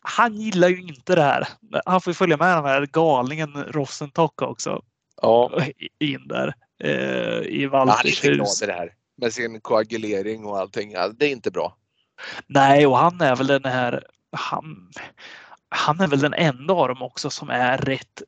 han 0.01 0.35
gillar 0.35 0.69
ju 0.69 0.81
inte 0.81 1.15
det 1.15 1.21
här. 1.21 1.47
Han 1.85 2.01
får 2.01 2.13
följa 2.13 2.37
med 2.37 2.57
den 2.57 2.65
här 2.65 2.85
galningen 2.85 3.63
Rosentock 3.63 4.41
också. 4.41 4.81
Ja. 5.21 5.61
In 5.99 6.27
där 6.27 6.53
eh, 6.83 7.47
i 7.47 7.67
Walters 7.67 8.23
hus. 8.23 8.23
Han 8.23 8.31
är 8.31 8.33
inte 8.33 8.43
glad 8.43 8.63
i 8.63 8.65
det 8.65 8.73
här 8.73 8.93
med 9.17 9.33
sin 9.33 9.61
koagulering 9.61 10.45
och 10.45 10.59
allting. 10.59 10.91
Ja, 10.91 11.07
det 11.07 11.25
är 11.25 11.29
inte 11.29 11.51
bra. 11.51 11.77
Nej, 12.47 12.87
och 12.87 12.97
han 12.97 13.21
är 13.21 13.35
väl 13.35 13.47
den 13.47 13.65
här. 13.65 14.03
Han, 14.31 14.91
han 15.69 15.99
är 15.99 16.07
väl 16.07 16.19
den 16.19 16.33
enda 16.33 16.73
av 16.73 16.87
dem 16.87 17.01
också 17.01 17.29
som 17.29 17.49
är 17.49 17.77
rätt 17.77 18.21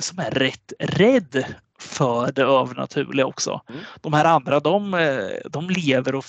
som 0.00 0.18
är 0.18 0.30
rätt 0.30 0.72
rädd 0.78 1.44
för 1.78 2.32
det 2.32 2.42
övernaturliga 2.42 3.26
också. 3.26 3.60
Mm. 3.68 3.80
De 4.00 4.12
här 4.12 4.24
andra 4.24 4.60
de, 4.60 4.90
de 5.50 5.70
lever 5.70 6.14
och 6.14 6.24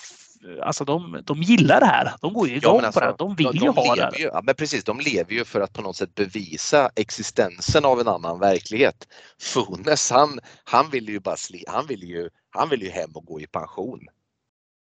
alltså 0.61 0.85
de, 0.85 1.21
de 1.23 1.41
gillar 1.41 1.79
det 1.79 1.85
här. 1.85 2.13
De 2.21 2.33
går 2.33 2.47
ju 2.47 2.55
igång 2.55 2.79
ja, 2.79 2.85
alltså, 2.85 2.99
på 2.99 3.05
det. 3.05 3.15
De 3.17 3.35
vill 3.35 3.45
de, 3.45 3.57
de 3.57 3.65
ju 3.65 3.69
ha 3.71 3.95
det. 3.95 4.11
Ju, 4.19 4.25
ja, 4.25 4.41
men 4.43 4.55
precis, 4.55 4.83
de 4.83 4.99
lever 4.99 5.33
ju 5.33 5.45
för 5.45 5.61
att 5.61 5.73
på 5.73 5.81
något 5.81 5.95
sätt 5.95 6.15
bevisa 6.15 6.89
existensen 6.95 7.85
av 7.85 7.99
en 7.99 8.07
annan 8.07 8.39
verklighet. 8.39 9.07
Funes 9.41 10.11
han, 10.11 10.39
han 10.63 10.89
vill 10.89 11.09
ju 11.09 11.19
bara 11.19 11.37
sli, 11.37 11.63
han 11.67 11.87
vill 11.87 12.03
ju, 12.03 12.29
han 12.49 12.69
vill 12.69 12.81
ju 12.81 12.89
hem 12.89 13.11
och 13.13 13.25
gå 13.25 13.41
i 13.41 13.47
pension. 13.47 13.99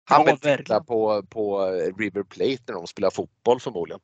Han 0.08 0.26
ja, 0.26 0.38
vill 0.42 0.56
titta 0.56 0.80
på, 0.80 1.22
på 1.22 1.66
River 1.98 2.22
Plate 2.22 2.62
när 2.66 2.74
de 2.74 2.86
spelar 2.86 3.10
fotboll 3.10 3.60
förmodligen. 3.60 4.00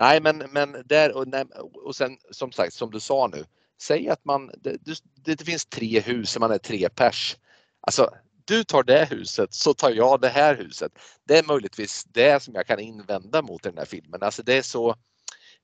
Nej 0.00 0.20
men, 0.20 0.38
men 0.50 0.76
där 0.84 1.16
och, 1.16 1.28
nej, 1.28 1.44
och 1.84 1.96
sen 1.96 2.18
som 2.30 2.52
sagt 2.52 2.72
som 2.72 2.90
du 2.90 3.00
sa 3.00 3.30
nu. 3.32 3.44
Säg 3.80 4.08
att 4.08 4.24
man, 4.24 4.50
det, 4.58 4.76
det, 4.80 5.34
det 5.34 5.44
finns 5.44 5.66
tre 5.66 6.00
hus, 6.00 6.38
man 6.38 6.50
är 6.50 6.58
tre 6.58 6.88
pers. 6.88 7.36
Alltså 7.80 8.10
du 8.44 8.64
tar 8.64 8.82
det 8.82 9.08
huset 9.10 9.54
så 9.54 9.74
tar 9.74 9.90
jag 9.90 10.20
det 10.20 10.28
här 10.28 10.56
huset. 10.56 10.92
Det 11.24 11.38
är 11.38 11.44
möjligtvis 11.44 12.04
det 12.04 12.42
som 12.42 12.54
jag 12.54 12.66
kan 12.66 12.80
invända 12.80 13.42
mot 13.42 13.62
den 13.62 13.78
här 13.78 13.84
filmen. 13.84 14.22
Alltså 14.22 14.42
det 14.42 14.58
är 14.58 14.62
så 14.62 14.96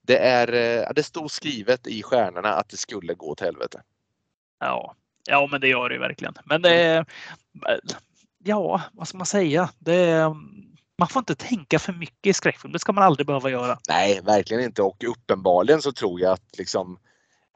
det 0.03 0.19
är, 0.19 0.53
eh, 0.53 0.93
det 0.95 1.03
stod 1.03 1.31
skrivet 1.31 1.87
i 1.87 2.03
stjärnorna 2.03 2.49
att 2.49 2.69
det 2.69 2.77
skulle 2.77 3.15
gå 3.15 3.35
till 3.35 3.47
helvete. 3.47 3.83
Ja, 4.59 4.95
ja 5.29 5.49
men 5.51 5.61
det 5.61 5.69
gör 5.69 5.89
det 5.89 5.99
verkligen. 5.99 6.35
Men 6.45 6.63
det 6.63 6.75
är, 6.75 7.07
ja, 8.45 8.83
vad 8.93 9.09
ska 9.09 9.19
man 9.19 9.27
säga? 9.27 9.71
Det 9.79 10.11
mm, 10.11 10.37
man 10.99 11.09
får 11.09 11.21
inte 11.21 11.35
tänka 11.35 11.79
för 11.79 11.93
mycket 11.93 12.27
i 12.27 12.33
skräckfilm. 12.33 12.73
Det 12.73 12.79
ska 12.79 12.93
man 12.93 13.05
aldrig 13.05 13.27
behöva 13.27 13.51
göra. 13.51 13.79
Nej, 13.89 14.21
verkligen 14.21 14.65
inte. 14.65 14.83
Och 14.83 15.05
uppenbarligen 15.05 15.83
så 15.83 15.93
tror 15.93 16.21
jag 16.21 16.33
att 16.33 16.59
liksom, 16.59 16.99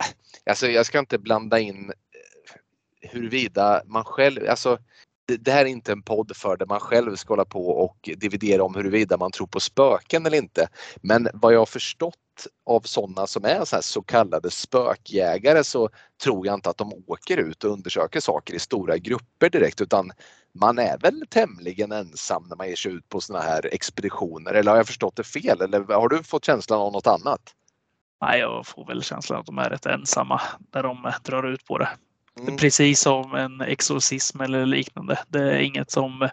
eh, 0.01 0.51
alltså 0.51 0.66
jag 0.66 0.87
ska 0.87 0.99
inte 0.99 1.18
blanda 1.18 1.59
in 1.59 1.91
eh, 1.91 3.11
huruvida 3.11 3.82
man 3.87 4.05
själv, 4.05 4.49
alltså 4.49 4.78
det 5.26 5.53
här 5.53 5.61
är 5.61 5.68
inte 5.68 5.93
en 5.93 6.03
podd 6.03 6.37
för 6.37 6.57
där 6.57 6.66
man 6.66 6.80
själv 6.80 7.16
ska 7.16 7.32
hålla 7.32 7.45
på 7.45 7.68
och 7.68 8.11
dividera 8.16 8.64
om 8.64 8.74
huruvida 8.74 9.16
man 9.16 9.30
tror 9.30 9.47
på 9.47 9.61
spöken 9.61 10.26
eller 10.26 10.39
inte. 10.39 10.68
Men 10.97 11.28
vad 11.35 11.55
jag 11.55 11.59
har 11.59 11.66
förstått 11.66 12.16
av 12.66 12.80
sådana 12.80 13.26
som 13.26 13.45
är 13.45 13.64
så, 13.64 13.82
så, 13.82 14.03
kallade 14.03 14.51
spökjägare 14.51 15.64
så 15.64 15.89
tror 16.22 16.47
jag 16.47 16.55
inte 16.55 16.70
att 16.70 16.76
de 16.76 16.93
åker 17.07 17.37
ut 17.37 17.64
och 17.64 17.72
undersöker 17.72 18.20
saker 18.20 18.55
i 18.55 18.59
stora 18.59 18.99
grupper 18.99 19.51
direkt 19.51 19.80
utan 19.80 20.12
man 20.55 20.78
är 20.78 20.98
väl 20.98 21.22
tämligen 21.30 21.92
ensam 21.92 22.46
när 22.48 22.57
man 22.57 22.68
ger 22.68 22.76
sig 22.76 22.92
ut 22.92 23.09
på 23.09 23.20
sådana 23.20 23.44
här 23.44 23.74
expeditioner. 23.74 24.55
Eller 24.55 24.70
har 24.70 24.76
jag 24.76 24.86
förstått 24.86 25.16
det 25.16 25.24
fel? 25.24 25.61
Eller 25.61 25.80
har 25.80 26.09
du 26.09 26.22
fått 26.22 26.44
känslan 26.44 26.80
av 26.80 26.92
något 26.92 27.07
annat? 27.07 27.40
Nej, 28.20 28.40
jag 28.40 28.66
får 28.66 28.86
väl 28.86 29.02
känslan 29.02 29.40
att 29.40 29.46
de 29.46 29.59
är 29.59 29.70
rätt 29.70 29.86
ensamma 29.86 30.40
när 30.74 30.82
de 30.82 31.12
drar 31.24 31.42
ut 31.42 31.64
på 31.64 31.78
det. 31.78 31.88
Mm. 32.40 32.57
Precis 32.57 33.00
som 33.00 33.34
en 33.34 33.61
exorcism 33.61 34.40
eller 34.40 34.66
liknande. 34.66 35.18
Det 35.28 35.40
är 35.40 35.59
inget 35.59 35.90
som 35.90 36.28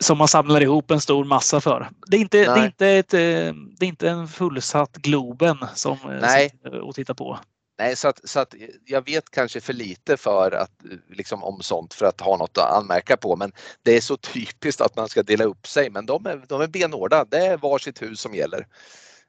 som 0.00 0.18
man 0.18 0.28
samlar 0.28 0.60
ihop 0.60 0.90
en 0.90 1.00
stor 1.00 1.24
massa 1.24 1.60
för. 1.60 1.88
Det 2.06 2.16
är 2.16 2.20
inte, 2.20 2.38
det 2.38 2.60
är 2.60 2.64
inte, 2.64 2.88
ett, 2.88 3.14
eh, 3.14 3.54
det 3.78 3.84
är 3.84 3.88
inte 3.88 4.10
en 4.10 4.28
fullsatt 4.28 4.96
Globen 4.96 5.58
som 5.74 5.98
eh, 6.04 6.20
Nej. 6.20 6.52
och 6.82 6.94
tittar 6.94 7.14
på. 7.14 7.38
Nej, 7.80 7.96
så 7.96 8.08
att, 8.08 8.20
så 8.24 8.40
att 8.40 8.54
jag 8.84 9.04
vet 9.04 9.30
kanske 9.30 9.60
för 9.60 9.72
lite 9.72 10.16
för 10.16 10.52
att, 10.52 10.70
liksom, 11.10 11.44
om 11.44 11.62
sånt 11.62 11.94
för 11.94 12.06
att 12.06 12.20
ha 12.20 12.36
något 12.36 12.58
att 12.58 12.72
anmärka 12.72 13.16
på 13.16 13.36
men 13.36 13.52
det 13.82 13.96
är 13.96 14.00
så 14.00 14.16
typiskt 14.16 14.80
att 14.80 14.96
man 14.96 15.08
ska 15.08 15.22
dela 15.22 15.44
upp 15.44 15.66
sig 15.66 15.90
men 15.90 16.06
de 16.06 16.26
är, 16.26 16.42
de 16.48 16.60
är 16.60 16.66
benhårda. 16.66 17.24
Det 17.24 17.46
är 17.46 17.56
varsitt 17.56 18.02
hus 18.02 18.20
som 18.20 18.34
gäller. 18.34 18.66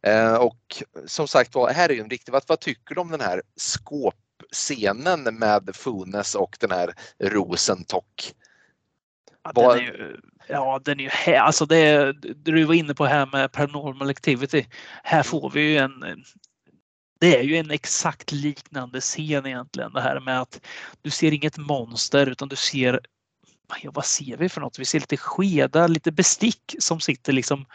Eh, 0.04 0.36
och 0.36 0.84
som 1.06 1.28
sagt 1.28 1.56
var, 1.56 1.70
här 1.70 1.90
är 1.90 1.94
ju 1.94 2.02
en 2.02 2.10
riktig, 2.10 2.32
vad, 2.32 2.44
vad 2.48 2.60
tycker 2.60 2.96
du 2.96 3.02
om 3.02 3.12
den 3.12 3.22
här 3.22 3.42
skåp 3.56 4.16
scenen 4.52 5.24
med 5.24 5.70
Funes 5.74 6.36
och 6.36 6.58
den 6.60 6.72
här 6.72 6.94
Rosentock. 7.20 8.34
Ja, 9.44 9.52
den 9.54 9.80
är 9.80 9.82
ju, 9.82 10.18
ja, 10.48 10.82
den 10.86 11.00
är 11.00 11.28
ju 11.28 11.36
alltså 11.36 11.66
det 11.66 12.14
du 12.36 12.64
var 12.64 12.74
inne 12.74 12.94
på 12.94 13.06
här 13.06 13.26
med 13.26 13.52
Paranormal 13.52 14.10
Activity. 14.10 14.66
Här 15.04 15.24
får 15.24 15.50
vi 15.50 15.62
ju 15.62 15.78
en 15.78 16.24
det 17.22 17.38
är 17.38 17.44
ju 17.44 17.58
en 17.58 17.72
exakt 17.72 18.32
liknande 18.32 19.02
scen 19.02 19.46
egentligen 19.46 19.94
det 19.94 20.02
här 20.02 20.20
med 20.20 20.42
att 20.42 20.66
du 21.02 21.10
ser 21.10 21.32
inget 21.32 21.58
monster 21.58 22.28
utan 22.30 22.48
du 22.50 22.56
ser 22.56 23.00
ja, 23.84 23.92
vad 23.94 24.06
ser 24.06 24.38
vi 24.38 24.50
för 24.50 24.62
något? 24.62 24.80
Vi 24.80 24.86
ser 24.86 25.00
lite 25.00 25.18
skedar, 25.18 25.88
lite 25.88 26.12
bestick 26.12 26.76
som 26.80 27.00
sitter 27.00 27.34
liksom 27.34 27.66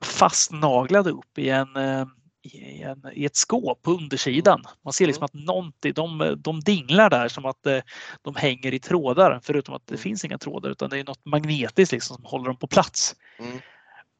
fastnaglade 0.00 1.10
upp 1.10 1.38
i 1.38 1.48
en 1.48 1.76
eh, 1.76 2.06
i, 2.42 2.82
en, 2.82 3.02
i 3.12 3.24
ett 3.24 3.36
skåp 3.36 3.82
på 3.82 3.90
undersidan. 3.90 4.64
Man 4.84 4.92
ser 4.92 5.06
liksom 5.06 5.24
att 5.24 5.34
någonting, 5.34 5.92
de, 5.92 6.36
de 6.38 6.60
dinglar 6.60 7.10
där 7.10 7.28
som 7.28 7.44
att 7.44 7.66
eh, 7.66 7.78
de 8.22 8.36
hänger 8.36 8.74
i 8.74 8.78
trådar 8.78 9.40
förutom 9.42 9.74
att 9.74 9.86
det 9.86 9.94
mm. 9.94 10.02
finns 10.02 10.24
inga 10.24 10.38
trådar 10.38 10.70
utan 10.70 10.90
det 10.90 10.98
är 10.98 11.04
något 11.04 11.24
magnetiskt 11.24 11.92
liksom 11.92 12.16
som 12.16 12.24
håller 12.24 12.46
dem 12.46 12.56
på 12.56 12.66
plats. 12.66 13.16
Mm. 13.38 13.58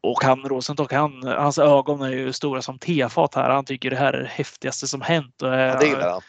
Och 0.05 0.25
han 0.25 0.43
Rosenstock, 0.43 0.93
han, 0.93 1.23
hans 1.23 1.59
ögon 1.59 2.03
är 2.03 2.11
ju 2.11 2.33
stora 2.33 2.63
som 2.63 2.79
tefat 2.79 3.35
här. 3.35 3.51
Han 3.51 3.65
tycker 3.65 3.91
det 3.91 3.97
här 3.97 4.13
är 4.13 4.23
det 4.23 4.29
häftigaste 4.29 4.87
som 4.87 5.01
hänt. 5.01 5.35
Ja, 5.39 5.79
det 5.81 5.87
gillar 5.87 6.11
han. 6.11 6.21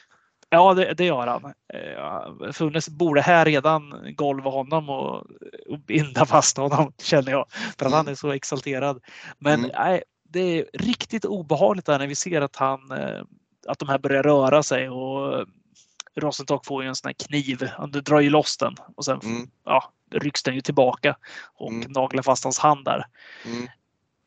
Ja, 0.50 0.74
det, 0.74 0.94
det 0.94 1.06
gör 1.06 1.28
han. 1.28 1.46
Eh, 1.74 2.52
Funnes 2.52 2.90
borde 2.90 3.22
här 3.22 3.46
redan 3.46 4.14
golva 4.16 4.50
honom 4.50 4.90
och, 4.90 5.16
och 5.70 5.80
binda 5.88 6.26
fast 6.26 6.58
honom 6.58 6.92
känner 7.02 7.32
jag. 7.32 7.46
För 7.52 7.86
att 7.86 7.92
mm. 7.92 7.94
han 7.94 8.08
är 8.08 8.16
så 8.16 8.32
exalterad. 8.32 9.04
Men 9.40 9.60
mm. 9.60 9.72
nej, 9.74 10.04
det 10.30 10.40
är 10.40 10.66
riktigt 10.74 11.26
obehagligt 11.26 11.86
där 11.86 12.00
när 12.00 12.08
vi 12.08 12.16
ser 12.16 12.42
att 12.42 12.56
han 12.56 12.92
eh, 12.92 13.22
att 13.68 13.80
de 13.80 13.90
här 13.90 13.98
börjar 13.98 14.24
röra 14.24 14.64
sig 14.64 14.90
och 14.90 15.46
Rosenstock 16.16 16.66
får 16.66 16.84
ju 16.84 16.90
en 16.90 16.96
sån 16.96 17.10
här 17.10 17.28
kniv. 17.28 17.70
Han 17.78 17.92
drar 17.92 18.20
ju 18.20 18.30
loss 18.30 18.58
den 18.58 18.76
och 18.96 19.06
sen 19.06 19.20
mm. 19.24 19.48
ja, 19.66 19.92
rycks 20.12 20.44
den 20.44 20.56
ju 20.56 20.62
tillbaka 20.62 21.16
och 21.56 21.72
mm. 21.72 21.92
naglar 21.92 22.24
fast 22.24 22.44
hans 22.44 22.60
hand 22.60 22.86
där. 22.86 23.06
Mm. 23.46 23.68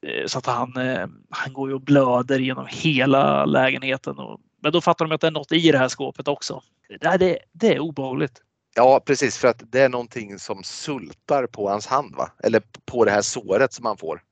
Eh, 0.07 0.27
så 0.27 0.39
att 0.39 0.47
han, 0.47 0.77
eh, 0.77 1.07
han 1.31 1.53
går 1.53 1.69
ju 1.69 1.75
och 1.75 1.81
blöder 1.81 2.39
genom 2.39 2.67
hela 2.69 3.45
lägenheten. 3.45 4.19
Och, 4.19 4.41
men 4.63 4.73
då 4.73 4.81
fattar 4.81 5.05
de 5.05 5.15
att 5.15 5.21
det 5.21 5.27
är 5.27 5.31
något 5.31 5.53
i 5.53 5.73
det 5.73 5.79
här 5.79 5.89
skåpet 5.89 6.29
också. 6.29 6.63
Det, 7.01 7.17
det, 7.17 7.39
det 7.53 7.75
är 7.75 7.79
obehagligt. 7.79 8.43
Ja 8.75 9.03
precis 9.07 9.39
för 9.39 9.49
att 9.49 9.63
det 9.73 9.81
är 9.81 9.89
någonting 9.89 10.39
som 10.39 10.63
sultar 10.63 11.47
på 11.47 11.69
hans 11.69 11.87
hand 11.87 12.17
va? 12.17 12.31
Eller 12.43 12.63
på 12.85 13.05
det 13.05 13.11
här 13.11 13.23
såret 13.23 13.73
som 13.73 13.87
han 13.87 13.97
får. 13.97 14.23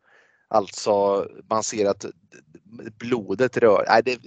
Alltså 0.49 1.27
man 1.51 1.63
ser 1.63 1.87
att 1.87 2.05
blodet 2.99 3.57
rör. 3.57 3.85
Nej, 3.89 4.03
det, 4.05 4.19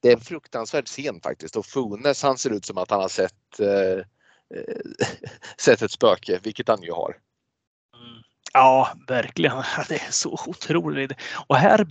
det 0.00 0.08
är 0.08 0.12
en 0.12 0.20
fruktansvärd 0.20 0.86
scen 0.86 1.20
faktiskt 1.20 1.56
och 1.56 1.66
Funes 1.66 2.22
han 2.22 2.38
ser 2.38 2.50
ut 2.50 2.64
som 2.64 2.78
att 2.78 2.90
han 2.90 3.00
har 3.00 3.08
sett, 3.08 3.60
eh, 3.60 4.04
sett 5.58 5.82
ett 5.82 5.90
spöke, 5.90 6.40
vilket 6.42 6.68
han 6.68 6.82
ju 6.82 6.92
har. 6.92 7.16
Mm. 7.96 8.22
Ja, 8.52 8.92
verkligen. 9.08 9.56
Det 9.88 9.94
är 9.94 10.12
så 10.12 10.32
otroligt. 10.46 11.12
Och 11.46 11.56
här 11.56 11.86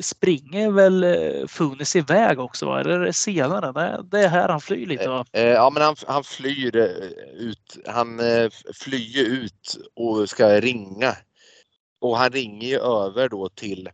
springer 0.00 0.70
väl 0.70 1.04
eh, 1.04 1.46
Funes 1.46 1.96
iväg 1.96 2.40
också? 2.40 2.66
Va? 2.66 2.80
Eller 2.80 3.00
är 3.00 3.04
det 3.04 3.12
senare? 3.12 4.02
Det 4.02 4.20
är 4.20 4.28
här 4.28 4.48
han 4.48 4.60
flyr 4.60 4.86
lite? 4.86 5.08
Va? 5.08 5.24
Eh, 5.32 5.42
ja, 5.42 5.70
men 5.70 5.82
han, 5.82 5.96
han 6.06 6.24
flyr 6.24 6.76
ut. 7.32 7.78
Han 7.86 8.20
flyr 8.74 9.28
ut 9.28 9.78
och 9.94 10.28
ska 10.28 10.60
ringa 10.60 11.16
och 12.00 12.18
han 12.18 12.30
ringer 12.30 12.68
ju 12.68 12.78
över 12.78 13.28
då 13.28 13.48
till 13.48 13.90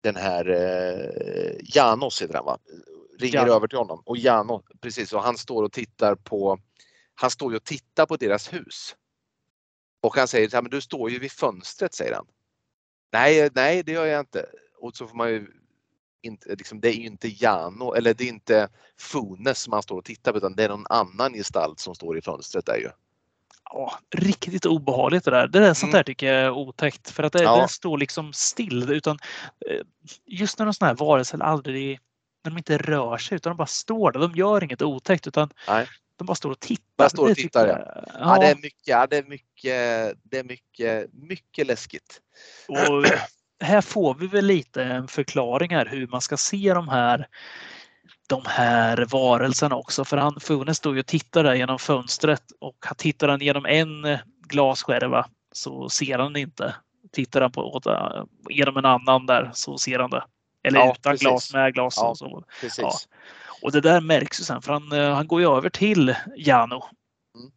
den 0.00 0.16
här 0.16 0.50
eh, 0.50 1.60
Janos 1.74 2.22
heter 2.22 2.34
han 2.34 2.44
va? 2.44 2.58
Ringer 3.18 3.46
ja. 3.46 3.56
över 3.56 3.68
till 3.68 3.78
honom 3.78 4.02
och 4.06 4.16
Janos, 4.16 4.62
precis, 4.80 5.12
och 5.12 5.22
han 5.22 5.36
står 5.36 5.62
och 5.62 5.72
tittar 5.72 6.14
på 6.14 6.58
han 7.20 7.30
står 7.30 7.52
ju 7.52 7.56
och 7.56 7.64
tittar 7.64 8.06
på 8.06 8.16
deras 8.16 8.52
hus. 8.52 8.96
Och 10.00 10.16
han 10.16 10.28
säger 10.28 10.62
men 10.62 10.70
du 10.70 10.80
står 10.80 11.10
ju 11.10 11.18
vid 11.18 11.32
fönstret 11.32 11.94
säger 11.94 12.14
han. 12.14 12.26
Nej, 13.12 13.50
nej 13.54 13.82
det 13.82 13.92
gör 13.92 14.06
jag 14.06 14.20
inte. 14.20 14.46
Och 14.78 14.96
så 14.96 15.06
får 15.06 15.16
man 15.16 15.28
ju 15.30 15.46
inte, 16.22 16.54
liksom, 16.54 16.80
det 16.80 16.88
är 16.88 16.96
ju 16.96 17.06
inte 17.06 17.28
Jano 17.28 17.94
eller 17.94 18.14
det 18.14 18.24
är 18.24 18.28
inte 18.28 18.68
Funes 18.98 19.60
som 19.62 19.72
han 19.72 19.82
står 19.82 19.98
och 19.98 20.04
tittar 20.04 20.32
på 20.32 20.38
utan 20.38 20.54
det 20.54 20.64
är 20.64 20.68
någon 20.68 20.86
annan 20.90 21.32
gestalt 21.32 21.80
som 21.80 21.94
står 21.94 22.18
i 22.18 22.22
fönstret 22.22 22.66
där 22.66 22.76
ju 22.76 22.90
ja, 23.72 23.98
riktigt 24.10 24.66
obehagligt 24.66 25.24
det 25.24 25.30
där. 25.30 25.48
Det 25.48 25.60
där, 25.60 25.74
sånt 25.74 25.92
där 25.92 25.98
mm. 25.98 26.04
tycker 26.04 26.26
jag 26.26 26.44
är 26.44 26.50
otäckt 26.50 27.10
för 27.10 27.22
att 27.22 27.32
det, 27.32 27.42
ja. 27.42 27.62
det 27.62 27.68
står 27.68 27.98
liksom 27.98 28.32
still 28.32 28.90
utan 28.90 29.18
eh, 29.70 29.80
just 30.26 30.58
när 30.58 30.66
de 30.66 30.74
sådana 30.74 30.92
här 30.92 30.96
varelser 30.96 31.42
aldrig 31.42 32.00
när 32.44 32.50
de 32.50 32.58
inte 32.58 32.78
rör 32.78 33.18
sig 33.18 33.36
utan 33.36 33.50
de 33.50 33.56
bara 33.56 33.66
står 33.66 34.12
där. 34.12 34.20
De 34.20 34.32
gör 34.32 34.64
inget 34.64 34.82
otäckt 34.82 35.26
utan 35.26 35.50
Nej. 35.68 35.86
De 36.20 36.26
bara 36.26 36.34
står 36.34 36.50
och 36.50 36.60
tittar. 36.60 36.84
Bara 36.96 37.08
står 37.08 37.30
och 37.30 37.36
tittar 37.36 37.66
ja. 37.66 37.78
ja. 37.86 38.04
ja. 38.16 38.38
det 38.38 38.46
är 38.46 38.56
mycket, 38.56 39.10
det 39.10 39.16
är 39.16 39.24
mycket, 39.24 40.18
det 40.22 40.38
är 40.38 40.44
mycket, 40.44 41.12
mycket 41.12 41.66
läskigt. 41.66 42.20
Och 42.68 43.04
här 43.64 43.80
får 43.80 44.14
vi 44.14 44.26
väl 44.26 44.46
lite 44.46 44.84
en 44.84 45.08
förklaring 45.08 45.70
här 45.70 45.86
hur 45.86 46.06
man 46.06 46.20
ska 46.20 46.36
se 46.36 46.74
de 46.74 46.88
här 46.88 47.26
de 48.28 48.42
här 48.46 49.06
varelserna 49.10 49.76
också. 49.76 50.04
För 50.04 50.16
han, 50.16 50.40
Funes 50.40 50.76
står 50.76 50.94
ju 50.94 51.00
och 51.00 51.06
tittar 51.06 51.44
där 51.44 51.54
genom 51.54 51.78
fönstret 51.78 52.44
och 52.60 52.86
tittar 52.96 53.28
han 53.28 53.40
genom 53.40 53.66
en 53.66 54.18
glasskärva 54.48 55.26
så 55.52 55.88
ser 55.88 56.18
han 56.18 56.32
det 56.32 56.40
inte. 56.40 56.74
Tittar 57.12 57.40
han 57.40 57.52
på, 57.52 57.80
genom 58.50 58.76
en 58.76 58.84
annan 58.84 59.26
där 59.26 59.50
så 59.54 59.78
ser 59.78 59.98
han 59.98 60.10
det. 60.10 60.24
Eller 60.64 60.80
ja, 60.80 60.94
utan 60.98 61.12
precis. 61.12 61.28
glas, 61.28 61.52
med 61.52 61.74
glas. 61.74 61.94
Ja, 61.96 62.14
så. 62.14 62.44
Ja. 62.78 62.92
Och 63.62 63.72
det 63.72 63.80
där 63.80 64.00
märks 64.00 64.40
ju 64.40 64.44
sen 64.44 64.62
för 64.62 64.72
han, 64.72 64.92
han 64.92 65.26
går 65.26 65.40
ju 65.40 65.56
över 65.56 65.70
till 65.70 66.14
Jano. 66.36 66.84
Mm. 67.38 67.50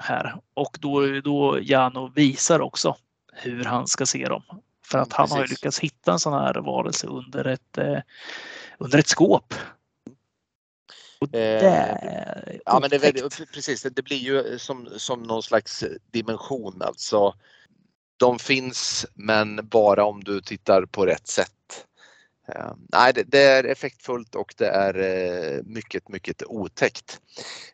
Här 0.00 0.40
och 0.54 0.78
då, 0.80 1.20
då 1.20 1.58
Jano 1.62 2.12
visar 2.14 2.60
också 2.60 2.96
hur 3.32 3.64
han 3.64 3.86
ska 3.86 4.06
se 4.06 4.24
dem. 4.24 4.42
För 4.86 4.98
att 4.98 5.12
han 5.12 5.26
Precis. 5.26 5.36
har 5.36 5.44
ju 5.44 5.48
lyckats 5.50 5.78
hitta 5.78 6.12
en 6.12 6.18
sån 6.18 6.32
här 6.32 6.54
varelse 6.54 7.06
under 7.06 7.44
ett, 7.44 7.78
eh, 7.78 7.98
under 8.78 8.98
ett 8.98 9.08
skåp. 9.08 9.54
Och 11.20 11.28
det 11.28 11.60
eh, 11.60 12.58
ja, 12.64 12.80
men 12.80 12.90
det, 12.90 12.96
är, 12.96 13.52
precis, 13.52 13.82
det 13.82 14.02
blir 14.02 14.16
ju 14.16 14.58
som, 14.58 14.88
som 14.96 15.22
någon 15.22 15.42
slags 15.42 15.84
dimension 16.10 16.82
alltså. 16.82 17.34
De 18.16 18.38
finns 18.38 19.06
men 19.14 19.68
bara 19.68 20.04
om 20.04 20.24
du 20.24 20.40
tittar 20.40 20.84
på 20.84 21.06
rätt 21.06 21.28
sätt. 21.28 21.86
Uh, 22.56 22.72
nej, 22.92 23.12
det, 23.26 23.42
är 23.42 23.64
effektfullt 23.64 24.34
och 24.34 24.54
det 24.56 24.68
är 24.68 24.96
uh, 24.98 25.62
mycket, 25.64 26.08
mycket 26.08 26.42
otäckt. 26.46 27.20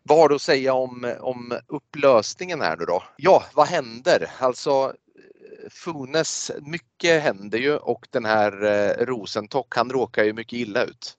Vad 0.03 0.19
har 0.19 0.29
du 0.29 0.35
att 0.35 0.43
säga 0.43 0.75
om, 0.75 1.15
om 1.21 1.59
upplösningen 1.69 2.61
här 2.61 2.77
nu 2.77 2.85
då? 2.85 3.03
Ja, 3.17 3.45
vad 3.55 3.67
händer? 3.67 4.31
Alltså 4.39 4.95
Funes, 5.71 6.51
mycket 6.61 7.23
händer 7.23 7.59
ju 7.59 7.77
och 7.77 8.07
den 8.11 8.25
här 8.25 8.65
eh, 8.65 9.07
Rosentock, 9.07 9.77
han 9.77 9.91
råkar 9.91 10.25
ju 10.25 10.33
mycket 10.33 10.53
illa 10.53 10.85
ut. 10.85 11.15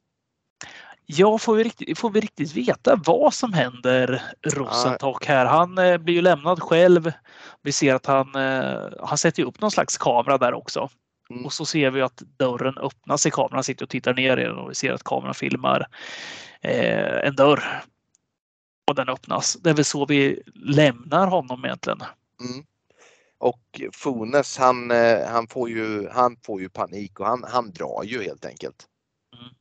Ja, 1.05 1.37
får 1.37 1.55
vi, 1.55 1.63
riktigt, 1.63 1.97
får 1.97 2.09
vi 2.09 2.19
riktigt 2.19 2.53
veta 2.53 2.99
vad 3.05 3.33
som 3.33 3.53
händer 3.53 4.23
Rosentock 4.43 5.25
här? 5.25 5.45
Han 5.45 5.77
eh, 5.77 5.97
blir 5.97 6.13
ju 6.13 6.21
lämnad 6.21 6.61
själv. 6.61 7.11
Vi 7.61 7.71
ser 7.71 7.95
att 7.95 8.05
han, 8.05 8.35
eh, 8.35 8.79
han 9.03 9.17
sätter 9.17 9.43
upp 9.43 9.61
någon 9.61 9.71
slags 9.71 9.97
kamera 9.97 10.37
där 10.37 10.53
också. 10.53 10.89
Mm. 11.29 11.45
Och 11.45 11.53
så 11.53 11.65
ser 11.65 11.91
vi 11.91 12.01
att 12.01 12.17
dörren 12.17 12.77
öppnas 12.77 13.25
i 13.25 13.31
kameran. 13.31 13.53
Han 13.53 13.63
sitter 13.63 13.85
och 13.85 13.89
tittar 13.89 14.13
ner 14.13 14.37
i 14.37 14.43
den 14.43 14.57
och 14.57 14.69
vi 14.69 14.75
ser 14.75 14.93
att 14.93 15.03
kameran 15.03 15.33
filmar 15.33 15.87
eh, 16.61 17.27
en 17.27 17.35
dörr. 17.35 17.83
Och 18.87 18.95
den 18.95 19.09
öppnas. 19.09 19.53
Det 19.53 19.69
är 19.69 19.73
väl 19.73 19.85
så 19.85 20.05
vi 20.05 20.41
lämnar 20.53 21.27
honom 21.27 21.65
egentligen. 21.65 22.01
Mm. 22.39 22.65
Och 23.37 23.81
Funes 23.93 24.57
han, 24.57 24.91
eh, 24.91 25.27
han, 25.27 25.47
får 25.47 25.69
ju, 25.69 26.09
han 26.09 26.37
får 26.43 26.61
ju 26.61 26.69
panik 26.69 27.19
och 27.19 27.25
han, 27.25 27.45
han 27.47 27.71
drar 27.71 28.03
ju 28.03 28.23
helt 28.23 28.45
enkelt. 28.45 28.85
Mm. 29.39 29.53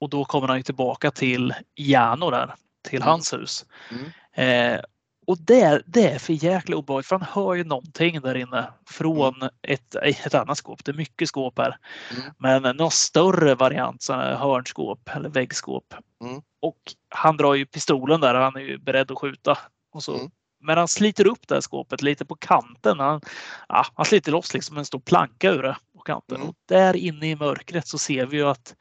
Och 0.00 0.10
då 0.10 0.24
kommer 0.24 0.48
han 0.48 0.56
ju 0.56 0.62
tillbaka 0.62 1.10
till 1.10 1.54
Jano 1.74 2.30
där, 2.30 2.54
till 2.82 3.02
mm. 3.02 3.08
hans 3.08 3.32
hus. 3.32 3.66
Mm. 3.90 4.04
Eh, 4.32 4.80
och 5.26 5.38
det, 5.38 5.82
det 5.86 6.10
är 6.10 6.18
för 6.18 6.32
jäkla 6.32 6.76
obehagligt 6.76 7.06
för 7.06 7.18
han 7.18 7.28
hör 7.32 7.54
ju 7.54 7.64
någonting 7.64 8.20
där 8.20 8.34
inne 8.34 8.70
från 8.86 9.34
mm. 9.36 9.48
ett, 9.62 9.94
ett 9.94 10.34
annat 10.34 10.58
skåp. 10.58 10.84
Det 10.84 10.90
är 10.90 10.96
mycket 10.96 11.28
skåp 11.28 11.58
här. 11.58 11.76
Mm. 12.16 12.62
Men 12.62 12.76
någon 12.76 12.90
större 12.90 13.54
variant, 13.54 14.08
hörnskåp 14.08 15.10
eller 15.16 15.28
väggskåp. 15.28 15.94
Mm. 16.24 16.42
Och 16.60 16.78
han 17.08 17.36
drar 17.36 17.54
ju 17.54 17.66
pistolen 17.66 18.20
där, 18.20 18.34
han 18.34 18.56
är 18.56 18.60
ju 18.60 18.78
beredd 18.78 19.10
att 19.10 19.18
skjuta. 19.18 19.58
Och 19.92 20.02
så 20.02 20.14
mm. 20.14 20.30
Men 20.60 20.78
han 20.78 20.88
sliter 20.88 21.26
upp 21.26 21.48
det 21.48 21.54
här 21.54 21.60
skåpet 21.60 22.02
lite 22.02 22.24
på 22.24 22.36
kanten. 22.36 23.00
Han, 23.00 23.20
ja, 23.68 23.86
han 23.94 24.06
sliter 24.06 24.32
loss 24.32 24.54
liksom 24.54 24.78
en 24.78 24.84
stor 24.84 25.00
planka 25.00 25.50
ur 25.50 25.62
det 25.62 25.76
på 25.96 26.02
kanten. 26.02 26.36
Mm. 26.36 26.48
Och 26.48 26.54
där 26.68 26.96
inne 26.96 27.30
i 27.30 27.36
mörkret 27.36 27.88
så 27.88 27.98
ser 27.98 28.26
vi 28.26 28.36
ju 28.36 28.48
att 28.48 28.74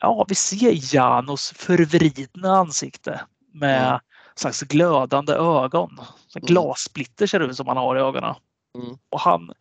ja, 0.00 0.26
vi 0.28 0.34
ser 0.34 0.94
Janos 0.94 1.52
förvridna 1.56 2.56
ansikte 2.56 3.20
med 3.52 3.88
mm. 3.88 4.00
Slags 4.38 4.62
glödande 4.62 5.32
ögon. 5.32 5.90
Mm. 5.90 6.46
Glassplitter 6.46 7.26
ser 7.26 7.38
det 7.38 7.44
ut 7.44 7.56
som 7.56 7.68
han 7.68 7.76
har 7.76 7.96
i 7.96 8.00
ögonen. 8.00 8.34
Mm. 8.78 8.98
Och 9.10 9.20
han 9.20 9.52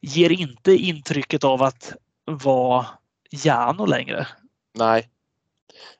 ger 0.00 0.32
inte 0.32 0.72
intrycket 0.72 1.44
av 1.44 1.62
att 1.62 1.92
vara 2.24 2.86
Jano 3.30 3.86
längre. 3.86 4.26
Nej, 4.78 5.08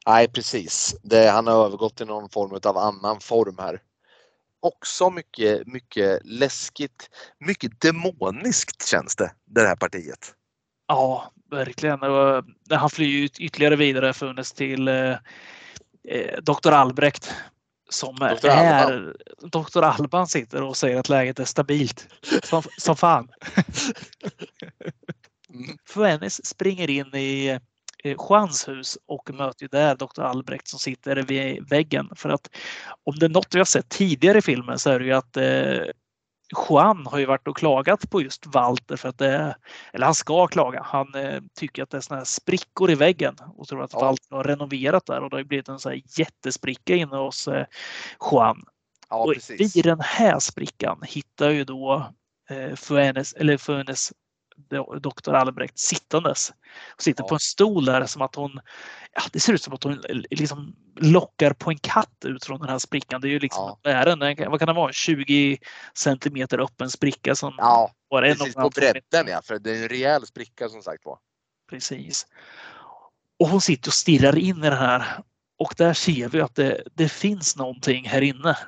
Nej 0.06 0.28
precis. 0.28 0.96
Det, 1.02 1.30
han 1.30 1.46
har 1.46 1.64
övergått 1.64 1.96
till 1.96 2.06
någon 2.06 2.28
form 2.28 2.60
av 2.64 2.78
annan 2.78 3.20
form 3.20 3.56
här 3.58 3.80
också 4.62 5.10
mycket, 5.10 5.66
mycket 5.66 6.20
läskigt. 6.24 7.10
Mycket 7.38 7.80
demoniskt 7.80 8.88
känns 8.88 9.16
det, 9.16 9.32
det 9.46 9.60
här 9.60 9.76
partiet. 9.76 10.34
Ja, 10.86 11.32
verkligen. 11.50 11.98
Han 12.70 12.90
flyr 12.90 13.30
ytterligare 13.38 13.76
vidare 13.76 14.12
funnits 14.12 14.52
till 14.52 14.88
eh, 14.88 15.10
eh 16.08 16.40
Dr. 16.42 16.70
Albrecht 16.70 17.32
som 17.92 18.14
Dr. 18.14 18.46
är 18.46 18.74
Alban. 18.74 19.14
Dr. 19.42 19.82
Alban 19.82 20.26
sitter 20.26 20.62
och 20.62 20.76
säger 20.76 20.98
att 20.98 21.08
läget 21.08 21.38
är 21.38 21.44
stabilt. 21.44 22.08
Som, 22.42 22.62
som 22.78 22.96
fan. 22.96 23.28
mm. 25.54 25.76
Fuenes 25.88 26.46
springer 26.46 26.90
in 26.90 27.14
i 27.14 27.58
Juans 28.04 28.68
hus 28.68 28.98
och 29.06 29.30
möter 29.34 29.62
ju 29.62 29.68
där 29.68 29.96
Dr. 29.96 30.22
Albrecht 30.22 30.68
som 30.68 30.78
sitter 30.78 31.16
vid 31.16 31.68
väggen. 31.68 32.08
För 32.16 32.28
att 32.28 32.50
om 33.04 33.14
det 33.18 33.26
är 33.26 33.30
något 33.30 33.54
vi 33.54 33.58
har 33.58 33.64
sett 33.64 33.88
tidigare 33.88 34.38
i 34.38 34.42
filmen 34.42 34.78
så 34.78 34.90
är 34.90 34.98
det 34.98 35.04
ju 35.04 35.12
att 35.12 35.36
eh, 35.36 35.92
Juan 36.68 37.06
har 37.06 37.18
ju 37.18 37.26
varit 37.26 37.48
och 37.48 37.56
klagat 37.56 38.10
på 38.10 38.22
just 38.22 38.46
Walter 38.46 38.96
för 38.96 39.08
att 39.08 39.18
det, 39.18 39.56
eller 39.92 40.06
han 40.06 40.14
ska 40.14 40.46
klaga. 40.46 40.82
Han 40.82 41.14
eh, 41.14 41.42
tycker 41.54 41.82
att 41.82 41.90
det 41.90 41.96
är 41.96 42.00
såna 42.00 42.18
här 42.18 42.24
sprickor 42.24 42.90
i 42.90 42.94
väggen 42.94 43.36
och 43.56 43.68
tror 43.68 43.82
att 43.82 43.92
ja. 43.92 44.00
Walter 44.00 44.36
har 44.36 44.44
renoverat 44.44 45.06
där 45.06 45.22
och 45.22 45.30
det 45.30 45.36
har 45.36 45.44
blivit 45.44 45.68
en 45.68 45.78
sån 45.78 45.92
här 45.92 46.02
jättespricka 46.18 46.94
inne 46.94 47.16
hos 47.16 47.48
eh, 47.48 47.66
Juan. 48.30 48.64
Ja, 49.08 49.16
och 49.16 49.34
vid 49.58 49.84
den 49.84 50.00
här 50.00 50.38
sprickan 50.38 51.00
hittar 51.02 51.50
ju 51.50 51.64
då 51.64 52.12
eh, 52.50 52.74
Fuenes, 52.76 53.32
eller 53.32 53.56
Fuenes 53.56 54.12
doktor 55.00 55.34
Albrecht 55.34 55.78
sittandes. 55.78 56.52
Och 56.94 57.02
sitter 57.02 57.22
ja. 57.24 57.28
på 57.28 57.34
en 57.34 57.40
stol 57.40 57.84
där 57.84 58.06
som 58.06 58.22
att 58.22 58.34
hon, 58.34 58.60
ja, 59.12 59.22
det 59.32 59.40
ser 59.40 59.52
ut 59.52 59.62
som 59.62 59.74
att 59.74 59.84
hon 59.84 60.02
liksom 60.30 60.76
lockar 60.96 61.52
på 61.52 61.70
en 61.70 61.78
katt 61.78 62.24
ut 62.24 62.44
från 62.44 62.60
den 62.60 62.68
här 62.68 62.78
sprickan. 62.78 63.20
Det 63.20 63.28
är 63.28 63.30
ju 63.30 63.38
liksom, 63.38 63.78
ja. 63.82 63.90
är 63.90 64.16
den, 64.16 64.50
vad 64.50 64.58
kan 64.58 64.66
det 64.66 64.74
vara, 64.74 64.92
20 64.92 65.58
centimeter 65.94 66.58
öppen 66.58 66.90
spricka 66.90 67.34
som 67.34 67.54
ja, 67.58 67.90
var 68.08 68.22
en 68.22 68.36
precis 68.36 68.54
på 68.54 68.70
bredden 68.70 69.26
ja, 69.28 69.42
för 69.44 69.58
det 69.58 69.70
är 69.70 69.82
en 69.82 69.88
rejäl 69.88 70.26
spricka 70.26 70.68
som 70.68 70.82
sagt 70.82 71.04
var. 71.04 71.18
Precis. 71.70 72.26
Och 73.38 73.48
hon 73.48 73.60
sitter 73.60 73.88
och 73.88 73.94
stirrar 73.94 74.38
in 74.38 74.58
i 74.58 74.70
den 74.70 74.78
här 74.78 75.22
och 75.58 75.74
där 75.76 75.94
ser 75.94 76.28
vi 76.28 76.40
att 76.40 76.54
det, 76.54 76.82
det 76.94 77.08
finns 77.08 77.56
någonting 77.56 78.08
här 78.08 78.20
inne. 78.20 78.58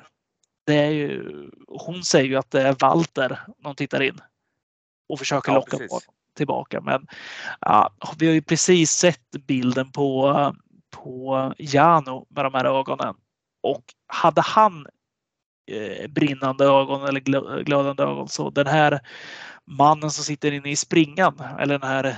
Det 0.65 0.75
är 0.75 0.89
ju, 0.89 1.23
hon 1.67 2.03
säger 2.03 2.29
ju 2.29 2.35
att 2.35 2.51
det 2.51 2.61
är 2.61 2.75
Walter 2.79 3.29
när 3.29 3.65
hon 3.69 3.75
tittar 3.75 4.01
in 4.01 4.21
och 5.09 5.19
försöker 5.19 5.51
ja, 5.51 5.55
locka 5.55 5.77
på 5.77 5.99
tillbaka. 6.35 6.81
Men 6.81 7.07
ja, 7.61 7.93
vi 8.19 8.25
har 8.27 8.33
ju 8.33 8.41
precis 8.41 8.91
sett 8.91 9.31
bilden 9.47 9.91
på, 9.91 10.55
på 10.89 11.53
Jano 11.57 12.25
med 12.29 12.45
de 12.45 12.53
här 12.53 12.65
ögonen. 12.65 13.15
Och 13.63 13.83
hade 14.07 14.41
han 14.41 14.87
eh, 15.71 16.07
brinnande 16.07 16.65
ögon 16.65 17.03
eller 17.03 17.19
glödande 17.63 18.03
ögon 18.03 18.29
så 18.29 18.49
den 18.49 18.67
här 18.67 18.99
mannen 19.65 20.11
som 20.11 20.23
sitter 20.23 20.51
inne 20.51 20.71
i 20.71 20.75
springan 20.75 21.39
eller 21.59 21.79
den 21.79 21.89
här 21.89 22.17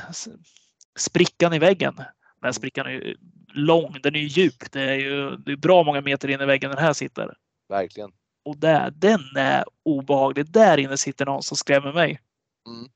sprickan 1.00 1.54
i 1.54 1.60
väggen. 1.60 1.96
Den 1.96 2.06
här 2.44 2.52
sprickan 2.52 2.86
är 2.86 2.92
ju 2.92 3.16
lång, 3.54 3.98
den 4.04 4.16
är 4.16 4.20
ju 4.20 4.28
djup. 4.28 4.72
Det 4.72 4.82
är 4.82 4.96
ju 4.96 5.38
det 5.38 5.52
är 5.52 5.56
bra 5.56 5.84
många 5.84 6.02
meter 6.02 6.28
in 6.28 6.42
i 6.42 6.46
väggen 6.46 6.70
den 6.70 6.80
här 6.80 6.94
sitter. 6.94 7.34
Verkligen. 7.70 8.12
Och 8.46 8.58
där, 8.58 8.92
den 8.92 9.22
är 9.36 9.64
obehaglig. 9.84 10.52
Där 10.52 10.78
inne 10.78 10.98
sitter 10.98 11.26
någon 11.26 11.44
som 11.44 11.58
skrämmer 11.58 11.94
mig. 11.94 12.20
Mm. 12.68 12.90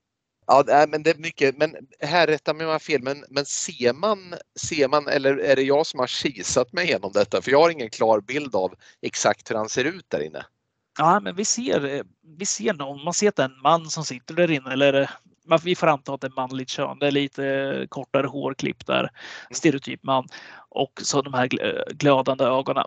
Ja, 0.46 0.86
men 0.88 1.02
det 1.02 1.10
är 1.10 1.18
mycket, 1.18 1.58
men 1.58 1.76
här 2.00 2.26
rättar 2.26 2.54
mig 2.54 2.64
om 2.64 2.68
jag 2.68 2.74
har 2.74 2.78
fel, 2.78 3.02
men, 3.02 3.24
men 3.28 3.44
ser, 3.44 3.92
man, 3.92 4.34
ser 4.60 4.88
man 4.88 5.08
eller 5.08 5.36
är 5.36 5.56
det 5.56 5.62
jag 5.62 5.86
som 5.86 6.00
har 6.00 6.06
kisat 6.06 6.72
mig 6.72 6.84
igenom 6.84 7.12
detta? 7.12 7.42
För 7.42 7.50
jag 7.50 7.60
har 7.60 7.70
ingen 7.70 7.90
klar 7.90 8.20
bild 8.20 8.54
av 8.54 8.74
exakt 9.02 9.50
hur 9.50 9.56
han 9.56 9.68
ser 9.68 9.84
ut 9.84 10.10
där 10.10 10.20
inne. 10.22 10.46
Ja, 10.98 11.20
men 11.20 11.36
vi 11.36 11.44
ser, 11.44 12.02
vi 12.38 12.46
ser 12.46 12.74
någon, 12.74 13.04
man 13.04 13.14
ser 13.14 13.28
att 13.28 13.36
det 13.36 13.42
är 13.42 13.48
en 13.48 13.62
man 13.62 13.90
som 13.90 14.04
sitter 14.04 14.34
där 14.34 14.50
inne 14.50 14.72
eller 14.72 15.10
vi 15.64 15.74
får 15.74 15.86
anta 15.86 16.14
att 16.14 16.20
det 16.20 16.26
är 16.26 16.36
manligt 16.36 16.68
kön. 16.68 16.98
Det 16.98 17.06
är 17.06 17.10
lite 17.10 17.86
kortare 17.88 18.26
hårklipp 18.26 18.86
där, 18.86 19.00
mm. 19.00 19.10
stereotyp 19.50 20.02
man 20.02 20.28
och 20.68 21.00
så 21.02 21.22
de 21.22 21.34
här 21.34 21.48
glödande 21.92 22.44
ögonen. 22.44 22.86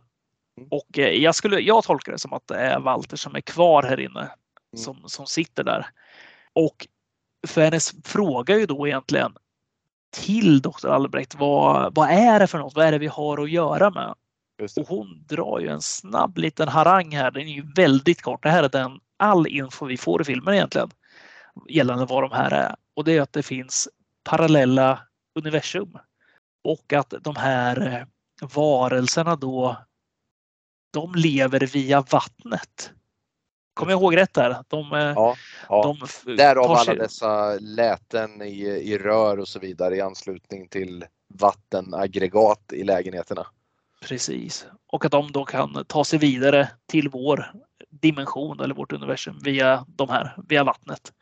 Mm. 0.58 0.70
Och 0.72 1.00
eh, 1.00 1.10
jag, 1.10 1.36
skulle, 1.36 1.60
jag 1.60 1.84
tolkar 1.84 2.12
det 2.12 2.20
som 2.20 2.34
att 2.34 2.48
det 2.48 2.56
är 2.56 2.80
Walter 2.80 3.18
som 3.18 3.36
är 3.36 3.42
kvar 3.42 3.84
här 3.84 4.00
inne 4.00 4.30
som, 4.78 5.04
som 5.06 5.26
sitter 5.26 5.64
där. 5.64 5.88
Och 6.56 6.88
för 7.48 7.62
hennes 7.62 7.94
fråga 8.04 8.58
ju 8.60 8.66
då 8.66 8.88
egentligen 8.88 9.34
till 10.16 10.62
Dr. 10.62 10.88
Albrecht 10.88 11.36
vad, 11.36 11.96
vad 11.96 12.10
är 12.10 12.40
det 12.40 12.48
för 12.48 12.58
något? 12.58 12.76
Vad 12.76 12.86
är 12.86 12.92
det 12.92 12.98
vi 12.98 13.08
har 13.08 13.44
att 13.44 13.52
göra 13.52 13.90
med? 13.90 14.14
Och 14.78 14.88
hon 14.88 15.26
drar 15.28 15.60
ju 15.60 15.68
en 15.68 15.82
snabb 15.82 16.38
liten 16.38 16.68
harang 16.68 17.12
här. 17.16 17.32
Den 17.32 17.42
är 17.42 17.54
ju 17.54 17.72
väldigt 17.76 18.22
kort. 18.22 18.44
Det 18.44 18.50
här 18.50 18.64
är 18.64 18.70
den 18.70 19.00
all 19.18 19.48
info 19.48 19.86
vi 19.86 19.98
får 19.98 20.22
i 20.22 20.26
filmen 20.26 20.54
egentligen 20.54 20.90
gällande 21.70 22.06
vad 22.06 22.24
de 22.24 22.32
här 22.32 22.52
är. 22.52 22.76
Och 22.94 23.04
det 23.04 23.18
är 23.18 23.22
att 23.22 23.34
det 23.34 23.44
finns 23.44 23.90
parallella 24.24 25.00
universum 25.36 25.98
och 26.64 26.94
att 26.94 27.14
de 27.22 27.36
här 27.36 28.08
varelserna 28.42 29.36
då 29.36 29.78
de 30.92 31.16
lever 31.16 31.60
via 31.60 32.02
vattnet. 32.02 32.92
Kommer 33.76 33.92
jag 33.92 34.02
ihåg 34.02 34.18
rätt 34.18 34.34
där? 34.34 34.58
De, 34.68 34.94
eh, 34.94 35.00
ja, 35.00 35.36
ja. 35.70 35.98
De 36.26 36.36
Därav 36.36 36.72
alla 36.72 36.84
sig... 36.84 36.98
dessa 36.98 37.54
läten 37.60 38.42
i, 38.42 38.62
i 38.64 38.98
rör 38.98 39.40
och 39.40 39.48
så 39.48 39.60
vidare 39.60 39.96
i 39.96 40.02
anslutning 40.02 40.68
till 40.68 41.06
vattenaggregat 41.34 42.74
i 42.74 42.84
lägenheterna. 42.84 43.48
Precis. 44.08 44.68
Och 44.92 45.06
att 45.06 45.12
de 45.12 45.32
då 45.32 45.46
kan 45.46 45.86
ta 45.88 46.04
sig 46.04 46.20
vidare 46.20 46.70
till 46.88 47.10
vår 47.10 47.52
dimension 47.90 48.60
eller 48.60 48.76
vårt 48.76 48.94
universum 48.94 49.40
via 49.44 49.86
de 49.88 50.10
här, 50.10 50.36
via 50.48 50.64
vattnet. 50.64 51.14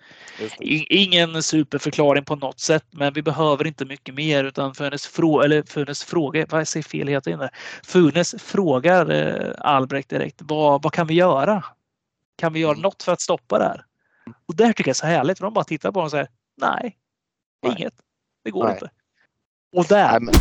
Ingen 0.59 1.43
superförklaring 1.43 2.25
på 2.25 2.35
något 2.35 2.59
sätt, 2.59 2.85
men 2.91 3.13
vi 3.13 3.21
behöver 3.21 3.67
inte 3.67 3.85
mycket 3.85 4.15
mer 4.15 4.43
utan 4.43 4.75
Funes, 4.75 5.07
frå 5.07 5.41
eller 5.41 5.63
Funes 5.63 6.03
fråga, 6.03 6.45
vad 6.49 6.67
säger 6.67 6.83
fel 6.83 7.07
heter 7.07 7.37
det? 7.37 7.49
Funes 7.83 8.35
frågar 8.39 9.11
eh, 9.11 9.53
Albrecht 9.57 10.09
direkt, 10.09 10.41
vad, 10.43 10.83
vad 10.83 10.93
kan 10.93 11.07
vi 11.07 11.13
göra? 11.13 11.63
Kan 12.35 12.53
vi 12.53 12.59
göra 12.59 12.71
mm. 12.71 12.81
något 12.81 13.03
för 13.03 13.11
att 13.11 13.21
stoppa 13.21 13.59
det 13.59 13.65
här? 13.65 13.85
Och 14.45 14.55
det 14.55 14.67
tycker 14.67 14.83
jag 14.83 14.89
är 14.89 14.93
så 14.93 15.05
härligt, 15.05 15.37
för 15.37 15.45
de 15.45 15.53
bara 15.53 15.65
tittar 15.65 15.91
på 15.91 15.99
honom 15.99 16.05
och 16.05 16.11
säger 16.11 16.29
nej, 16.57 16.97
nej. 17.63 17.75
inget, 17.77 17.93
det 18.43 18.51
går 18.51 18.63
nej. 18.63 18.73
inte. 18.73 18.91
Och 19.75 19.85
där 19.85 20.19
nej, 20.19 20.35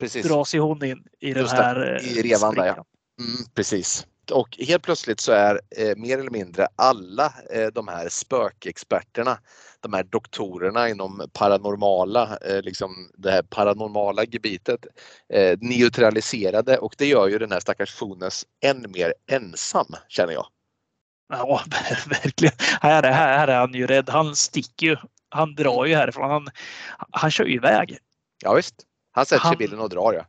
precis. 0.00 0.26
dras 0.26 0.54
ju 0.54 0.60
hon 0.60 0.84
in 0.84 1.04
i 1.20 1.32
den 1.32 1.46
här 1.46 1.74
det, 1.74 2.02
i 2.02 2.22
revan 2.22 2.54
där, 2.54 2.66
ja. 2.66 2.84
Mm, 3.20 3.44
precis 3.54 4.06
och 4.30 4.58
helt 4.60 4.82
plötsligt 4.82 5.20
så 5.20 5.32
är 5.32 5.60
eh, 5.76 5.96
mer 5.96 6.18
eller 6.18 6.30
mindre 6.30 6.66
alla 6.76 7.34
eh, 7.50 7.66
de 7.66 7.88
här 7.88 8.08
spökexperterna, 8.08 9.38
de 9.80 9.92
här 9.92 10.02
doktorerna 10.02 10.88
inom 10.88 11.28
paranormala, 11.32 12.38
eh, 12.38 12.62
liksom 12.62 13.10
det 13.14 13.30
här 13.30 13.42
paranormala 13.42 14.24
gebitet 14.24 14.86
eh, 15.28 15.58
neutraliserade 15.60 16.78
och 16.78 16.94
det 16.98 17.06
gör 17.06 17.28
ju 17.28 17.38
den 17.38 17.52
här 17.52 17.60
stackars 17.60 17.94
Funes 17.94 18.46
än 18.64 18.92
mer 18.92 19.14
ensam 19.30 19.86
känner 20.08 20.32
jag. 20.32 20.46
Ja, 21.28 21.62
verkligen. 22.06 22.54
Här 22.80 23.02
är, 23.02 23.12
här 23.12 23.48
är 23.48 23.58
han 23.58 23.74
ju 23.74 23.86
rädd. 23.86 24.08
Han 24.08 24.36
sticker 24.36 24.86
ju. 24.86 24.96
Han 25.28 25.54
drar 25.54 25.84
ju 25.84 25.94
härifrån. 25.94 26.30
Han, 26.30 26.48
han 27.10 27.30
kör 27.30 27.44
ju 27.44 27.54
iväg. 27.54 27.98
Ja, 28.42 28.54
visst. 28.54 28.74
Han 29.12 29.26
sätter 29.26 29.44
sig 29.44 29.54
i 29.54 29.56
bilen 29.56 29.80
och 29.80 29.88
drar 29.88 30.12
ja. 30.12 30.26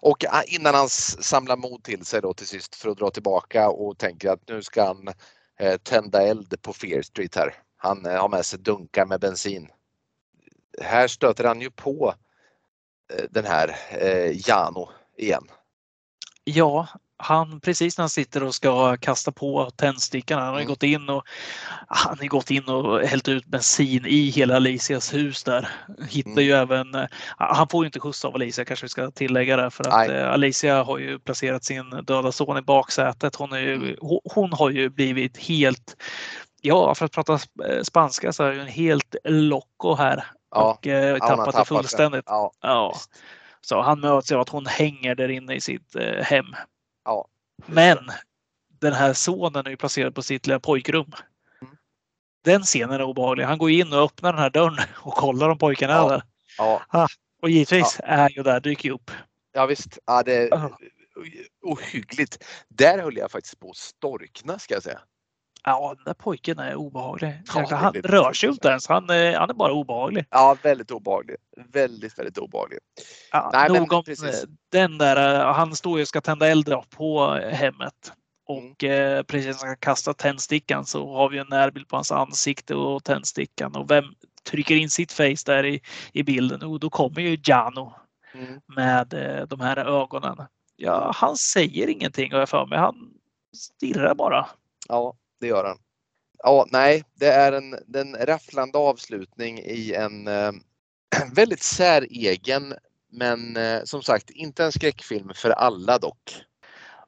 Och 0.00 0.24
ah, 0.28 0.42
innan 0.42 0.74
han 0.74 0.88
samlar 0.88 1.56
mod 1.56 1.84
till 1.84 2.04
sig 2.04 2.22
då 2.22 2.34
till 2.34 2.46
sist 2.46 2.74
för 2.74 2.90
att 2.90 2.98
dra 2.98 3.10
tillbaka 3.10 3.68
och 3.68 3.98
tänker 3.98 4.30
att 4.30 4.48
nu 4.48 4.62
ska 4.62 4.86
han 4.86 5.08
eh, 5.60 5.76
tända 5.76 6.22
eld 6.22 6.62
på 6.62 6.72
Fear 6.72 7.02
Street 7.02 7.34
här. 7.34 7.54
Han 7.76 8.06
eh, 8.06 8.20
har 8.20 8.28
med 8.28 8.46
sig 8.46 8.58
dunkar 8.58 9.06
med 9.06 9.20
bensin. 9.20 9.68
Här 10.82 11.08
stöter 11.08 11.44
han 11.44 11.60
ju 11.60 11.70
på 11.70 12.14
eh, 13.12 13.24
den 13.30 13.44
här 13.44 13.76
eh, 13.90 14.48
Jano 14.48 14.88
igen. 15.16 15.44
Ja, 16.44 16.88
han 17.18 17.60
precis 17.60 17.98
när 17.98 18.02
han 18.02 18.10
sitter 18.10 18.42
och 18.42 18.54
ska 18.54 18.96
kasta 18.96 19.32
på 19.32 19.70
tändstickan, 19.70 20.38
han 20.38 20.48
har 20.48 20.54
mm. 20.54 20.68
gått 20.68 20.82
in 20.82 21.08
och 21.08 21.24
han 21.86 22.18
har 22.18 22.26
gått 22.26 22.50
in 22.50 22.68
och 22.68 23.00
hällt 23.00 23.28
ut 23.28 23.46
bensin 23.46 24.06
i 24.06 24.30
hela 24.30 24.56
Alicias 24.56 25.14
hus 25.14 25.44
där. 25.44 25.68
Hittar 26.08 26.30
mm. 26.30 26.44
ju 26.44 26.52
även, 26.52 26.86
han 27.36 27.68
får 27.68 27.84
ju 27.84 27.86
inte 27.86 28.00
skjuts 28.00 28.24
av 28.24 28.34
Alicia 28.34 28.64
kanske 28.64 28.84
vi 28.84 28.88
ska 28.88 29.10
tillägga 29.10 29.56
det 29.56 29.70
för 29.70 29.88
att 29.88 30.08
Nej. 30.08 30.18
Eh, 30.18 30.32
Alicia 30.32 30.82
har 30.82 30.98
ju 30.98 31.18
placerat 31.18 31.64
sin 31.64 31.90
döda 31.90 32.32
son 32.32 32.58
i 32.58 32.62
baksätet. 32.62 33.36
Hon, 33.36 33.52
är 33.52 33.60
ju, 33.60 33.74
mm. 33.74 33.96
hon 34.34 34.52
har 34.52 34.70
ju 34.70 34.88
blivit 34.88 35.36
helt 35.36 35.96
Ja, 36.60 36.94
för 36.94 37.04
att 37.04 37.12
prata 37.12 37.32
eh, 37.68 37.82
spanska 37.82 38.32
så 38.32 38.44
är 38.44 38.58
hon 38.58 38.66
helt 38.66 39.16
loco 39.24 39.94
här. 39.94 40.24
Ja, 40.54 40.70
och 40.70 40.86
eh, 40.86 41.18
tappat 41.18 41.56
det 41.56 41.64
fullständigt. 41.64 42.24
Ja. 42.26 42.52
ja. 42.60 42.94
Så 43.60 43.82
han 43.82 44.00
möts 44.00 44.32
av 44.32 44.40
att 44.40 44.48
hon 44.48 44.66
hänger 44.66 45.14
där 45.14 45.28
inne 45.28 45.54
i 45.54 45.60
sitt 45.60 45.96
eh, 45.96 46.24
hem. 46.24 46.46
Ja. 47.06 47.28
Men 47.66 47.98
den 48.80 48.92
här 48.92 49.12
sonen 49.12 49.66
är 49.66 49.70
ju 49.70 49.76
placerad 49.76 50.14
på 50.14 50.22
sitt 50.22 50.46
lilla 50.46 50.60
pojkrum. 50.60 51.12
Mm. 51.62 51.76
Den 52.44 52.62
scenen 52.62 53.00
är 53.00 53.02
obehaglig. 53.02 53.44
Han 53.44 53.58
går 53.58 53.70
in 53.70 53.92
och 53.92 53.98
öppnar 53.98 54.32
den 54.32 54.42
här 54.42 54.50
dörren 54.50 54.86
och 54.94 55.14
kollar 55.14 55.48
om 55.48 55.58
pojken 55.58 55.90
är 55.90 56.08
där. 56.08 56.22
Ja. 56.58 56.82
Ah, 56.88 57.08
och 57.42 57.50
givetvis 57.50 57.96
ja. 57.98 58.06
är 58.06 58.30
ju 58.30 58.42
där, 58.42 58.60
dyker 58.60 58.90
upp. 58.90 59.10
Ja 59.52 59.66
visst, 59.66 59.98
ja, 60.06 60.22
det 60.22 60.34
är 60.34 60.54
uh. 60.54 60.68
ohyggligt. 61.62 62.44
Där 62.68 62.98
höll 62.98 63.16
jag 63.16 63.30
faktiskt 63.30 63.60
på 63.60 63.70
att 63.70 63.76
storkna 63.76 64.58
ska 64.58 64.74
jag 64.74 64.82
säga. 64.82 65.00
Ja, 65.68 65.94
den 65.96 66.04
där 66.04 66.14
pojken 66.14 66.58
är 66.58 66.74
obehaglig. 66.74 67.42
Ja, 67.54 67.76
han 67.76 67.92
rör 67.92 68.32
sig 68.32 68.48
inte 68.48 68.68
ens. 68.68 68.88
Han, 68.88 69.10
är, 69.10 69.38
han 69.38 69.50
är 69.50 69.54
bara 69.54 69.72
obehaglig. 69.72 70.24
Ja, 70.30 70.56
väldigt 70.62 70.90
obehaglig. 70.90 71.36
Väldigt, 71.72 72.18
väldigt 72.18 72.38
obehaglig. 72.38 72.78
Ja, 73.32 73.50
Nej, 73.52 73.68
nog 73.68 73.92
om 73.92 74.04
den 74.72 74.98
där. 74.98 75.44
Han 75.44 75.76
står 75.76 75.98
ju 75.98 76.02
och 76.02 76.08
ska 76.08 76.20
tända 76.20 76.48
eld 76.48 76.74
på 76.90 77.34
hemmet. 77.34 78.12
Och 78.46 78.84
mm. 78.84 79.16
eh, 79.16 79.22
precis 79.22 79.46
när 79.46 79.66
han 79.68 79.76
ska 79.76 79.90
kasta 79.90 80.14
tändstickan 80.14 80.86
så 80.86 81.14
har 81.14 81.28
vi 81.28 81.38
en 81.38 81.46
närbild 81.50 81.88
på 81.88 81.96
hans 81.96 82.12
ansikte 82.12 82.74
och 82.74 83.04
tändstickan. 83.04 83.76
Och 83.76 83.90
vem 83.90 84.04
trycker 84.50 84.74
in 84.74 84.90
sitt 84.90 85.12
face 85.12 85.42
där 85.46 85.66
i, 85.66 85.80
i 86.12 86.22
bilden? 86.22 86.62
Och 86.62 86.80
då 86.80 86.90
kommer 86.90 87.20
ju 87.20 87.38
Jano 87.44 87.94
mm. 88.34 88.60
med 88.66 89.14
eh, 89.14 89.46
de 89.46 89.60
här 89.60 89.76
ögonen. 89.76 90.36
Ja, 90.76 91.12
han 91.14 91.36
säger 91.36 91.88
ingenting 91.88 92.32
har 92.32 92.38
jag 92.38 92.48
för 92.48 92.66
mig. 92.66 92.78
Han 92.78 92.94
stirrar 93.56 94.14
bara. 94.14 94.46
Ja, 94.88 95.16
det 95.40 95.46
gör 95.46 95.64
han. 95.64 95.78
Ja, 96.42 96.66
nej, 96.72 97.04
det 97.14 97.28
är 97.28 97.52
en, 97.52 97.74
en 97.94 98.26
rafflande 98.26 98.78
avslutning 98.78 99.58
i 99.58 99.94
en 99.94 100.28
eh, 100.28 100.52
väldigt 101.32 101.62
säregen 101.62 102.74
men 103.12 103.56
eh, 103.56 103.80
som 103.84 104.02
sagt 104.02 104.30
inte 104.30 104.64
en 104.64 104.72
skräckfilm 104.72 105.32
för 105.34 105.50
alla 105.50 105.98
dock. 105.98 106.42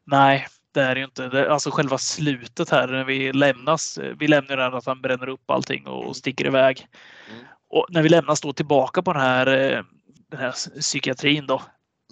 Nej, 0.04 0.46
det 0.72 0.80
är 0.80 0.96
ju 0.96 1.04
inte. 1.04 1.28
Det, 1.28 1.52
alltså 1.52 1.70
själva 1.70 1.98
slutet 1.98 2.70
här 2.70 2.88
när 2.88 3.04
vi 3.04 3.32
lämnas. 3.32 3.98
Vi 4.18 4.28
lämnar 4.28 4.56
den 4.56 4.74
att 4.74 4.86
han 4.86 5.02
bränner 5.02 5.28
upp 5.28 5.50
allting 5.50 5.86
och 5.86 6.16
sticker 6.16 6.46
iväg. 6.46 6.86
Mm. 7.30 7.44
Och 7.68 7.86
när 7.88 8.02
vi 8.02 8.08
lämnas 8.08 8.40
då 8.40 8.52
tillbaka 8.52 9.02
på 9.02 9.12
den 9.12 9.22
här, 9.22 9.46
eh, 9.46 9.82
den 10.30 10.40
här 10.40 10.80
psykiatrin 10.80 11.46
då. 11.46 11.62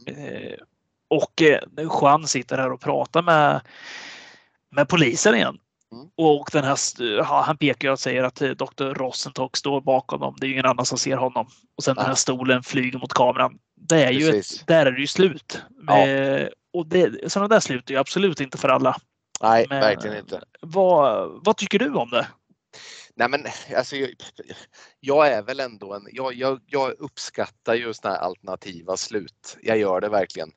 Mm. 0.07 0.25
Eh, 0.25 0.59
och 1.09 1.43
eh, 1.43 1.61
Juan 2.01 2.27
sitter 2.27 2.59
här 2.59 2.73
och 2.73 2.81
pratar 2.81 3.23
med, 3.23 3.61
med 4.71 4.89
polisen 4.89 5.35
igen. 5.35 5.59
Mm. 5.93 6.09
Och 6.17 6.49
den 6.53 6.65
här, 6.65 7.23
han 7.23 7.57
pekar 7.57 7.91
och 7.91 8.01
säger 8.01 8.23
att 8.23 8.43
eh, 8.43 8.51
Dr. 8.51 8.85
Rosentok 8.85 9.57
står 9.57 9.81
bakom 9.81 10.21
dem. 10.21 10.37
Det 10.41 10.47
är 10.47 10.51
ingen 10.51 10.67
annan 10.67 10.87
som 10.87 10.99
ser 10.99 11.17
honom. 11.17 11.47
Och 11.77 11.85
sen 11.85 11.95
ja. 11.97 12.03
den 12.03 12.09
här 12.09 12.17
stolen 12.17 12.63
flyger 12.63 12.99
mot 12.99 13.13
kameran. 13.13 13.59
Det 13.89 14.05
är 14.05 14.11
ju 14.11 14.29
ett, 14.29 14.67
där 14.67 14.87
är 14.87 14.93
det 14.93 15.01
ju 15.01 15.07
slut. 15.07 15.63
Ja. 15.87 16.07
Eh, 16.07 16.49
och 16.73 16.87
det, 16.87 17.33
sådana 17.33 17.49
där 17.49 17.61
slut 17.61 17.91
är 17.91 17.95
ju 17.95 18.01
absolut 18.01 18.41
inte 18.41 18.59
för 18.59 18.69
alla. 18.69 18.97
Nej, 19.43 19.67
Men, 19.69 19.81
verkligen 19.81 20.17
inte. 20.17 20.41
Vad, 20.61 21.31
vad 21.45 21.57
tycker 21.57 21.79
du 21.79 21.95
om 21.95 22.11
det? 22.11 22.27
Nej 23.19 23.29
men 23.29 23.47
alltså, 23.77 23.97
jag, 23.97 24.11
jag 25.01 25.29
är 25.29 25.43
väl 25.43 25.61
ändå 25.61 25.95
en, 25.95 26.09
jag, 26.13 26.35
jag, 26.35 26.61
jag 26.67 26.93
uppskattar 26.99 27.75
ju 27.75 27.95
sådana 27.95 28.17
här 28.17 28.23
alternativa 28.23 28.97
slut. 28.97 29.57
Jag 29.63 29.79
gör 29.79 30.01
det 30.01 30.09
verkligen. 30.09 30.53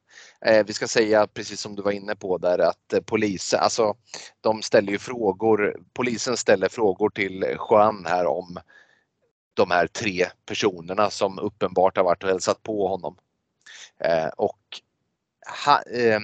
Eh, 0.45 0.66
vi 0.66 0.74
ska 0.74 0.88
säga 0.88 1.28
precis 1.28 1.62
som 1.62 1.76
du 1.76 1.82
var 1.82 1.91
inne 1.91 2.16
på 2.16 2.38
där 2.38 2.60
att 2.60 2.93
eh, 2.93 2.99
polisen, 2.99 3.60
alltså 3.60 3.95
de 4.41 4.62
ställer 4.62 4.91
ju 4.91 4.99
frågor, 4.99 5.82
polisen 5.93 6.38
ställer 6.38 6.70
frågor 6.70 7.10
till 7.10 7.57
Juan 7.70 8.05
här 8.05 8.26
om 8.26 8.60
de 9.53 9.72
här 9.72 9.88
tre 9.88 10.28
personerna 10.45 11.10
som 11.10 11.39
uppenbart 11.39 11.97
har 11.97 12.03
varit 12.03 12.24
och 12.24 12.30
hälsat 12.30 12.64
på 12.64 12.88
honom. 12.88 13.18
Eh, 13.99 14.28
och 14.28 14.60
ha, 15.66 15.82
eh, 15.82 16.20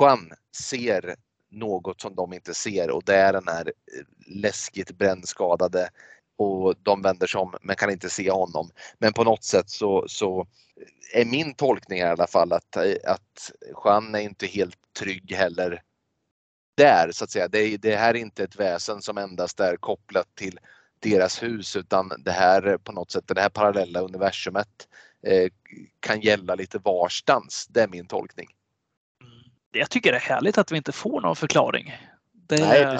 Juan 0.00 0.32
ser 0.68 1.16
något 1.50 2.00
som 2.00 2.14
de 2.14 2.32
inte 2.32 2.54
ser 2.54 2.90
och 2.90 3.02
det 3.04 3.16
är 3.16 3.32
den 3.32 3.48
här 3.48 3.66
eh, 3.66 4.04
läskigt 4.26 4.98
brännskadade 4.98 5.88
och 6.36 6.74
de 6.82 7.02
vänder 7.02 7.26
sig 7.26 7.40
om 7.40 7.54
men 7.62 7.76
kan 7.76 7.90
inte 7.90 8.10
se 8.10 8.30
honom. 8.30 8.70
Men 8.98 9.12
på 9.12 9.24
något 9.24 9.44
sätt 9.44 9.70
så, 9.70 10.04
så 10.08 10.40
eh, 11.14 11.20
är 11.20 11.24
min 11.24 11.54
tolkning 11.54 11.98
i 11.98 12.02
alla 12.02 12.26
fall 12.26 12.52
att, 12.52 12.76
eh, 12.76 12.94
att 13.04 13.52
Jean 13.84 14.14
är 14.14 14.20
inte 14.20 14.46
helt 14.46 14.78
trygg 14.98 15.32
heller 15.32 15.82
där 16.76 17.10
så 17.12 17.24
att 17.24 17.30
säga. 17.30 17.48
Det, 17.48 17.76
det 17.76 17.96
här 17.96 18.14
är 18.14 18.18
inte 18.18 18.44
ett 18.44 18.60
väsen 18.60 19.02
som 19.02 19.18
endast 19.18 19.60
är 19.60 19.76
kopplat 19.76 20.34
till 20.34 20.58
deras 21.00 21.42
hus 21.42 21.76
utan 21.76 22.12
det 22.18 22.30
här 22.30 22.78
på 22.78 22.92
något 22.92 23.10
sätt, 23.10 23.24
det 23.26 23.40
här 23.40 23.48
parallella 23.48 24.00
universumet 24.00 24.88
eh, 25.22 25.48
kan 26.00 26.20
gälla 26.20 26.54
lite 26.54 26.78
varstans. 26.78 27.66
Det 27.70 27.82
är 27.82 27.88
min 27.88 28.06
tolkning 28.06 28.48
jag 29.72 29.90
tycker 29.90 30.12
det 30.12 30.18
är 30.18 30.20
härligt 30.20 30.58
att 30.58 30.72
vi 30.72 30.76
inte 30.76 30.92
får 30.92 31.20
någon 31.20 31.36
förklaring. 31.36 31.94
Det, 32.48 32.68
Nej, 32.68 32.98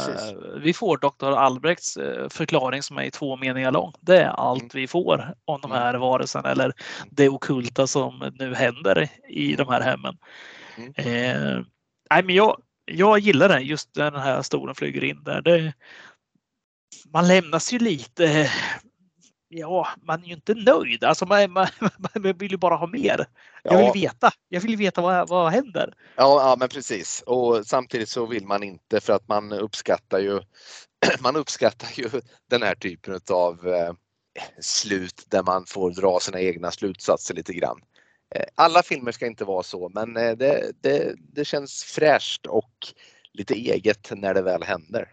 vi 0.56 0.72
får 0.72 0.98
Dr. 0.98 1.36
Albrechts 1.38 1.96
eh, 1.96 2.28
förklaring 2.28 2.82
som 2.82 2.98
är 2.98 3.10
två 3.10 3.36
meningar 3.36 3.72
lång. 3.72 3.92
Det 4.00 4.18
är 4.18 4.28
allt 4.28 4.62
mm. 4.62 4.70
vi 4.72 4.86
får 4.86 5.34
om 5.44 5.60
de 5.60 5.70
här 5.70 5.88
mm. 5.88 6.00
varelserna 6.00 6.50
eller 6.50 6.72
det 7.10 7.28
okulta 7.28 7.86
som 7.86 8.32
nu 8.38 8.54
händer 8.54 9.08
i 9.28 9.56
de 9.56 9.68
här 9.68 9.80
hemmen. 9.80 10.18
Mm. 10.76 10.92
Eh, 10.96 11.64
nej, 12.10 12.22
men 12.24 12.34
jag, 12.34 12.56
jag 12.84 13.18
gillar 13.18 13.48
det 13.48 13.60
just 13.60 13.96
när 13.96 14.10
den 14.10 14.20
här 14.20 14.42
stolen 14.42 14.74
flyger 14.74 15.04
in 15.04 15.24
där. 15.24 15.42
Det, 15.42 15.72
man 17.12 17.28
lämnas 17.28 17.72
ju 17.72 17.78
lite 17.78 18.50
ja, 19.49 19.88
man 20.03 20.22
är 20.22 20.26
ju 20.26 20.34
inte 20.34 20.55
nöjd. 20.55 21.05
Alltså 21.05 21.26
man, 21.26 21.53
man, 21.53 21.66
man 21.80 22.38
vill 22.38 22.51
ju 22.51 22.57
bara 22.57 22.76
ha 22.76 22.86
mer. 22.86 23.26
Jag 23.62 23.78
vill 23.78 24.03
veta. 24.03 24.30
Jag 24.49 24.61
vill 24.61 24.76
veta 24.76 25.01
vad, 25.01 25.28
vad 25.28 25.53
händer. 25.53 25.94
Ja, 26.16 26.49
ja, 26.51 26.57
men 26.59 26.68
precis. 26.68 27.22
Och 27.26 27.66
samtidigt 27.66 28.09
så 28.09 28.26
vill 28.26 28.46
man 28.46 28.62
inte 28.62 29.01
för 29.01 29.12
att 29.12 29.28
man 29.28 29.53
uppskattar 29.53 30.18
ju 30.18 30.40
man 31.20 31.36
uppskattar 31.36 31.88
ju 31.94 32.11
den 32.51 32.62
här 32.62 32.74
typen 32.74 33.20
av 33.30 33.68
eh, 33.68 33.92
slut 34.61 35.26
där 35.28 35.42
man 35.42 35.66
får 35.66 35.90
dra 35.90 36.20
sina 36.20 36.40
egna 36.40 36.70
slutsatser 36.70 37.34
lite 37.34 37.53
grann. 37.53 37.80
Eh, 38.34 38.44
alla 38.55 38.82
filmer 38.82 39.12
ska 39.12 39.26
inte 39.26 39.44
vara 39.44 39.62
så, 39.62 39.88
men 39.88 40.16
eh, 40.16 40.36
det, 40.36 40.72
det, 40.80 41.14
det 41.18 41.44
känns 41.44 41.84
fräscht 41.84 42.46
och 42.46 42.72
lite 43.32 43.55
eget 43.55 44.11
när 44.11 44.34
det 44.34 44.42
väl 44.42 44.62
händer. 44.62 45.09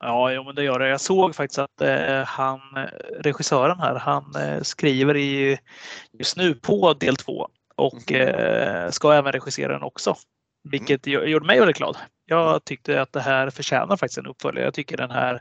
Ja, 0.00 0.32
jo, 0.32 0.44
men 0.44 0.54
det 0.54 0.62
gör 0.62 0.78
det. 0.78 0.88
Jag 0.88 1.00
såg 1.00 1.34
faktiskt 1.34 1.58
att 1.58 1.80
eh, 1.80 2.22
han, 2.24 2.60
regissören 3.20 3.80
här, 3.80 3.94
han 3.94 4.34
eh, 4.36 4.62
skriver 4.62 5.16
i, 5.16 5.58
just 6.18 6.36
nu 6.36 6.54
på 6.54 6.94
del 6.94 7.16
två 7.16 7.48
och 7.76 8.12
mm. 8.12 8.28
eh, 8.28 8.90
ska 8.90 9.12
även 9.12 9.32
regissera 9.32 9.72
den 9.72 9.82
också. 9.82 10.10
Mm. 10.10 10.70
Vilket 10.70 11.06
mm. 11.06 11.30
gjorde 11.30 11.46
mig 11.46 11.58
väldigt 11.58 11.76
glad. 11.76 11.96
Jag 12.26 12.64
tyckte 12.64 13.02
att 13.02 13.12
det 13.12 13.20
här 13.20 13.50
förtjänar 13.50 13.96
faktiskt 13.96 14.18
en 14.18 14.26
uppföljare. 14.26 14.64
Jag 14.64 14.74
tycker 14.74 14.96
den 14.96 15.10
här 15.10 15.40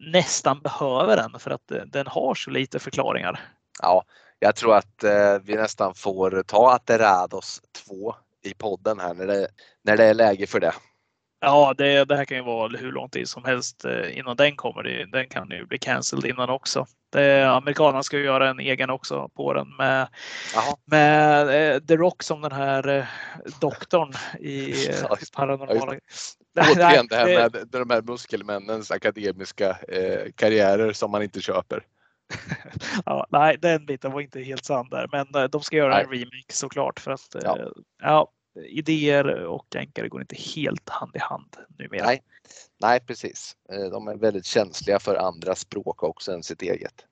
nästan 0.00 0.60
behöver 0.60 1.16
den 1.16 1.40
för 1.40 1.50
att 1.50 1.70
eh, 1.70 1.82
den 1.86 2.06
har 2.06 2.34
så 2.34 2.50
lite 2.50 2.78
förklaringar. 2.78 3.40
Ja, 3.82 4.04
jag 4.38 4.56
tror 4.56 4.76
att 4.76 5.04
eh, 5.04 5.38
vi 5.42 5.54
nästan 5.54 5.94
får 5.94 6.42
ta 6.46 6.74
Aterados 6.74 7.62
2 7.86 8.14
i 8.42 8.54
podden 8.54 9.00
här 9.00 9.14
när 9.14 9.26
det, 9.26 9.48
när 9.84 9.96
det 9.96 10.04
är 10.04 10.14
läge 10.14 10.46
för 10.46 10.60
det. 10.60 10.72
Ja, 11.46 11.74
det, 11.78 12.04
det 12.04 12.16
här 12.16 12.24
kan 12.24 12.36
ju 12.36 12.42
vara 12.42 12.76
hur 12.76 12.92
lång 12.92 13.08
tid 13.08 13.28
som 13.28 13.44
helst 13.44 13.84
eh, 13.84 14.18
innan 14.18 14.36
den 14.36 14.56
kommer. 14.56 15.06
Den 15.12 15.28
kan 15.28 15.50
ju 15.50 15.66
bli 15.66 15.78
cancelled 15.78 16.30
innan 16.30 16.50
också. 16.50 16.86
Det, 17.12 17.48
amerikanerna 17.48 18.02
ska 18.02 18.18
ju 18.18 18.24
göra 18.24 18.50
en 18.50 18.60
egen 18.60 18.90
också 18.90 19.28
på 19.28 19.52
den 19.52 19.76
med, 19.76 20.08
med 20.84 21.74
eh, 21.74 21.80
The 21.80 21.96
Rock 21.96 22.22
som 22.22 22.40
den 22.40 22.52
här 22.52 22.88
eh, 22.88 23.04
doktorn 23.60 24.12
i 24.40 24.74
paranormala. 25.36 25.98
Återigen 26.60 27.06
det 27.06 27.16
här 27.16 27.26
med 27.26 27.68
de 27.68 27.90
här 27.90 28.02
muskelmännens 28.02 28.90
akademiska 28.90 29.70
eh, 29.88 30.32
karriärer 30.34 30.92
som 30.92 31.10
man 31.10 31.22
inte 31.22 31.40
köper. 31.40 31.82
ja, 33.04 33.26
nej, 33.30 33.56
den 33.62 33.86
biten 33.86 34.12
var 34.12 34.20
inte 34.20 34.40
helt 34.40 34.64
sann 34.64 34.88
där, 34.88 35.08
men 35.12 35.50
de 35.50 35.62
ska 35.62 35.76
göra 35.76 35.94
nej. 35.94 36.04
en 36.04 36.10
remake 36.10 36.52
såklart 36.52 37.00
för 37.00 37.10
att 37.10 37.36
ja. 37.42 37.58
ja 38.02 38.32
idéer 38.64 39.44
och 39.44 39.76
ankare 39.76 40.08
går 40.08 40.20
inte 40.20 40.36
helt 40.36 40.88
hand 40.88 41.16
i 41.16 41.18
hand 41.18 41.56
numera. 41.78 42.06
Nej, 42.06 42.22
nej 42.80 43.00
precis. 43.00 43.56
Eh, 43.72 43.90
de 43.90 44.08
är 44.08 44.16
väldigt 44.16 44.46
känsliga 44.46 44.98
för 44.98 45.14
andra 45.14 45.54
språk 45.54 46.02
också 46.02 46.32
än 46.32 46.42
sitt 46.42 46.62
eget. 46.62 47.04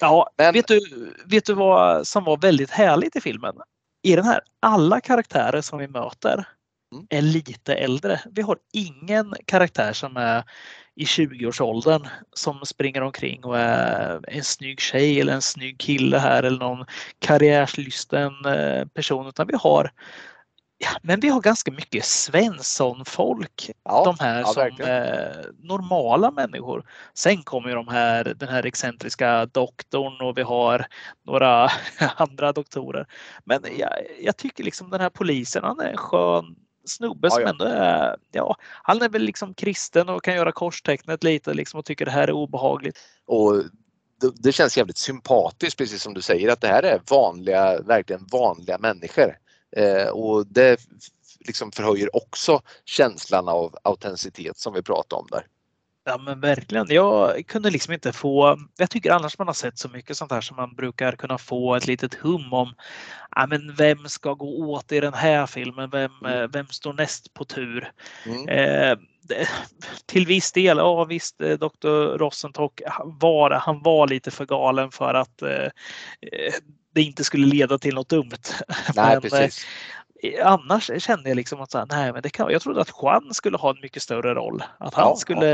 Ja, 0.00 0.30
Men... 0.36 0.52
vet, 0.52 0.68
du, 0.68 0.80
vet 1.26 1.44
du 1.44 1.54
vad 1.54 2.06
som 2.06 2.24
var 2.24 2.36
väldigt 2.36 2.70
härligt 2.70 3.16
i 3.16 3.20
filmen? 3.20 3.54
I 4.02 4.16
den 4.16 4.24
här, 4.24 4.40
alla 4.60 5.00
karaktärer 5.00 5.60
som 5.60 5.78
vi 5.78 5.88
möter 5.88 6.48
mm. 6.92 7.06
är 7.10 7.22
lite 7.22 7.74
äldre. 7.74 8.20
Vi 8.30 8.42
har 8.42 8.58
ingen 8.72 9.34
karaktär 9.44 9.92
som 9.92 10.16
är 10.16 10.44
i 10.96 11.04
20-årsåldern 11.04 12.08
som 12.32 12.60
springer 12.64 13.00
omkring 13.00 13.44
och 13.44 13.58
är 13.58 14.20
en 14.28 14.44
snygg 14.44 14.80
tjej 14.80 15.20
eller 15.20 15.32
en 15.32 15.42
snygg 15.42 15.78
kille 15.78 16.18
här 16.18 16.42
eller 16.42 16.58
någon 16.58 16.86
karriärslysten 17.18 18.32
eh, 18.46 18.86
person 18.86 19.26
utan 19.26 19.46
vi 19.46 19.56
har 19.60 19.90
men 21.02 21.20
vi 21.20 21.28
har 21.28 21.40
ganska 21.40 21.72
mycket 21.72 22.04
Svensson-folk. 22.04 23.70
Ja, 23.84 24.04
de 24.04 24.24
här 24.24 24.40
ja, 24.40 24.46
som 24.46 24.62
eh, 24.62 25.68
normala 25.68 26.30
människor. 26.30 26.86
Sen 27.14 27.42
kommer 27.42 27.68
ju 27.68 27.74
de 27.74 27.88
här, 27.88 28.24
den 28.24 28.48
här 28.48 28.66
excentriska 28.66 29.46
doktorn 29.46 30.20
och 30.20 30.38
vi 30.38 30.42
har 30.42 30.86
några 31.26 31.68
andra 32.16 32.52
doktorer. 32.52 33.06
Men 33.44 33.60
jag, 33.78 33.90
jag 34.20 34.36
tycker 34.36 34.64
liksom 34.64 34.90
den 34.90 35.00
här 35.00 35.10
polisen, 35.10 35.64
han 35.64 35.80
är 35.80 35.88
en 35.88 35.96
skön 35.96 36.56
snubbe 36.84 37.30
som 37.30 37.42
ja, 37.42 37.46
ja. 37.46 37.50
ändå 37.50 37.64
är, 37.64 38.16
ja, 38.32 38.56
han 38.82 39.02
är 39.02 39.08
väl 39.08 39.22
liksom 39.22 39.54
kristen 39.54 40.08
och 40.08 40.24
kan 40.24 40.34
göra 40.34 40.52
korstecknet 40.52 41.24
lite 41.24 41.54
liksom 41.54 41.78
och 41.78 41.84
tycker 41.84 42.04
det 42.04 42.10
här 42.10 42.28
är 42.28 42.32
obehagligt. 42.32 42.98
Och 43.26 43.54
det, 44.20 44.32
det 44.34 44.52
känns 44.52 44.76
jävligt 44.76 44.98
sympatiskt 44.98 45.78
precis 45.78 46.02
som 46.02 46.14
du 46.14 46.22
säger 46.22 46.52
att 46.52 46.60
det 46.60 46.68
här 46.68 46.82
är 46.82 47.00
vanliga, 47.10 47.80
verkligen 47.80 48.26
vanliga 48.32 48.78
människor. 48.78 49.36
Eh, 49.76 50.08
och 50.08 50.46
det 50.46 50.80
liksom 51.40 51.72
förhöjer 51.72 52.16
också 52.16 52.62
känslan 52.84 53.48
av 53.48 53.76
autenticitet 53.82 54.58
som 54.58 54.74
vi 54.74 54.82
pratade 54.82 55.20
om 55.20 55.26
där. 55.30 55.46
Ja 56.06 56.18
men 56.18 56.40
verkligen. 56.40 56.86
Jag 56.88 57.46
kunde 57.46 57.70
liksom 57.70 57.92
inte 57.92 58.12
få, 58.12 58.58
jag 58.76 58.90
tycker 58.90 59.10
annars 59.10 59.38
man 59.38 59.46
har 59.46 59.54
sett 59.54 59.78
så 59.78 59.88
mycket 59.88 60.16
sånt 60.16 60.32
här 60.32 60.40
som 60.40 60.56
man 60.56 60.74
brukar 60.74 61.12
kunna 61.12 61.38
få 61.38 61.74
ett 61.74 61.86
litet 61.86 62.14
hum 62.14 62.52
om. 62.52 62.74
Ja, 63.36 63.46
men 63.46 63.74
vem 63.74 64.08
ska 64.08 64.34
gå 64.34 64.70
åt 64.70 64.92
i 64.92 65.00
den 65.00 65.14
här 65.14 65.46
filmen? 65.46 65.90
Vem, 65.90 66.12
mm. 66.24 66.42
Eh, 66.42 66.48
vem 66.48 66.66
står 66.66 66.92
näst 66.92 67.34
på 67.34 67.44
tur? 67.44 67.92
Mm. 68.26 68.48
Eh, 68.48 68.98
till 70.06 70.26
viss 70.26 70.52
del, 70.52 70.76
ja 70.78 71.04
visst, 71.04 71.40
eh, 71.40 71.58
Dr. 71.58 72.18
Rosentock 72.18 72.80
var, 73.04 73.50
han 73.50 73.82
var 73.82 74.08
lite 74.08 74.30
för 74.30 74.46
galen 74.46 74.90
för 74.90 75.14
att 75.14 75.42
eh, 75.42 75.68
det 76.94 77.02
inte 77.02 77.24
skulle 77.24 77.46
leda 77.46 77.78
till 77.78 77.94
något 77.94 78.08
dumt. 78.08 78.30
Nej, 78.94 78.94
men, 79.12 79.20
precis. 79.20 79.66
Annars 80.42 80.90
kände 81.02 81.28
jag 81.28 81.36
liksom 81.36 81.60
att 81.60 81.70
så 81.70 81.78
här, 81.78 81.86
nej, 81.90 82.12
men 82.12 82.22
det 82.22 82.30
kan, 82.30 82.52
jag 82.52 82.62
trodde 82.62 82.80
att 82.80 82.92
Juan 83.02 83.34
skulle 83.34 83.56
ha 83.56 83.70
en 83.70 83.80
mycket 83.82 84.02
större 84.02 84.34
roll. 84.34 84.62
Att 84.78 84.94
han 84.94 85.08
ja, 85.08 85.16
skulle 85.16 85.46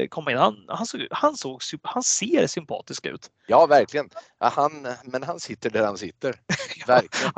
ja. 0.00 0.08
komma 0.10 0.30
in. 0.32 0.38
Han, 0.38 0.64
han, 0.68 0.86
såg, 0.86 1.06
han, 1.10 1.36
såg, 1.36 1.60
han 1.82 2.02
ser 2.02 2.46
sympatisk 2.46 3.06
ut. 3.06 3.30
Ja, 3.46 3.66
verkligen. 3.66 4.08
Han, 4.38 4.86
men 5.04 5.22
han 5.22 5.40
sitter 5.40 5.70
där 5.70 5.86
han 5.86 5.98
sitter. 5.98 6.34
Verkligen. 6.86 7.32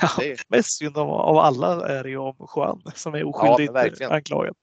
ja, 0.00 0.34
mest 0.48 0.78
synd 0.78 0.98
av, 0.98 1.10
av 1.10 1.38
alla 1.38 1.88
är 1.88 2.02
det 2.02 2.10
ju 2.10 2.18
om 2.18 2.48
Juan 2.56 2.82
som 2.94 3.14
är 3.14 3.24
oskyldigt 3.24 4.00
ja, 4.00 4.14
anklagad. 4.14 4.54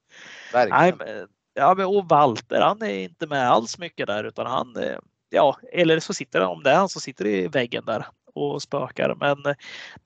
Verkligen. 0.52 0.80
Nej, 0.80 0.94
men, 0.98 1.28
ja, 1.54 1.74
men, 1.74 1.86
och 1.86 2.08
Walter, 2.08 2.60
han 2.60 2.82
är 2.82 2.98
inte 2.98 3.26
med 3.26 3.50
alls 3.50 3.78
mycket 3.78 4.06
där 4.06 4.24
utan 4.24 4.46
han 4.46 4.76
eh, 4.76 4.98
Ja, 5.34 5.58
eller 5.72 6.00
så 6.00 6.14
sitter 6.14 6.40
han, 6.40 6.50
om 6.50 6.62
det 6.62 6.70
är 6.70 6.76
han 6.76 6.88
som 6.88 7.00
sitter 7.00 7.26
i 7.26 7.48
väggen 7.48 7.84
där 7.84 8.06
och 8.34 8.62
spökar. 8.62 9.14
Men 9.20 9.46
eh, 9.46 9.54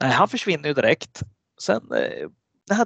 nej, 0.01 0.11
han 0.11 0.29
försvinner 0.29 0.69
ju 0.69 0.75
direkt. 0.75 1.23
Sen 1.59 1.93
eh, 1.93 2.29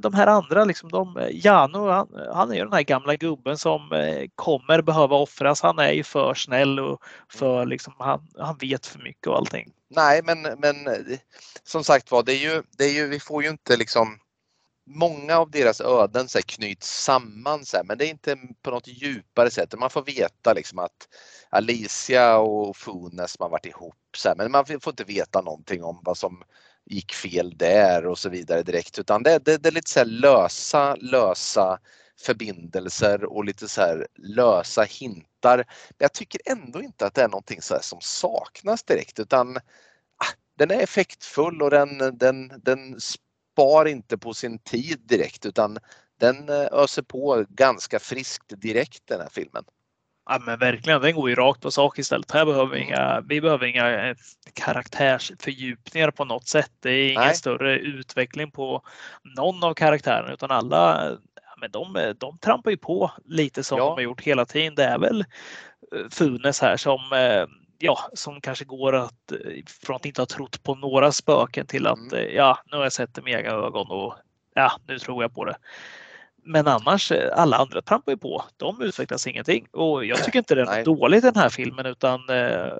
de 0.00 0.14
här 0.14 0.26
andra, 0.26 0.64
liksom 0.64 0.90
de, 0.90 1.28
Jano, 1.32 1.88
han, 1.88 2.08
han, 2.34 2.50
är 2.50 2.54
ju 2.54 2.64
den 2.64 2.72
här 2.72 2.82
gamla 2.82 3.16
gubben 3.16 3.58
som 3.58 3.92
eh, 3.92 4.28
kommer 4.34 4.82
behöva 4.82 5.16
offras. 5.16 5.62
Han 5.62 5.78
är 5.78 5.92
ju 5.92 6.04
för 6.04 6.34
snäll 6.34 6.80
och 6.80 7.02
för 7.28 7.66
liksom, 7.66 7.94
han, 7.98 8.28
han 8.38 8.56
vet 8.56 8.86
för 8.86 8.98
mycket 8.98 9.26
och 9.26 9.36
allting. 9.36 9.72
Nej, 9.88 10.20
men, 10.24 10.42
men 10.42 10.76
som 11.64 11.84
sagt 11.84 12.10
var, 12.10 12.22
det 12.22 12.32
är 12.32 12.54
ju, 12.54 12.62
det 12.78 12.84
är 12.84 12.92
ju, 12.92 13.06
vi 13.06 13.20
får 13.20 13.42
ju 13.42 13.48
inte 13.48 13.76
liksom 13.76 14.18
Många 14.86 15.38
av 15.38 15.50
deras 15.50 15.80
öden 15.80 16.28
så 16.28 16.38
här, 16.38 16.42
knyts 16.42 17.04
samman 17.04 17.64
så 17.64 17.76
här, 17.76 17.84
men 17.84 17.98
det 17.98 18.06
är 18.06 18.10
inte 18.10 18.36
på 18.62 18.70
något 18.70 18.88
djupare 18.88 19.50
sätt. 19.50 19.74
Man 19.78 19.90
får 19.90 20.02
veta 20.02 20.52
liksom 20.52 20.78
att 20.78 21.08
Alicia 21.50 22.38
och 22.38 22.76
Funes 22.76 23.36
har 23.38 23.48
varit 23.48 23.66
ihop 23.66 23.96
så 24.16 24.28
här, 24.28 24.36
men 24.36 24.50
man 24.50 24.66
får 24.66 24.88
inte 24.88 25.04
veta 25.04 25.40
någonting 25.40 25.84
om 25.84 26.00
vad 26.04 26.18
som 26.18 26.42
gick 26.86 27.12
fel 27.12 27.54
där 27.56 28.06
och 28.06 28.18
så 28.18 28.28
vidare 28.28 28.62
direkt 28.62 28.98
utan 28.98 29.22
det, 29.22 29.38
det, 29.44 29.56
det 29.56 29.68
är 29.68 29.72
lite 29.72 29.90
så 29.90 30.04
lösa, 30.04 30.94
lösa 30.94 31.78
förbindelser 32.20 33.24
och 33.24 33.44
lite 33.44 33.68
så 33.68 33.80
här 33.80 34.06
lösa 34.14 34.82
hintar. 34.82 35.56
Men 35.56 35.96
jag 35.98 36.12
tycker 36.12 36.40
ändå 36.44 36.82
inte 36.82 37.06
att 37.06 37.14
det 37.14 37.22
är 37.22 37.28
någonting 37.28 37.62
så 37.62 37.78
som 37.80 38.00
saknas 38.00 38.82
direkt 38.82 39.20
utan 39.20 39.56
ah, 39.56 40.32
den 40.58 40.70
är 40.70 40.80
effektfull 40.80 41.62
och 41.62 41.70
den, 41.70 42.18
den, 42.18 42.52
den 42.62 43.00
spar 43.00 43.88
inte 43.88 44.18
på 44.18 44.34
sin 44.34 44.58
tid 44.58 45.00
direkt 45.04 45.46
utan 45.46 45.78
den 46.20 46.48
eh, 46.48 46.68
öser 46.72 47.02
på 47.02 47.44
ganska 47.48 47.98
friskt 47.98 48.60
direkt 48.60 49.06
den 49.06 49.20
här 49.20 49.28
filmen. 49.32 49.64
Ja 50.28 50.38
men 50.46 50.58
verkligen, 50.58 51.02
den 51.02 51.14
går 51.14 51.28
ju 51.30 51.34
rakt 51.34 51.60
på 51.60 51.70
sak 51.70 51.98
istället. 51.98 52.30
Här 52.30 52.44
behöver 52.44 52.74
vi 52.74 52.80
inga, 52.80 53.20
vi 53.20 53.40
behöver 53.40 53.66
inga 53.66 54.08
eh, 54.08 54.16
karaktärsfördjupningar 54.54 56.10
på 56.10 56.24
något 56.24 56.48
sätt. 56.48 56.70
Det 56.80 56.90
är 56.90 57.08
ingen 57.08 57.22
Nej. 57.22 57.34
större 57.34 57.78
utveckling 57.78 58.50
på 58.50 58.82
någon 59.36 59.64
av 59.64 59.74
karaktärerna 59.74 60.32
utan 60.32 60.50
alla 60.50 61.10
men 61.60 61.70
de, 61.70 62.14
de 62.18 62.38
trampar 62.38 62.70
ju 62.70 62.76
på 62.76 63.10
lite 63.24 63.64
som 63.64 63.78
ja. 63.78 63.84
de 63.84 63.90
har 63.90 64.00
gjort 64.00 64.20
hela 64.20 64.44
tiden. 64.44 64.74
Det 64.74 64.84
är 64.84 64.98
väl 64.98 65.20
eh, 65.20 66.08
Funes 66.10 66.60
här 66.60 66.76
som 66.76 67.00
ja, 67.78 67.98
som 68.12 68.40
kanske 68.40 68.64
går 68.64 68.94
att 68.94 69.32
från 69.82 69.96
att 69.96 70.06
inte 70.06 70.20
ha 70.20 70.26
trott 70.26 70.62
på 70.62 70.74
några 70.74 71.12
spöken 71.12 71.66
till 71.66 71.86
att 71.86 72.12
mm. 72.12 72.34
ja, 72.34 72.58
nu 72.70 72.76
har 72.76 72.84
jag 72.84 72.92
sett 72.92 73.14
det 73.14 73.22
med 73.22 73.32
egna 73.32 73.50
ögon 73.50 73.90
och 73.90 74.14
ja, 74.54 74.72
nu 74.86 74.98
tror 74.98 75.22
jag 75.22 75.34
på 75.34 75.44
det. 75.44 75.56
Men 76.44 76.68
annars, 76.68 77.12
eh, 77.12 77.38
alla 77.38 77.56
andra 77.56 77.82
trampar 77.82 78.12
ju 78.12 78.18
på. 78.18 78.44
De 78.56 78.82
utvecklas 78.82 79.26
ingenting 79.26 79.66
och 79.72 80.04
jag 80.04 80.24
tycker 80.24 80.38
inte 80.38 80.54
det 80.54 80.62
är 80.62 81.14
i 81.14 81.20
den 81.20 81.36
här 81.36 81.48
filmen 81.48 81.86
utan 81.86 82.28
eh, 82.28 82.72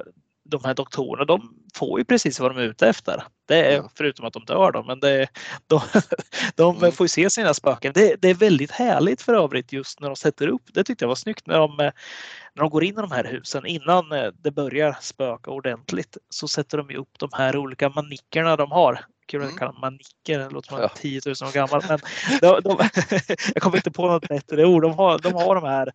de 0.44 0.64
här 0.64 0.74
doktorerna, 0.74 1.24
de 1.24 1.54
får 1.74 1.98
ju 1.98 2.04
precis 2.04 2.40
vad 2.40 2.50
de 2.50 2.58
är 2.58 2.62
ute 2.62 2.88
efter. 2.88 3.22
Det 3.48 3.72
är, 3.72 3.78
mm. 3.78 3.90
Förutom 3.94 4.26
att 4.26 4.32
de 4.32 4.44
dör 4.44 4.72
då, 4.72 4.82
men 4.82 5.00
det, 5.00 5.28
de, 5.66 5.80
de 6.54 6.76
mm. 6.76 6.92
får 6.92 7.04
ju 7.04 7.08
se 7.08 7.30
sina 7.30 7.54
spöken. 7.54 7.92
Det, 7.94 8.16
det, 8.22 8.28
är 8.28 8.34
väldigt 8.34 8.70
härligt 8.70 9.22
för 9.22 9.34
övrigt 9.34 9.72
just 9.72 10.00
när 10.00 10.08
de 10.08 10.16
sätter 10.16 10.48
upp. 10.48 10.62
Det 10.74 10.84
tyckte 10.84 11.04
jag 11.04 11.08
var 11.08 11.14
snyggt 11.14 11.46
när 11.46 11.58
de, 11.58 11.76
när 11.76 11.92
de 12.54 12.70
går 12.70 12.84
in 12.84 12.94
i 12.94 13.00
de 13.00 13.10
här 13.10 13.24
husen 13.24 13.66
innan 13.66 14.04
det 14.42 14.50
börjar 14.50 14.96
spöka 15.00 15.50
ordentligt 15.50 16.16
så 16.30 16.48
sätter 16.48 16.78
de 16.78 16.96
upp 16.96 17.18
de 17.18 17.28
här 17.32 17.56
olika 17.56 17.88
manickerna 17.88 18.56
de 18.56 18.70
har 18.70 19.04
kul 19.32 19.42
att 19.42 19.48
mm. 19.48 19.58
kalla 19.58 19.72
manicker. 19.72 20.38
Det 20.38 20.50
låter 20.50 20.68
som 20.68 20.78
ja. 20.78 20.88
10 20.88 21.20
000 21.26 21.32
år 21.48 21.52
gammal. 21.52 21.82
Men 21.88 21.98
de, 22.40 22.60
de, 22.60 22.88
jag 23.54 23.62
kommer 23.62 23.76
inte 23.76 23.90
på 23.90 24.06
något 24.06 24.28
bättre 24.28 24.64
ord. 24.64 24.82
De 24.82 24.92
har, 24.92 25.18
de 25.18 25.32
har 25.32 25.54
de 25.54 25.64
här. 25.64 25.92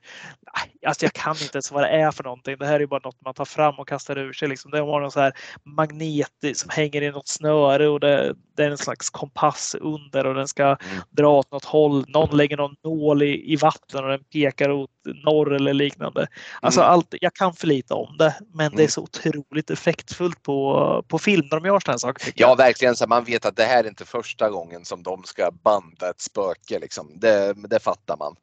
Alltså 0.87 1.05
jag 1.05 1.13
kan 1.13 1.35
inte 1.41 1.55
ens 1.55 1.71
vad 1.71 1.83
det 1.83 1.89
är 1.89 2.11
för 2.11 2.23
någonting. 2.23 2.57
Det 2.57 2.65
här 2.65 2.79
är 2.79 2.85
bara 2.85 3.01
något 3.03 3.21
man 3.21 3.33
tar 3.33 3.45
fram 3.45 3.79
och 3.79 3.87
kastar 3.87 4.17
ur 4.17 4.33
sig. 4.33 4.47
Liksom. 4.47 4.71
De 4.71 4.79
har 4.79 5.01
någon 5.01 5.11
så 5.11 5.19
här 5.19 5.33
magnet 5.63 6.31
som 6.53 6.69
hänger 6.69 7.01
i 7.01 7.11
något 7.11 7.27
snöre 7.27 7.87
och 7.87 7.99
det, 7.99 8.35
det 8.57 8.63
är 8.63 8.71
en 8.71 8.77
slags 8.77 9.09
kompass 9.09 9.75
under 9.81 10.25
och 10.25 10.35
den 10.35 10.47
ska 10.47 10.63
mm. 10.63 10.77
dra 11.09 11.29
åt 11.29 11.51
något 11.51 11.65
håll. 11.65 12.05
Någon 12.07 12.37
lägger 12.37 12.57
någon 12.57 12.75
nål 12.83 13.23
i, 13.23 13.53
i 13.53 13.55
vatten 13.55 14.03
och 14.03 14.09
den 14.09 14.23
pekar 14.23 14.69
åt 14.69 14.89
norr 15.25 15.53
eller 15.53 15.73
liknande. 15.73 16.27
Alltså 16.61 16.81
mm. 16.81 16.91
allt, 16.91 17.15
jag 17.21 17.33
kan 17.33 17.53
för 17.53 17.67
lite 17.67 17.93
om 17.93 18.17
det, 18.17 18.35
men 18.53 18.65
mm. 18.65 18.75
det 18.75 18.81
är 18.81 18.83
mm. 18.83 18.89
så 18.89 19.01
otroligt 19.01 19.69
effektfullt 19.69 20.43
på, 20.43 21.03
på 21.07 21.19
film 21.19 21.47
när 21.51 21.59
de 21.59 21.67
gör 21.67 21.79
sådana 21.79 21.99
saker. 21.99 22.33
Ja, 22.35 22.55
verkligen. 22.55 22.95
Så 22.95 23.07
man 23.07 23.23
vet 23.27 23.45
att 23.45 23.55
det 23.55 23.63
här 23.63 23.83
är 23.83 23.87
inte 23.87 24.05
första 24.05 24.49
gången 24.49 24.85
som 24.85 25.03
de 25.03 25.23
ska 25.23 25.51
banda 25.51 26.09
ett 26.09 26.21
spöke. 26.21 26.79
Liksom. 26.79 27.11
Det, 27.15 27.53
det 27.53 27.79
fattar 27.79 28.17
man. 28.17 28.35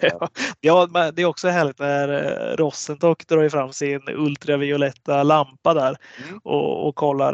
ja, 0.60 0.86
det 1.14 1.22
är 1.22 1.24
också 1.24 1.48
härligt 1.48 1.78
när 1.78 2.08
eh, 2.08 2.56
Rosentock 2.56 3.26
drar 3.26 3.48
fram 3.48 3.72
sin 3.72 4.02
ultravioletta 4.08 5.22
lampa 5.22 5.74
där 5.74 5.96
mm. 6.26 6.40
och, 6.44 6.88
och 6.88 6.94
kollar. 6.94 7.32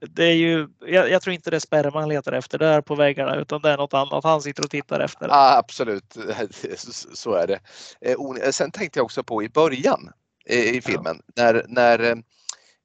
Det 0.00 0.24
är 0.24 0.34
ju, 0.34 0.68
jag, 0.86 1.10
jag, 1.10 1.22
tror 1.22 1.34
inte 1.34 1.50
det 1.50 1.56
är 1.56 1.60
spärren 1.60 1.92
han 1.94 2.08
letar 2.08 2.32
efter 2.32 2.58
där 2.58 2.80
på 2.80 2.94
väggarna 2.94 3.36
utan 3.36 3.62
det 3.62 3.70
är 3.70 3.76
något 3.76 3.94
annat 3.94 4.24
han 4.24 4.42
sitter 4.42 4.64
och 4.64 4.70
tittar 4.70 5.00
efter. 5.00 5.28
Ja, 5.28 5.56
absolut, 5.56 6.16
så 7.14 7.32
är 7.32 7.46
det. 7.46 7.60
Eh, 8.00 8.50
sen 8.50 8.70
tänkte 8.70 8.98
jag 8.98 9.04
också 9.04 9.22
på 9.24 9.42
i 9.42 9.48
början 9.48 10.10
eh, 10.46 10.76
i 10.76 10.80
filmen 10.80 11.22
ja. 11.34 11.42
när, 11.42 11.64
när 11.68 12.22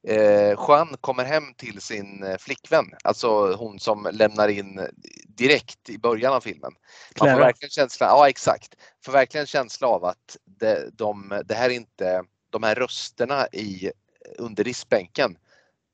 eh, 0.08 0.54
Juan 0.68 0.96
kommer 1.00 1.24
hem 1.24 1.54
till 1.54 1.80
sin 1.80 2.22
eh, 2.24 2.36
flickvän, 2.38 2.84
alltså 3.04 3.52
hon 3.52 3.78
som 3.78 4.08
lämnar 4.12 4.48
in 4.48 4.88
direkt 5.26 5.90
i 5.90 5.98
början 5.98 6.32
av 6.32 6.40
filmen. 6.40 6.72
Man 7.20 7.28
får 7.28 7.40
verkligen 7.40 7.70
känsla, 7.70 8.06
ja 8.06 8.28
exakt, 8.28 8.74
får 9.04 9.12
verkligen 9.12 9.46
känsla 9.46 9.88
av 9.88 10.04
att 10.04 10.36
det, 10.44 10.90
de, 10.92 11.42
det 11.44 11.54
här 11.54 11.70
inte, 11.70 12.24
de 12.50 12.62
här 12.62 12.74
rösterna 12.74 13.46
i, 13.46 13.90
under 14.38 14.64
diskbänken, 14.64 15.36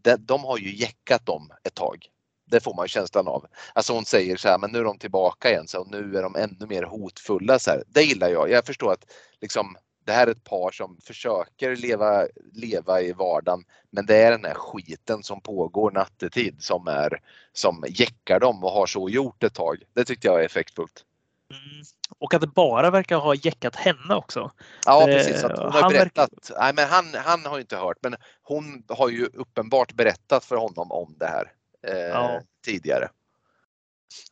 de, 0.03 0.17
de 0.17 0.45
har 0.45 0.59
ju 0.59 0.77
jäckat 0.77 1.27
dem 1.27 1.53
ett 1.65 1.75
tag. 1.75 2.07
Det 2.51 2.61
får 2.61 2.75
man 2.75 2.85
ju 2.85 2.89
känslan 2.89 3.29
av. 3.29 3.47
Alltså 3.73 3.93
hon 3.93 4.05
säger 4.05 4.37
så 4.37 4.49
här, 4.49 4.59
men 4.59 4.73
nu 4.73 4.79
är 4.79 4.85
de 4.85 4.99
tillbaka 4.99 5.51
igen 5.51 5.69
så 5.69 5.85
nu 5.85 6.17
är 6.17 6.23
de 6.23 6.37
ännu 6.37 6.67
mer 6.67 6.83
hotfulla. 6.83 7.59
Så 7.59 7.71
här. 7.71 7.85
Det 7.87 8.03
gillar 8.03 8.29
jag. 8.29 8.51
Jag 8.51 8.67
förstår 8.67 8.93
att 8.93 9.05
liksom, 9.41 9.77
det 10.09 10.15
här 10.15 10.27
är 10.27 10.31
ett 10.31 10.45
par 10.45 10.71
som 10.71 10.99
försöker 11.05 11.77
leva, 11.77 12.27
leva 12.53 13.01
i 13.01 13.13
vardagen 13.13 13.65
men 13.91 14.07
det 14.07 14.17
är 14.17 14.31
den 14.31 14.45
här 14.45 14.55
skiten 14.55 15.23
som 15.23 15.41
pågår 15.41 15.91
nattetid 15.91 16.63
som, 16.63 16.89
är, 16.89 17.21
som 17.53 17.85
jäckar 17.89 18.41
dem 18.41 18.65
och 18.65 18.71
har 18.71 18.87
så 18.87 19.09
gjort 19.09 19.43
ett 19.43 19.55
tag. 19.55 19.83
Det 19.95 20.05
tyckte 20.05 20.27
jag 20.27 20.41
är 20.41 20.45
effektfullt. 20.45 21.05
Mm. 21.51 21.85
Och 22.19 22.35
att 22.35 22.41
det 22.41 22.47
bara 22.47 22.91
verkar 22.91 23.17
ha 23.17 23.35
jäckat 23.35 23.77
henne 23.77 24.15
också. 24.15 24.51
Ja 24.87 25.05
precis, 25.07 25.45
att 25.45 25.59
hon 25.59 25.73
har 25.73 25.91
berättat. 25.91 26.31
Verkar... 26.33 26.61
Nej, 26.61 26.73
men 26.75 26.89
han, 26.89 27.05
han 27.25 27.47
har 27.47 27.59
inte 27.59 27.77
hört 27.77 27.97
men 28.03 28.17
hon 28.43 28.85
har 28.89 29.09
ju 29.09 29.27
uppenbart 29.27 29.93
berättat 29.93 30.45
för 30.45 30.57
honom 30.57 30.93
om 30.93 31.15
det 31.19 31.27
här 31.27 31.53
eh, 31.87 31.99
ja. 31.99 32.41
tidigare. 32.65 33.09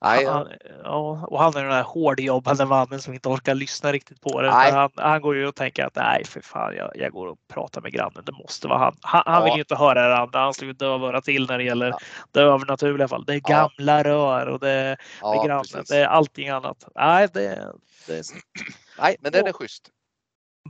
Nej, 0.00 0.24
han, 0.24 0.48
ja, 0.84 1.26
och 1.28 1.42
han 1.42 1.56
är 1.56 1.60
den 1.60 1.70
där 1.70 1.82
hårdjobbande 1.82 2.64
mannen 2.64 3.00
som 3.00 3.14
inte 3.14 3.28
orkar 3.28 3.54
lyssna 3.54 3.92
riktigt 3.92 4.20
på 4.20 4.42
det. 4.42 4.50
Han, 4.50 4.90
han, 4.94 5.20
går 5.20 5.36
ju 5.36 5.46
och 5.46 5.54
tänker 5.54 5.84
att 5.84 5.94
nej 5.94 6.24
för 6.24 6.40
fan 6.40 6.76
jag, 6.76 6.90
jag 6.94 7.12
går 7.12 7.26
och 7.26 7.38
pratar 7.48 7.80
med 7.80 7.92
grannen. 7.92 8.22
Det 8.26 8.32
måste 8.32 8.68
vara 8.68 8.78
han. 8.78 8.96
Han, 9.00 9.22
han 9.26 9.44
vill 9.44 9.52
ju 9.52 9.58
inte 9.58 9.76
höra 9.76 10.08
det 10.08 10.16
andra. 10.16 10.40
Han 10.40 10.54
slår 10.54 10.72
dövöra 10.72 11.20
till 11.20 11.46
när 11.46 11.58
det 11.58 11.64
gäller 11.64 11.86
ja. 11.86 11.98
det 12.32 12.40
övernaturliga 12.40 13.08
fall. 13.08 13.24
Det 13.24 13.34
är 13.34 13.40
gamla 13.40 13.96
ja. 13.96 14.04
rör 14.04 14.46
och 14.46 14.60
det 14.60 14.70
är 14.70 14.98
ja, 15.20 15.42
grannen. 15.46 15.64
Precis. 15.64 15.88
Det 15.88 15.96
är 15.96 16.06
allting 16.06 16.48
annat. 16.48 16.88
Nej, 16.94 17.28
det, 17.32 17.72
det 18.06 18.18
är... 18.18 18.24
nej 18.98 19.16
men 19.20 19.32
den 19.32 19.46
är 19.46 19.52
schysst. 19.52 19.90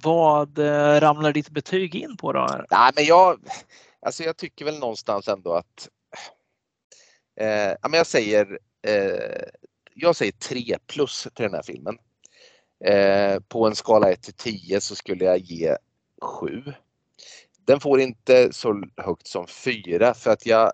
Vad 0.03 0.59
eh, 0.59 1.01
ramlar 1.01 1.33
ditt 1.33 1.51
betyg 1.51 1.95
in 1.95 2.17
på 2.17 2.33
då? 2.33 2.65
Nej, 2.71 2.93
men 2.97 3.05
jag, 3.05 3.39
alltså 4.07 4.23
jag 4.23 4.37
tycker 4.37 4.65
väl 4.65 4.79
någonstans 4.79 5.29
ändå 5.29 5.53
att 5.55 5.89
eh, 7.41 7.75
jag 7.93 8.07
säger 8.07 8.59
eh, 8.87 9.43
jag 9.95 10.17
säger 10.17 10.33
3 10.33 10.79
plus 10.87 11.23
till 11.23 11.43
den 11.45 11.55
här 11.55 11.63
filmen. 11.63 11.99
Eh, 12.85 13.41
på 13.49 13.67
en 13.67 13.75
skala 13.75 14.11
1 14.11 14.23
till 14.23 14.35
10 14.35 14.81
så 14.81 14.95
skulle 14.95 15.25
jag 15.25 15.39
ge 15.39 15.77
7. 16.23 16.63
Den 17.67 17.81
får 17.81 18.01
inte 18.01 18.53
så 18.53 18.83
högt 18.97 19.27
som 19.27 19.47
4 19.47 20.15
för 20.15 20.31
att 20.31 20.47
jag 20.47 20.73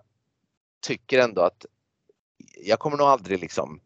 tycker 0.81 1.19
ändå 1.19 1.41
att 1.41 1.65
jag 2.65 2.79
kommer 2.79 2.97
nog 2.97 3.07
aldrig 3.07 3.39
liksom 3.39 3.79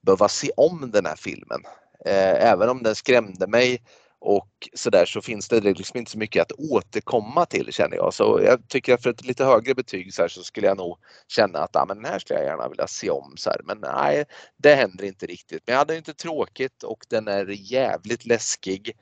behöva 0.00 0.28
se 0.28 0.50
om 0.56 0.90
den 0.90 1.06
här 1.06 1.16
filmen. 1.16 1.62
Eh, 2.04 2.50
även 2.50 2.68
om 2.68 2.82
den 2.82 2.94
skrämde 2.94 3.46
mig 3.46 3.82
och 4.20 4.68
så 4.74 4.90
där 4.90 5.06
så 5.06 5.20
finns 5.20 5.48
det 5.48 5.60
liksom 5.60 5.98
inte 5.98 6.10
så 6.10 6.18
mycket 6.18 6.42
att 6.42 6.52
återkomma 6.52 7.46
till 7.46 7.72
känner 7.72 7.96
jag. 7.96 8.14
Så 8.14 8.40
jag 8.44 8.68
tycker 8.68 8.94
att 8.94 9.02
för 9.02 9.10
ett 9.10 9.24
lite 9.24 9.44
högre 9.44 9.74
betyg 9.74 10.14
så, 10.14 10.22
här, 10.22 10.28
så 10.28 10.42
skulle 10.42 10.66
jag 10.66 10.76
nog 10.76 10.98
känna 11.28 11.58
att 11.58 11.76
ah, 11.76 11.84
men 11.88 11.96
den 11.96 12.12
här 12.12 12.18
skulle 12.18 12.38
jag 12.38 12.46
gärna 12.46 12.68
vilja 12.68 12.86
se 12.86 13.10
om. 13.10 13.34
Så 13.36 13.50
här. 13.50 13.60
Men 13.64 13.78
nej, 13.78 14.24
det 14.56 14.74
händer 14.74 15.04
inte 15.04 15.26
riktigt. 15.26 15.62
Men 15.66 15.72
jag 15.72 15.78
hade 15.78 15.96
inte 15.96 16.14
tråkigt 16.14 16.82
och 16.82 17.04
den 17.08 17.28
är 17.28 17.46
jävligt 17.72 18.26
läskig. 18.26 18.92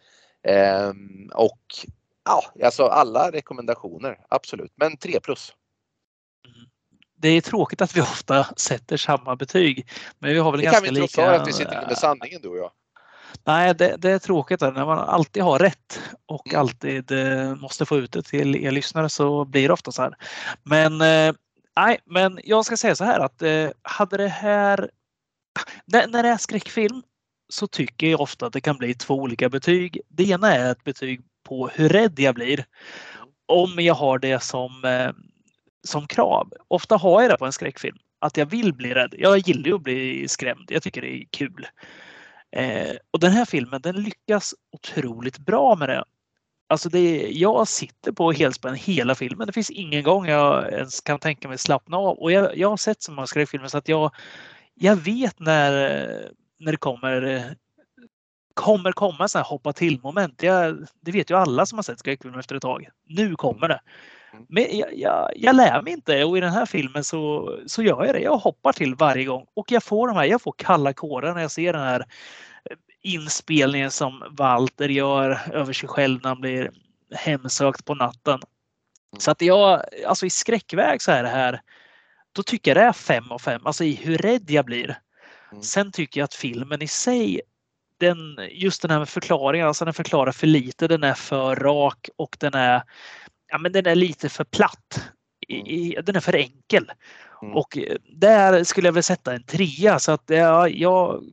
Ehm, 0.43 1.31
och 1.35 1.63
ja, 2.25 2.43
alltså 2.65 2.87
alla 2.87 3.33
rekommendationer, 3.33 4.19
absolut. 4.29 4.73
Men 4.77 4.97
3 4.97 5.21
plus. 5.21 5.53
Mm. 6.47 6.69
Det 7.19 7.29
är 7.29 7.41
tråkigt 7.41 7.81
att 7.81 7.97
vi 7.97 8.01
ofta 8.01 8.45
sätter 8.57 8.97
samma 8.97 9.37
betyg. 9.37 9.89
Men 10.19 10.31
vi 10.31 10.39
har 10.39 10.53
väl 10.53 10.61
det 10.61 10.65
ganska 10.65 10.87
kan 10.87 10.95
vi 10.95 11.01
inte 11.01 11.21
lika... 11.23 11.41
att 11.41 11.49
vi 11.49 11.53
sitter 11.53 11.87
med 11.87 11.99
sanningen 11.99 12.43
du 12.43 12.49
och 12.49 12.57
jag. 12.57 12.71
Nej, 13.45 13.75
det, 13.75 13.97
det, 13.97 14.11
är 14.11 14.19
tråkigt 14.19 14.61
när 14.61 14.87
man 14.87 14.99
alltid 14.99 15.43
har 15.43 15.59
rätt 15.59 16.01
och 16.27 16.49
mm. 16.49 16.61
alltid 16.61 17.13
eh, 17.13 17.55
måste 17.55 17.87
få 17.87 17.99
ut 17.99 18.13
det 18.13 18.23
till 18.23 18.57
er 18.57 18.71
lyssnare 18.71 19.09
så 19.09 19.45
blir 19.45 19.69
det 19.69 19.73
ofta 19.73 19.93
så 19.93 20.03
här. 20.03 20.15
Men 20.63 21.01
eh, 21.01 21.35
nej, 21.77 21.99
men 22.05 22.41
jag 22.45 22.65
ska 22.65 22.77
säga 22.77 22.95
så 22.95 23.05
här 23.05 23.21
att 23.21 23.43
eh, 23.43 23.69
hade 23.83 24.17
det 24.17 24.29
här 24.29 24.91
när, 25.85 26.07
när 26.07 26.23
det 26.23 26.29
är 26.29 26.37
skräckfilm 26.37 27.03
så 27.49 27.67
tycker 27.67 28.07
jag 28.07 28.21
ofta 28.21 28.47
att 28.47 28.53
det 28.53 28.61
kan 28.61 28.77
bli 28.77 28.95
två 28.95 29.15
olika 29.15 29.49
betyg. 29.49 30.01
Det 30.09 30.29
ena 30.29 30.55
är 30.55 30.73
ett 30.73 30.85
betyg 30.85 31.21
på 31.49 31.69
hur 31.69 31.89
rädd 31.89 32.19
jag 32.19 32.35
blir. 32.35 32.65
Om 33.47 33.75
jag 33.79 33.95
har 33.95 34.19
det 34.19 34.43
som, 34.43 34.71
som 35.85 36.07
krav. 36.07 36.53
Ofta 36.69 36.97
har 36.97 37.23
jag 37.23 37.31
det 37.31 37.37
på 37.37 37.47
en 37.47 37.53
skräckfilm. 37.53 37.97
Att 38.19 38.37
jag 38.37 38.47
vill 38.47 38.75
bli 38.75 38.95
rädd. 38.95 39.15
Jag 39.19 39.39
gillar 39.39 39.67
ju 39.67 39.75
att 39.75 39.83
bli 39.83 40.29
skrämd. 40.29 40.65
Jag 40.69 40.83
tycker 40.83 41.01
det 41.01 41.09
är 41.09 41.25
kul. 41.31 41.67
Eh, 42.57 42.97
och 43.11 43.21
den 43.21 43.33
här 43.33 43.45
filmen 43.45 43.81
den 43.81 43.97
lyckas 43.97 44.55
otroligt 44.73 45.39
bra 45.39 45.77
med 45.77 45.89
det. 45.89 46.05
Alltså 46.69 46.89
det, 46.89 47.29
jag 47.31 47.69
sitter 47.69 48.13
på 48.13 48.33
helspänn 48.33 48.75
hela 48.75 49.15
filmen. 49.15 49.47
Det 49.47 49.53
finns 49.53 49.71
ingen 49.71 50.03
gång 50.03 50.27
jag 50.27 50.73
ens 50.73 51.01
kan 51.01 51.19
tänka 51.19 51.49
mig 51.49 51.59
slappna 51.59 51.97
av. 51.97 52.19
Och 52.19 52.33
jag, 52.33 52.57
jag 52.59 52.71
har 52.71 52.77
sett 52.77 53.03
så 53.03 53.13
många 53.13 53.27
skräckfilmer 53.27 53.69
så 53.69 53.79
att 53.79 53.89
jag, 53.89 54.15
jag 54.75 54.97
vet 54.97 55.41
när, 55.41 55.73
när 56.59 56.73
det 56.73 56.79
kommer 56.79 57.55
kommer 58.55 58.93
komma 58.93 59.29
så 59.29 59.39
här 59.39 59.45
hoppa 59.45 59.73
till 59.73 60.01
moment. 60.01 60.43
Jag, 60.43 60.87
det 61.01 61.13
vet 61.13 61.31
ju 61.31 61.37
alla 61.37 61.67
som 61.67 61.79
har 61.79 61.83
sett 61.83 61.99
skräckfilmer 61.99 62.39
efter 62.39 62.55
ett 62.55 62.63
tag. 62.63 62.89
Nu 63.05 63.37
kommer 63.37 63.69
det. 63.69 63.81
Mm. 64.33 64.47
Men 64.49 64.79
jag, 64.79 64.99
jag, 64.99 65.33
jag, 65.37 65.57
lär 65.57 65.83
mig 65.83 65.93
inte 65.93 66.25
och 66.25 66.39
i 66.39 66.41
den 66.41 66.53
här 66.53 66.67
filmen 66.67 67.05
så, 67.05 67.55
så 67.67 67.83
gör 67.83 68.05
jag 68.05 68.15
det. 68.15 68.21
Jag 68.21 68.37
hoppar 68.37 68.73
till 68.73 68.95
varje 68.95 69.25
gång 69.25 69.47
och 69.55 69.73
jag 69.73 69.83
får 69.83 70.09
de 70.09 70.17
här, 70.17 70.25
jag 70.25 70.43
får 70.43 70.55
kalla 70.59 70.93
kårar 70.93 71.35
när 71.35 71.41
jag 71.41 71.51
ser 71.51 71.73
den 71.73 71.83
här 71.83 72.01
eh, 72.71 72.77
inspelningen 73.03 73.91
som 73.91 74.25
Walter 74.31 74.89
gör 74.89 75.41
över 75.53 75.73
sig 75.73 75.89
själv 75.89 76.21
när 76.23 76.29
han 76.29 76.41
blir 76.41 76.71
hemsökt 77.15 77.85
på 77.85 77.95
natten. 77.95 78.35
Mm. 78.35 79.21
Så 79.21 79.31
att 79.31 79.43
jag, 79.43 79.83
alltså 80.07 80.27
i 80.27 80.31
skräckväg 80.31 81.03
så 81.03 81.13
är 81.13 81.23
det 81.23 81.29
här, 81.29 81.61
då 82.33 82.43
tycker 82.43 82.71
jag 82.71 82.77
det 82.77 82.89
är 82.89 82.93
fem 82.93 83.31
av 83.31 83.39
fem, 83.39 83.67
alltså 83.67 83.85
i 83.85 83.95
hur 83.95 84.19
rädd 84.19 84.51
jag 84.51 84.65
blir. 84.65 84.99
Mm. 85.53 85.63
Sen 85.63 85.93
tycker 85.93 86.21
jag 86.21 86.25
att 86.25 86.35
filmen 86.35 86.83
i 86.83 86.89
sig, 86.89 87.41
den, 87.99 88.19
just 88.51 88.83
den 88.83 88.91
här 88.91 88.99
med 88.99 89.09
förklaringen, 89.09 89.67
alltså 89.67 89.85
den 89.85 89.95
förklarar 89.95 90.33
för 90.33 90.47
lite, 90.47 90.89
den 90.89 91.05
är 91.05 91.15
för 91.15 91.57
rak 91.57 92.09
och 92.17 92.37
den 92.41 92.55
är 92.55 92.83
ja, 93.49 93.59
men 93.59 93.73
den 93.73 93.87
är 93.87 93.95
lite 93.95 94.29
för 94.29 94.45
platt. 94.45 95.11
I, 95.49 95.93
mm. 95.93 96.05
den 96.05 96.17
är 96.17 96.21
för 96.21 96.37
enkel. 96.37 96.93
Mm. 97.43 97.57
Och 97.57 97.79
eh, 97.79 97.97
där 98.13 98.65
skulle 98.65 98.89
jag 98.89 98.93
väl 98.93 99.03
sätta 99.03 99.35
en 99.35 99.43
trea 99.43 99.99
så 99.99 100.13
att 100.13 100.25
ja, 100.27 100.69
jag 100.69 101.25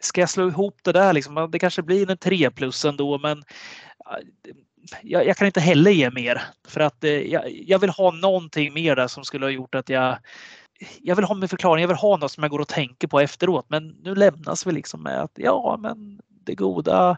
ska 0.00 0.20
jag 0.20 0.30
slå 0.30 0.48
ihop 0.48 0.78
det 0.82 0.92
där 0.92 1.12
liksom, 1.12 1.48
det 1.52 1.58
kanske 1.58 1.82
blir 1.82 2.10
en 2.10 2.18
tre 2.18 2.50
plus 2.50 2.84
ändå 2.84 3.18
men 3.18 3.42
jag, 5.02 5.26
jag, 5.26 5.36
kan 5.36 5.46
inte 5.46 5.60
heller 5.60 5.90
ge 5.90 6.10
mer 6.10 6.42
för 6.68 6.80
att 6.80 7.04
eh, 7.04 7.10
jag, 7.10 7.50
jag, 7.50 7.78
vill 7.78 7.90
ha 7.90 8.10
någonting 8.10 8.72
mer 8.72 8.96
där 8.96 9.06
som 9.06 9.24
skulle 9.24 9.46
ha 9.46 9.50
gjort 9.50 9.74
att 9.74 9.88
jag 9.88 10.18
jag 11.02 11.16
vill 11.16 11.24
ha 11.24 11.34
min 11.34 11.48
förklaring, 11.48 11.82
jag 11.82 11.88
vill 11.88 11.96
ha 11.96 12.16
något 12.16 12.32
som 12.32 12.42
jag 12.42 12.50
går 12.50 12.58
och 12.58 12.68
tänker 12.68 13.08
på 13.08 13.20
efteråt. 13.20 13.66
Men 13.68 13.88
nu 13.88 14.14
lämnas 14.14 14.66
vi 14.66 14.72
liksom 14.72 15.02
med 15.02 15.22
att 15.22 15.32
ja, 15.34 15.78
men 15.80 16.20
det 16.44 16.54
goda 16.54 17.16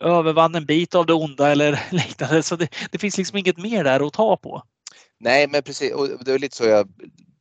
övervann 0.00 0.54
en 0.54 0.66
bit 0.66 0.94
av 0.94 1.06
det 1.06 1.14
onda 1.14 1.50
eller 1.50 1.84
liknande. 1.90 2.42
Så 2.42 2.56
det, 2.56 2.68
det 2.90 2.98
finns 2.98 3.18
liksom 3.18 3.38
inget 3.38 3.58
mer 3.58 3.84
där 3.84 4.06
att 4.06 4.12
ta 4.12 4.36
på. 4.36 4.62
Nej, 5.18 5.46
men 5.48 5.62
precis. 5.62 5.92
Och 5.92 6.24
det 6.24 6.32
är 6.32 6.38
lite 6.38 6.56
så 6.56 6.64
jag 6.64 6.88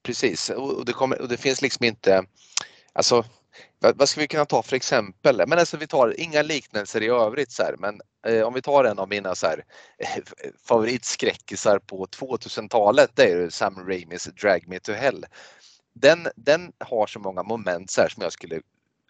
precis. 0.04 0.50
Och 0.50 0.86
det, 0.86 0.94
kommer, 0.94 1.22
och 1.22 1.28
det 1.28 1.38
finns 1.38 1.62
liksom 1.62 1.86
inte, 1.86 2.24
alltså 2.94 3.26
vad, 3.80 3.98
vad 3.98 4.10
ska 4.10 4.22
vi 4.22 4.28
kunna 4.28 4.46
ta 4.46 4.64
för 4.64 4.76
exempel? 4.76 5.44
Men 5.48 5.60
alltså 5.60 5.78
vi 5.78 5.88
tar 5.88 6.20
inga 6.20 6.42
liknelser 6.42 7.04
i 7.04 7.08
övrigt 7.08 7.52
så 7.52 7.64
här, 7.64 7.76
men 7.80 8.02
eh, 8.28 8.42
om 8.42 8.54
vi 8.54 8.62
tar 8.62 8.84
en 8.84 9.00
av 9.00 9.10
mina 9.10 9.36
så 9.36 9.48
här, 9.48 9.66
eh, 9.98 10.24
favoritskräckisar 10.68 11.80
på 11.80 12.06
2000-talet, 12.06 13.12
det 13.14 13.24
är 13.24 13.50
Sam 13.50 13.88
Raimis 13.88 14.26
Drag 14.42 14.68
Me 14.68 14.80
To 14.80 14.92
Hell. 14.92 15.26
Den, 15.94 16.28
den 16.36 16.72
har 16.78 17.08
så 17.08 17.20
många 17.20 17.44
moment 17.44 17.92
så 17.92 18.02
här, 18.02 18.10
som 18.10 18.24
jag 18.24 18.34
skulle 18.34 18.62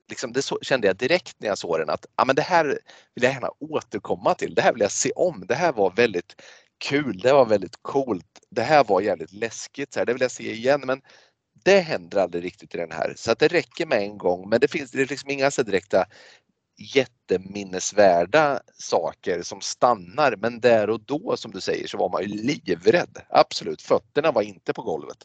Liksom 0.10 0.34
det 0.34 0.41
så, 0.41 0.60
kände 0.62 0.88
jag 0.88 0.95
direkt 0.97 1.36
när 1.39 1.47
jag 1.47 1.57
såg 1.57 1.80
den 1.80 1.89
att 1.89 2.05
ja, 2.18 2.26
men 2.26 2.36
det 2.36 2.41
här 2.41 2.66
vill 3.16 3.24
jag 3.24 3.34
gärna 3.34 3.49
återkomma 3.60 4.34
till. 4.34 4.55
Det 4.55 4.62
här 4.62 4.74
vill 4.74 4.82
jag 4.82 4.91
se 4.91 5.12
om. 5.12 5.45
Det 5.47 5.55
här 5.55 5.74
var 5.74 5.91
väldigt 5.91 6.41
kul. 6.78 7.20
Det 7.20 7.34
var 7.34 7.45
väldigt 7.45 7.76
coolt. 7.82 8.39
Det 8.49 8.62
här 8.62 8.84
var 8.84 9.01
jävligt 9.01 9.34
läskigt. 9.34 9.93
Så 9.93 9.99
här, 9.99 10.05
det 10.05 10.14
vill 10.14 10.22
jag 10.22 10.32
se 10.32 10.51
igen. 10.51 10.82
Men 10.86 11.01
det 11.64 11.80
händer 11.80 12.18
aldrig 12.18 12.43
riktigt 12.43 12.76
i 12.76 12.78
den 12.78 12.91
här. 12.91 13.14
Så 13.18 13.32
att 13.32 13.39
det 13.39 13.47
räcker 13.47 13.86
med 13.86 14.01
en 14.01 14.18
gång. 14.18 14.49
Men 14.49 14.60
det 14.60 14.68
finns 14.68 14.91
det 14.91 15.01
är 15.01 15.05
liksom 15.05 15.30
inga 15.30 15.51
så 15.51 15.64
direkta 15.64 16.05
jätteminnesvärda 16.95 18.60
saker 18.78 19.41
som 19.41 19.62
stannar. 19.62 20.36
Men 20.36 20.60
där 20.60 20.89
och 20.89 21.01
då 21.05 21.38
som 21.38 21.51
du 21.51 21.62
säger 21.62 21.88
så 21.88 21.97
var 21.97 22.10
man 22.10 22.22
ju 22.22 22.28
livrädd. 22.28 23.18
Absolut, 23.30 23.82
fötterna 23.82 24.32
var 24.32 24.41
inte 24.41 24.74
på 24.74 24.82
golvet. 24.82 25.18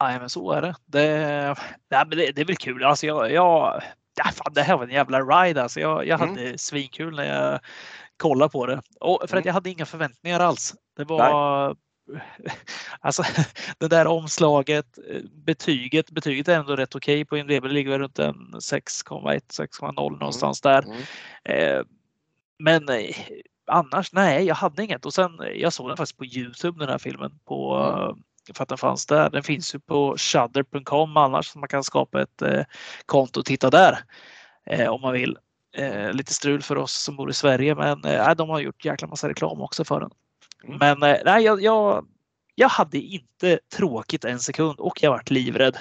Nej, 0.00 0.18
men 0.20 0.28
så 0.28 0.52
är 0.52 0.62
det. 0.62 0.74
Det, 0.86 1.54
nej, 1.90 2.04
men 2.06 2.18
det, 2.18 2.32
det 2.32 2.40
är 2.40 2.44
väl 2.44 2.56
kul. 2.56 2.84
Alltså 2.84 3.06
jag, 3.06 3.32
jag, 3.32 3.82
ja, 4.16 4.24
fan, 4.24 4.52
det 4.54 4.62
här 4.62 4.76
var 4.76 4.84
en 4.84 4.90
jävla 4.90 5.20
ride. 5.20 5.62
Alltså 5.62 5.80
jag, 5.80 6.06
jag 6.06 6.18
hade 6.18 6.40
mm. 6.40 6.58
svinkul 6.58 7.16
när 7.16 7.24
jag 7.24 7.60
kollade 8.16 8.50
på 8.50 8.66
det. 8.66 8.82
Och 9.00 9.18
för 9.20 9.24
att 9.24 9.32
mm. 9.32 9.46
jag 9.46 9.54
hade 9.54 9.70
inga 9.70 9.86
förväntningar 9.86 10.40
alls. 10.40 10.74
Det 10.96 11.04
var 11.04 11.68
nej. 11.68 11.76
Alltså 13.00 13.22
det 13.78 13.88
där 13.88 14.06
omslaget, 14.06 14.98
betyget, 15.32 16.10
betyget 16.10 16.48
är 16.48 16.58
ändå 16.58 16.76
rätt 16.76 16.94
okej 16.94 17.14
okay 17.14 17.24
på 17.24 17.38
IMDB. 17.38 17.62
Det 17.62 17.74
ligger 17.74 17.98
runt 17.98 18.18
en 18.18 18.34
6,1, 18.34 19.40
6,0 19.50 20.10
någonstans 20.10 20.64
mm. 20.64 20.84
där. 20.84 20.96
Eh, 21.54 21.82
men 22.58 22.88
eh, 22.88 23.16
annars, 23.66 24.12
nej, 24.12 24.44
jag 24.44 24.54
hade 24.54 24.84
inget. 24.84 25.06
Och 25.06 25.14
sen, 25.14 25.40
jag 25.54 25.72
såg 25.72 25.88
den 25.88 25.96
faktiskt 25.96 26.18
på 26.18 26.24
Youtube 26.24 26.78
den 26.78 26.88
här 26.88 26.98
filmen 26.98 27.38
på 27.44 27.76
mm 27.76 28.22
för 28.54 28.62
att 28.62 28.68
den 28.68 28.78
fanns 28.78 29.06
där. 29.06 29.30
Den 29.30 29.42
finns 29.42 29.74
ju 29.74 29.78
på 29.78 30.16
shudder.com 30.18 31.16
annars 31.16 31.46
så 31.46 31.58
man 31.58 31.68
kan 31.68 31.84
skapa 31.84 32.22
ett 32.22 32.42
eh, 32.42 32.64
konto 33.06 33.40
och 33.40 33.46
titta 33.46 33.70
där 33.70 33.98
eh, 34.66 34.88
om 34.88 35.00
man 35.00 35.12
vill. 35.12 35.38
Eh, 35.76 36.12
lite 36.12 36.34
strul 36.34 36.62
för 36.62 36.78
oss 36.78 36.92
som 36.92 37.16
bor 37.16 37.30
i 37.30 37.32
Sverige 37.32 37.74
men 37.74 38.04
eh, 38.04 38.34
de 38.34 38.48
har 38.50 38.60
gjort 38.60 38.84
jäkla 38.84 39.08
massa 39.08 39.28
reklam 39.28 39.60
också 39.60 39.84
för 39.84 40.00
den. 40.00 40.10
Mm. 40.64 40.78
Men 40.78 41.10
eh, 41.10 41.20
nej, 41.24 41.44
jag, 41.44 41.62
jag, 41.62 42.06
jag 42.54 42.68
hade 42.68 42.98
inte 42.98 43.58
tråkigt 43.76 44.24
en 44.24 44.40
sekund 44.40 44.80
och 44.80 45.02
jag 45.02 45.10
vart 45.10 45.30
livrädd. 45.30 45.78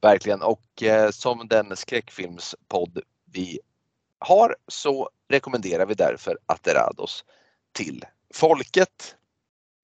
Verkligen 0.00 0.42
och 0.42 0.82
eh, 0.82 1.10
som 1.10 1.48
den 1.48 1.76
skräckfilmspodd 1.76 2.98
vi 3.32 3.60
har 4.18 4.56
så 4.68 5.10
rekommenderar 5.28 5.86
vi 5.86 5.94
därför 5.94 6.38
Aterados 6.46 7.24
till 7.72 8.04
folket. 8.34 9.16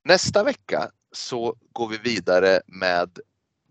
Nästa 0.05 0.44
vecka 0.44 0.90
så 1.16 1.56
går 1.72 1.88
vi 1.88 1.98
vidare 1.98 2.60
med 2.66 3.18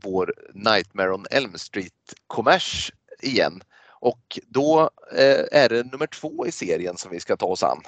vår 0.03 0.33
Nightmare 0.53 1.13
on 1.13 1.25
Elm 1.31 1.57
Street 1.57 2.13
kommers 2.27 2.91
igen. 3.21 3.61
Och 3.89 4.39
då 4.47 4.89
eh, 5.11 5.61
är 5.61 5.69
det 5.69 5.91
nummer 5.91 6.07
två 6.07 6.47
i 6.47 6.51
serien 6.51 6.97
som 6.97 7.11
vi 7.11 7.19
ska 7.19 7.37
ta 7.37 7.45
oss 7.45 7.63
an. 7.63 7.81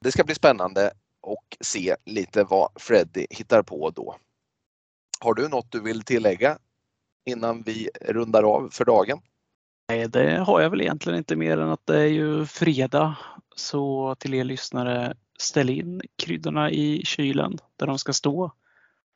Det 0.00 0.12
ska 0.12 0.24
bli 0.24 0.34
spännande 0.34 0.92
och 1.20 1.56
se 1.60 1.96
lite 2.04 2.44
vad 2.44 2.70
Freddy 2.76 3.26
hittar 3.30 3.62
på 3.62 3.90
då. 3.90 4.16
Har 5.20 5.34
du 5.34 5.48
något 5.48 5.72
du 5.72 5.80
vill 5.80 6.02
tillägga 6.02 6.58
innan 7.24 7.62
vi 7.62 7.90
rundar 8.00 8.42
av 8.42 8.68
för 8.72 8.84
dagen? 8.84 9.20
Nej, 9.88 10.08
det 10.08 10.38
har 10.38 10.60
jag 10.60 10.70
väl 10.70 10.80
egentligen 10.80 11.18
inte 11.18 11.36
mer 11.36 11.58
än 11.58 11.70
att 11.70 11.86
det 11.86 12.00
är 12.00 12.06
ju 12.06 12.46
fredag. 12.46 13.16
Så 13.56 14.14
till 14.14 14.34
er 14.34 14.44
lyssnare, 14.44 15.14
ställ 15.38 15.70
in 15.70 16.02
kryddorna 16.16 16.70
i 16.70 17.02
kylen 17.04 17.58
där 17.76 17.86
de 17.86 17.98
ska 17.98 18.12
stå 18.12 18.52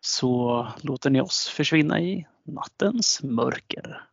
så 0.01 0.67
låter 0.83 1.11
ni 1.11 1.21
oss 1.21 1.49
försvinna 1.49 2.01
i 2.01 2.27
nattens 2.45 3.23
mörker. 3.23 4.09